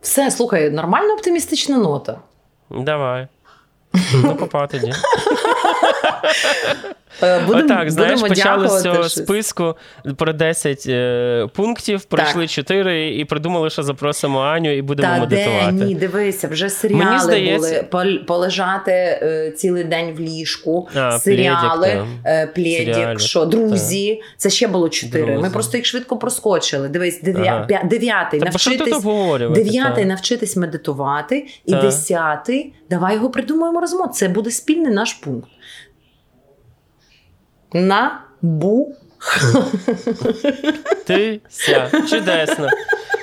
Все, 0.01 0.31
слухай, 0.31 0.71
нормальна 0.71 1.15
оптимістична 1.15 1.79
нота. 1.79 2.19
Давай. 2.71 3.27
Ну, 4.25 4.35
попа 4.35 4.67
тоді. 4.67 4.93
Е, 7.23 7.41
Будем, 7.47 7.65
Отак, 7.65 7.91
знаєш, 7.91 8.21
будемо 8.21 8.29
почали 8.29 8.69
з 8.69 8.83
цього 8.83 8.95
щось. 8.95 9.15
списку 9.15 9.75
про 10.17 10.33
10 10.33 10.85
е, 10.89 11.47
пунктів, 11.55 12.05
пройшли 12.05 12.49
4 12.49 13.17
і 13.17 13.25
придумали, 13.25 13.71
що 13.71 13.83
запросимо 13.83 14.41
Аню 14.41 14.77
і 14.77 14.83
будемо 14.83 15.19
Та 15.21 15.27
де 15.27 15.73
ні, 15.73 15.95
дивися, 15.95 16.49
вже 16.49 16.71
серіали 16.71 17.05
Мені 17.05 17.19
здається- 17.19 17.85
були 17.93 18.15
полежати 18.27 18.93
е, 18.93 19.53
цілий 19.57 19.85
день 19.85 20.15
в 20.15 20.21
ліжку, 20.21 20.89
А, 20.95 21.19
серіали, 21.19 22.07
«Плєдік» 22.55 22.97
е, 22.97 23.17
що 23.19 23.45
друзі. 23.45 24.23
Це 24.37 24.51
ще 24.51 24.69
було 24.69 24.89
чотири. 24.89 25.39
Ми 25.39 25.51
просто 25.51 25.77
їх 25.77 25.87
швидко 25.87 26.17
проскочили. 26.17 26.89
Дивись, 26.89 27.23
дев'я- 27.23 27.67
Ага. 27.71 27.85
дев'ятий 27.85 28.41
Та 28.41 28.47
навчитись. 28.47 29.03
Дев'ятий 29.55 30.05
навчитись 30.05 30.57
медитувати, 30.57 31.47
і 31.67 31.75
десятий 31.75 32.73
давай 32.91 33.15
його 33.15 33.31
придумаємо 33.31 33.81
розмов. 33.81 34.11
Це 34.11 34.29
буде 34.29 34.51
спільний 34.51 34.93
наш 34.93 35.13
пункт. 35.13 35.49
На 37.73 38.21
бу. 38.43 38.95
Ти 41.07 41.41
ся. 41.49 41.91
Чудесно. 42.11 42.69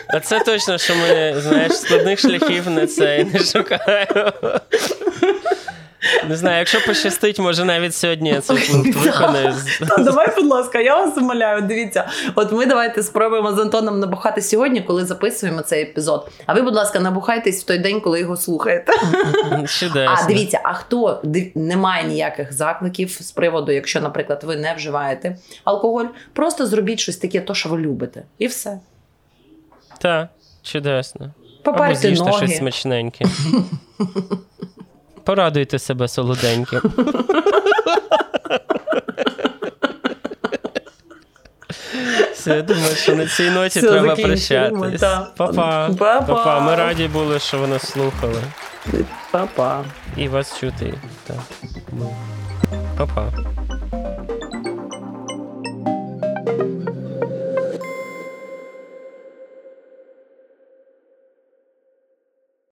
А 0.10 0.20
це 0.20 0.40
точно, 0.40 0.78
що 0.78 0.96
ми, 0.96 1.36
знаєш, 1.38 1.74
складних 1.74 2.20
шляхів 2.20 2.70
на 2.70 2.88
це 2.88 3.26
не 3.34 3.40
шукаємо. 3.40 4.32
Не 6.30 6.36
знаю, 6.36 6.58
якщо 6.58 6.86
пощастить, 6.86 7.40
може 7.40 7.66
навіть 7.66 7.96
сьогодні 7.96 8.30
я 8.30 8.42
цей 8.42 8.58
пункт 8.72 8.96
виконаю. 8.96 9.54
Та 9.90 9.98
давай, 9.98 10.28
будь 10.36 10.46
ласка, 10.46 10.80
я 10.80 10.96
вас 11.06 11.18
умоляю. 11.18 11.62
Дивіться, 11.62 12.10
от 12.36 12.52
ми 12.52 12.66
давайте 12.66 13.04
спробуємо 13.04 13.54
з 13.54 13.60
Антоном 13.60 14.00
набухати 14.00 14.42
сьогодні, 14.42 14.82
коли 14.82 15.06
записуємо 15.06 15.62
цей 15.62 15.84
епізод. 15.84 16.30
А 16.46 16.54
ви, 16.54 16.62
будь 16.62 16.76
ласка, 16.76 17.00
набухайтесь 17.00 17.64
в 17.64 17.66
той 17.66 17.78
день, 17.78 18.02
коли 18.02 18.20
його 18.20 18.38
слухаєте. 18.38 18.94
Чудесно. 19.68 20.16
А 20.24 20.28
дивіться, 20.28 20.60
а 20.64 20.74
хто 20.74 21.22
див- 21.24 21.52
не 21.56 21.78
має 21.78 22.04
ніяких 22.04 22.54
закликів 22.54 23.10
з 23.12 23.32
приводу, 23.32 23.72
якщо, 23.72 24.02
наприклад, 24.02 24.44
ви 24.44 24.56
не 24.56 24.74
вживаєте 24.74 25.38
алкоголь, 25.64 26.06
просто 26.34 26.66
зробіть 26.68 27.00
щось 27.00 27.18
таке, 27.18 27.42
то 27.42 27.54
що 27.54 27.70
ви 27.70 27.78
любите, 27.78 28.24
і 28.40 28.48
все. 28.48 28.80
Так, 30.00 30.28
чудесно. 30.64 31.22
Або 31.64 31.74
Попарте 31.78 31.96
з'їжте 31.96 32.26
ноги. 32.26 32.38
щось 32.48 32.58
смачненьке. 32.58 33.26
Порадуйте 35.28 35.78
себе 35.78 36.08
солоденьким. 36.08 36.82
Все, 42.34 42.56
я 42.56 42.62
думаю, 42.62 42.96
що 42.96 43.16
на 43.16 43.28
цій 43.28 43.50
ноті 43.50 43.80
Все, 43.80 43.90
треба 43.92 44.16
прощатись. 44.16 45.00
так. 45.02 45.36
Па-па. 45.36 45.90
Па-па. 46.00 46.22
Па-па. 46.22 46.60
Ми 46.60 46.76
раді 46.76 47.08
були, 47.08 47.40
що 47.40 47.58
ви 47.60 47.68
нас 47.68 47.90
слухали. 47.92 48.42
Па-па. 49.32 49.84
І 50.18 50.28
вас 50.28 50.60
чути. 50.60 50.94
Так. 51.28 51.38
Па-па. 52.98 53.34